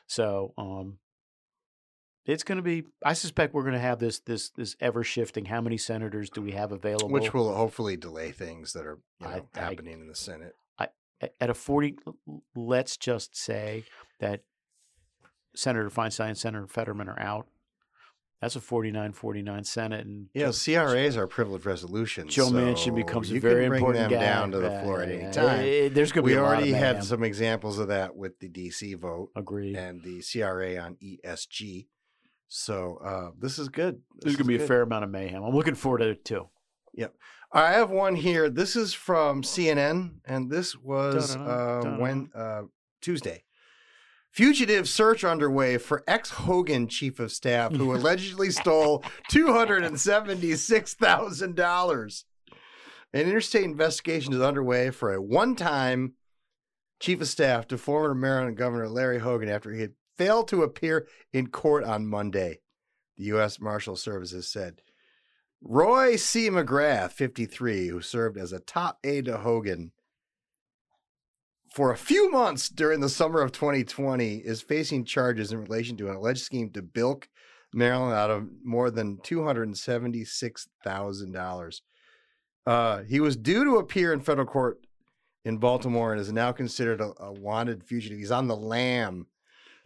So 0.07 0.53
um, 0.57 0.97
it's 2.25 2.43
going 2.43 2.57
to 2.57 2.61
be. 2.61 2.83
I 3.03 3.13
suspect 3.13 3.53
we're 3.53 3.63
going 3.63 3.73
to 3.73 3.79
have 3.79 3.99
this 3.99 4.19
this 4.19 4.49
this 4.51 4.75
ever 4.79 5.03
shifting. 5.03 5.45
How 5.45 5.59
many 5.61 5.77
senators 5.77 6.29
do 6.29 6.41
we 6.41 6.51
have 6.51 6.71
available? 6.71 7.09
which 7.09 7.33
will 7.33 7.53
hopefully 7.53 7.97
delay 7.97 8.31
things 8.31 8.73
that 8.73 8.85
are 8.85 8.99
you 9.19 9.27
know, 9.27 9.33
I- 9.53 9.59
I- 9.59 9.59
happening 9.59 9.93
in 9.99 10.07
the 10.07 10.15
Senate. 10.15 10.55
I, 10.79 10.87
at 11.41 11.49
a 11.49 11.53
40, 11.53 11.97
l- 12.07 12.15
l- 12.27 12.43
let's 12.55 12.95
just 12.97 13.35
say 13.35 13.83
that 14.19 14.41
Senator 15.55 15.89
Feinstein 15.89 16.29
and 16.29 16.37
Senator 16.37 16.67
Fetterman 16.67 17.07
are 17.09 17.19
out. 17.19 17.47
That's 18.43 18.57
a 18.57 18.59
49 18.59 19.13
49 19.13 19.63
Senate. 19.63 20.05
And 20.05 20.27
Yeah, 20.33 20.51
Joe- 20.51 20.51
CRAs 20.51 21.15
are 21.15 21.27
privileged 21.27 21.65
resolutions. 21.65 22.33
Joe 22.33 22.47
so 22.49 22.51
Manchin 22.55 22.93
becomes 22.93 23.31
a 23.31 23.35
you 23.35 23.39
very 23.39 23.61
can 23.63 23.69
bring 23.69 23.79
important 23.79 24.09
them 24.09 24.19
guy. 24.19 24.25
down 24.25 24.51
to 24.51 24.57
the 24.59 24.67
Yeah, 24.69 24.83
floor 24.83 25.01
at 25.01 25.07
any 25.09 25.21
yeah. 25.21 25.31
time. 25.31 25.59
Eh, 25.61 25.87
there's 25.87 26.11
gonna 26.11 26.27
be 26.27 26.33
we 26.33 26.37
a 26.37 26.41
lot 26.41 26.51
of 26.51 26.57
already 26.57 26.71
had 26.73 27.05
some 27.05 27.23
examples 27.23 27.79
of 27.79 27.87
that 27.87 28.17
with 28.17 28.39
the 28.39 28.49
DC 28.49 28.95
vote. 28.95 29.29
Agreed. 29.33 29.77
And 29.77 30.03
the 30.03 30.21
CRA 30.21 30.75
on 30.77 30.97
ESG. 31.01 31.87
So 32.49 32.97
uh, 32.97 33.31
this 33.39 33.57
is 33.57 33.69
good. 33.69 34.01
There's 34.19 34.33
This 34.33 34.35
going 34.35 34.51
to 34.51 34.57
be 34.57 34.61
a 34.61 34.67
fair 34.67 34.81
amount 34.81 35.05
of 35.05 35.09
mayhem. 35.09 35.41
I'm 35.41 35.55
looking 35.55 35.75
forward 35.75 35.99
to 35.99 36.09
it 36.09 36.25
too. 36.25 36.49
Yep. 36.95 37.15
I 37.53 37.71
have 37.71 37.91
one 37.91 38.15
here. 38.15 38.49
This 38.49 38.75
is 38.75 38.93
from 38.93 39.41
CNN, 39.43 40.15
and 40.25 40.51
this 40.51 40.75
was 40.75 41.35
uh, 41.37 41.95
when 41.97 42.29
uh, 42.35 42.63
Tuesday. 43.01 43.45
Fugitive 44.33 44.89
search 44.89 45.23
underway 45.23 45.77
for 45.77 46.03
ex 46.07 46.31
Hogan 46.31 46.87
chief 46.87 47.19
of 47.19 47.31
staff 47.31 47.71
who 47.71 47.93
allegedly 47.93 48.49
stole 48.49 49.03
two 49.29 49.53
hundred 49.53 49.83
and 49.83 49.99
seventy 49.99 50.55
six 50.55 50.95
thousand 50.95 51.55
dollars. 51.55 52.25
An 53.13 53.27
interstate 53.27 53.63
investigation 53.63 54.33
is 54.33 54.41
underway 54.41 54.89
for 54.89 55.13
a 55.13 55.21
one 55.21 55.55
time 55.55 56.13
chief 56.99 57.21
of 57.21 57.27
staff 57.27 57.67
to 57.67 57.77
former 57.77 58.15
Maryland 58.15 58.57
Governor 58.57 58.89
Larry 58.89 59.19
Hogan 59.19 59.49
after 59.49 59.71
he 59.71 59.81
had 59.81 59.93
failed 60.17 60.47
to 60.47 60.63
appear 60.63 61.07
in 61.31 61.51
court 61.51 61.83
on 61.83 62.07
Monday. 62.07 62.61
The 63.17 63.25
U.S. 63.25 63.59
Marshal 63.59 63.95
Services 63.95 64.47
said. 64.47 64.81
Roy 65.61 66.15
C. 66.15 66.49
McGrath, 66.49 67.11
53, 67.11 67.87
who 67.89 68.01
served 68.01 68.39
as 68.39 68.51
a 68.51 68.59
top 68.59 68.97
aide 69.03 69.25
to 69.25 69.37
Hogan 69.37 69.91
for 71.73 71.91
a 71.91 71.97
few 71.97 72.29
months 72.29 72.69
during 72.69 72.99
the 72.99 73.09
summer 73.09 73.41
of 73.41 73.51
2020, 73.51 74.35
is 74.37 74.61
facing 74.61 75.05
charges 75.05 75.51
in 75.51 75.63
relation 75.63 75.97
to 75.97 76.07
an 76.09 76.15
alleged 76.15 76.43
scheme 76.43 76.69
to 76.71 76.83
bilk 76.83 77.27
Maryland 77.73 78.13
out 78.13 78.29
of 78.29 78.47
more 78.63 78.91
than 78.91 79.17
$276,000. 79.17 81.81
Uh, 82.65 83.03
he 83.03 83.19
was 83.19 83.35
due 83.35 83.65
to 83.65 83.75
appear 83.77 84.13
in 84.13 84.21
federal 84.21 84.47
court 84.47 84.85
in 85.43 85.57
Baltimore 85.57 86.13
and 86.13 86.21
is 86.21 86.31
now 86.31 86.51
considered 86.51 87.01
a, 87.01 87.11
a 87.19 87.33
wanted 87.33 87.83
fugitive. 87.83 88.19
He's 88.19 88.31
on 88.31 88.47
the 88.47 88.55
lam. 88.55 89.25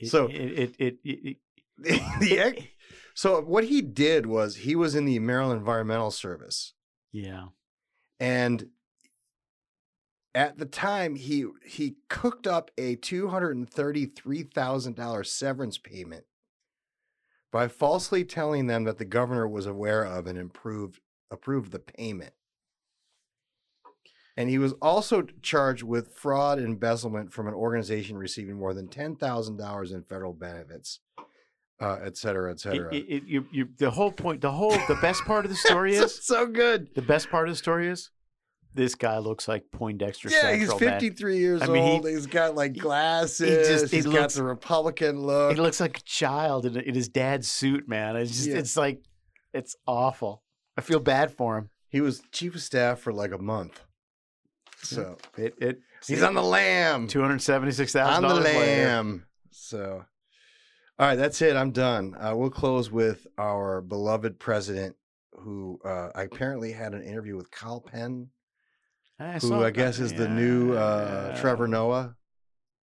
So 0.03 0.27
it 0.27 0.75
it, 0.77 0.97
it, 1.03 1.37
the 1.79 2.67
so 3.15 3.41
what 3.41 3.63
he 3.63 3.81
did 3.81 4.25
was 4.25 4.57
he 4.57 4.75
was 4.75 4.93
in 4.93 5.05
the 5.05 5.19
Maryland 5.19 5.59
Environmental 5.59 6.11
Service, 6.11 6.73
yeah. 7.11 7.45
and 8.19 8.67
at 10.37 10.59
the 10.59 10.65
time 10.67 11.15
he 11.15 11.45
he 11.65 11.95
cooked 12.09 12.45
up 12.45 12.69
a 12.77 12.95
two 12.95 13.29
hundred 13.29 13.55
and 13.57 13.67
thirty 13.67 14.05
three 14.05 14.43
thousand 14.43 14.95
dollars 14.95 15.31
severance 15.33 15.79
payment 15.79 16.25
by 17.51 17.67
falsely 17.67 18.23
telling 18.23 18.67
them 18.67 18.83
that 18.83 18.99
the 18.99 19.05
governor 19.05 19.47
was 19.47 19.65
aware 19.65 20.03
of 20.03 20.27
and 20.27 20.37
improved 20.37 20.99
approved 21.31 21.71
the 21.71 21.79
payment. 21.79 22.33
And 24.37 24.47
he 24.51 24.59
was 24.59 24.73
also 24.73 25.23
charged 25.41 25.81
with 25.81 26.13
fraud 26.13 26.59
and 26.59 26.67
embezzlement 26.67 27.33
from 27.33 27.47
an 27.47 27.55
organization 27.55 28.15
receiving 28.15 28.57
more 28.59 28.75
than 28.75 28.87
ten 28.89 29.15
thousand 29.15 29.57
dollars 29.57 29.91
in 29.91 30.03
federal 30.03 30.33
benefits, 30.33 30.99
uh, 31.81 31.97
et 32.03 32.15
cetera, 32.15 32.51
et 32.51 32.59
cetera. 32.59 32.93
it, 32.93 33.05
it- 33.09 33.23
you, 33.23 33.47
you, 33.51 33.69
the 33.79 33.89
whole 33.89 34.11
point, 34.11 34.41
the 34.41 34.51
whole, 34.51 34.77
the 34.87 34.99
best 35.01 35.23
part 35.23 35.45
of 35.45 35.49
the 35.49 35.57
story 35.67 35.95
is 35.95 36.23
so 36.23 36.45
good. 36.45 36.93
The 36.93 37.01
best 37.01 37.31
part 37.31 37.47
of 37.47 37.53
the 37.55 37.57
story 37.57 37.87
is 37.87 38.11
this 38.77 38.95
guy 38.95 39.17
looks 39.17 39.47
like 39.49 39.65
Poindexter 39.71 40.29
Yeah, 40.29 40.53
he's 40.53 40.69
Central. 40.69 40.79
man. 40.89 40.99
53 41.01 41.37
years 41.37 41.61
I 41.61 41.67
mean, 41.67 41.83
he- 41.83 41.91
old. 41.91 42.07
he's 42.07 42.25
got 42.27 42.55
like 42.55 42.77
glasses. 42.77 43.67
he 43.67 43.73
just- 43.73 43.91
he 43.91 43.97
he's 43.97 44.05
got 44.05 44.31
the 44.31 44.43
Republican 44.43 45.19
look. 45.21 45.53
He 45.55 45.59
looks 45.61 45.81
like 45.81 45.97
a 45.97 46.01
child 46.03 46.65
in, 46.65 46.77
in 46.77 46.95
his 46.95 47.09
dad's 47.09 47.49
suit, 47.51 47.89
man. 47.89 48.15
It's 48.15 48.31
just, 48.31 48.47
Yeah. 48.47 48.57
it's 48.57 48.77
like, 48.77 49.01
it's 49.53 49.75
awful. 49.85 50.43
I 50.77 50.81
feel 50.81 50.99
bad 50.99 51.31
for 51.35 51.57
him. 51.57 51.69
He 51.89 51.99
was 52.01 52.21
chief 52.31 52.55
of 52.55 52.61
staff 52.61 52.99
for 52.99 53.11
like 53.11 53.31
a 53.31 53.37
month. 53.37 53.81
So 54.83 55.17
it, 55.37 55.55
it 55.59 55.79
he's 56.05 56.21
on 56.21 56.35
the 56.35 56.43
lam. 56.43 57.07
Two 57.07 57.21
hundred 57.21 57.41
seventy-six 57.41 57.95
on 57.95 58.21
the 58.21 58.27
dollars 58.27 58.43
later. 58.45 58.59
lam. 58.59 59.25
So, 59.49 60.05
all 60.99 61.07
right, 61.07 61.15
that's 61.15 61.41
it. 61.41 61.55
I'm 61.55 61.71
done. 61.71 62.15
Uh, 62.19 62.35
we'll 62.35 62.51
close 62.51 62.91
with 62.91 63.25
our 63.39 63.81
beloved 63.81 64.37
president, 64.39 64.95
who 65.33 65.79
uh, 65.83 66.09
I 66.13 66.23
apparently 66.23 66.71
had 66.73 66.93
an 66.93 67.01
interview 67.03 67.35
with 67.35 67.49
Kyle 67.49 67.81
Penn, 67.81 68.29
I 69.19 69.39
who 69.39 69.63
I 69.63 69.71
guess 69.71 69.97
that, 69.97 70.05
is 70.05 70.13
the 70.13 70.27
new 70.29 70.73
uh, 70.73 71.31
yeah. 71.33 71.41
Trevor 71.41 71.67
Noah. 71.67 72.15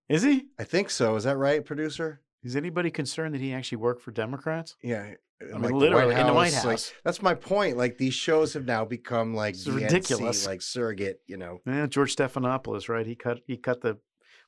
Is 0.09 0.22
he? 0.22 0.47
I 0.59 0.64
think 0.64 0.91
so. 0.91 1.16
Is 1.16 1.24
that 1.24 1.37
right, 1.37 1.64
producer? 1.64 2.20
Is 2.43 2.57
anybody 2.57 2.91
concerned 2.91 3.35
that 3.35 3.41
he 3.41 3.53
actually 3.55 3.78
worked 3.78 4.03
for 4.03 4.11
Democrats? 4.11 4.76
Yeah. 4.82 5.14
I 5.53 5.59
mean, 5.59 5.72
literally, 5.72 6.14
in 6.14 6.26
the 6.26 6.32
White 6.32 6.53
like- 6.53 6.62
House. 6.62 6.93
that's 7.05 7.22
my 7.22 7.35
point. 7.35 7.76
Like 7.76 7.99
these 7.99 8.14
shows 8.14 8.55
have 8.55 8.64
now 8.66 8.85
become 8.85 9.35
like 9.35 9.55
DNC, 9.55 9.74
ridiculous. 9.74 10.47
like 10.47 10.62
surrogate. 10.62 11.20
You 11.26 11.37
know, 11.37 11.61
Yeah, 11.66 11.87
George 11.87 12.14
Stephanopoulos, 12.14 12.89
right? 12.89 13.07
He 13.07 13.14
cut, 13.14 13.41
he 13.47 13.57
cut 13.57 13.80
the, 13.80 13.99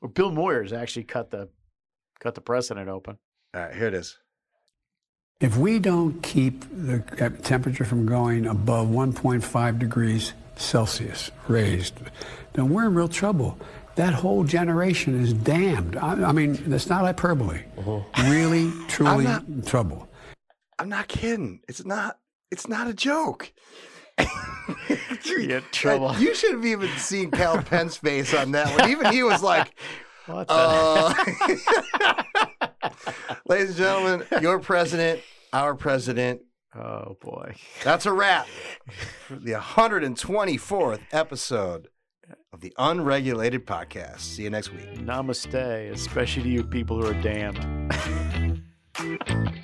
or 0.01 0.09
Bill 0.09 0.30
Moyers 0.30 0.72
actually 0.72 1.05
cut 1.05 1.30
the, 1.30 1.49
cut 2.20 2.34
the 2.34 2.41
precedent 2.41 2.89
open. 2.89 3.18
All 3.55 3.62
right, 3.62 3.74
here 3.74 3.89
it 3.89 3.95
is. 3.95 4.18
If 5.41 5.57
we 5.57 5.78
don't 5.78 6.22
keep 6.22 6.64
the 6.70 7.03
uh, 7.20 7.28
temperature 7.43 7.84
from 7.84 8.07
going 8.07 8.47
above 8.47 8.89
1.5 8.89 9.78
degrees 9.78 10.32
Celsius 10.57 11.31
raised, 11.49 11.95
then 12.55 12.71
we're 12.71 12.87
in 12.87 12.95
real 12.95 13.09
trouble. 13.09 13.59
That 13.97 14.13
whole 14.13 14.45
generation 14.45 15.19
is 15.23 15.33
damned. 15.33 15.97
I, 15.97 16.25
I 16.25 16.33
mean, 16.33 16.59
that's 16.67 16.89
not 16.89 17.03
hyperbole. 17.03 17.63
Really, 18.25 18.71
truly 18.89 19.25
not- 19.25 19.45
in 19.47 19.63
trouble. 19.63 20.09
I'm 20.79 20.89
not 20.91 21.09
kidding. 21.09 21.61
It's 21.69 21.85
not. 21.87 22.19
It's 22.51 22.69
not 22.69 22.87
a 22.87 22.95
joke. 22.95 23.53
You 25.25 25.61
trouble. 25.73 26.15
You 26.19 26.35
should 26.35 26.53
have 26.53 26.65
even 26.67 26.89
seen 26.99 27.31
Kal 27.31 27.63
Penn's 27.63 27.97
face 27.97 28.35
on 28.35 28.53
that 28.53 28.79
one. 28.79 28.91
Even 28.91 29.13
he 29.13 29.23
was 29.23 29.43
like, 29.43 29.75
What 30.27 30.49
the? 30.49 30.55
uh... 30.55 31.15
Ladies 33.47 33.69
and 33.71 33.77
gentlemen, 33.79 34.27
your 34.43 34.59
president, 34.59 35.21
our 35.53 35.75
president. 35.75 36.43
Oh 36.79 37.16
boy. 37.20 37.55
That's 37.85 38.07
a 38.07 38.12
wrap 38.12 38.47
for 39.27 39.37
the 39.37 39.53
124th 39.53 41.01
episode 41.12 41.89
of 42.53 42.61
the 42.61 42.72
Unregulated 42.77 43.66
Podcast. 43.66 44.20
See 44.20 44.43
you 44.43 44.51
next 44.51 44.72
week. 44.72 44.95
Namaste, 44.95 45.91
especially 45.93 46.43
to 46.43 46.49
you 46.49 46.64
people 46.64 47.01
who 47.01 47.09
are 47.09 47.22
damned. 47.22 47.95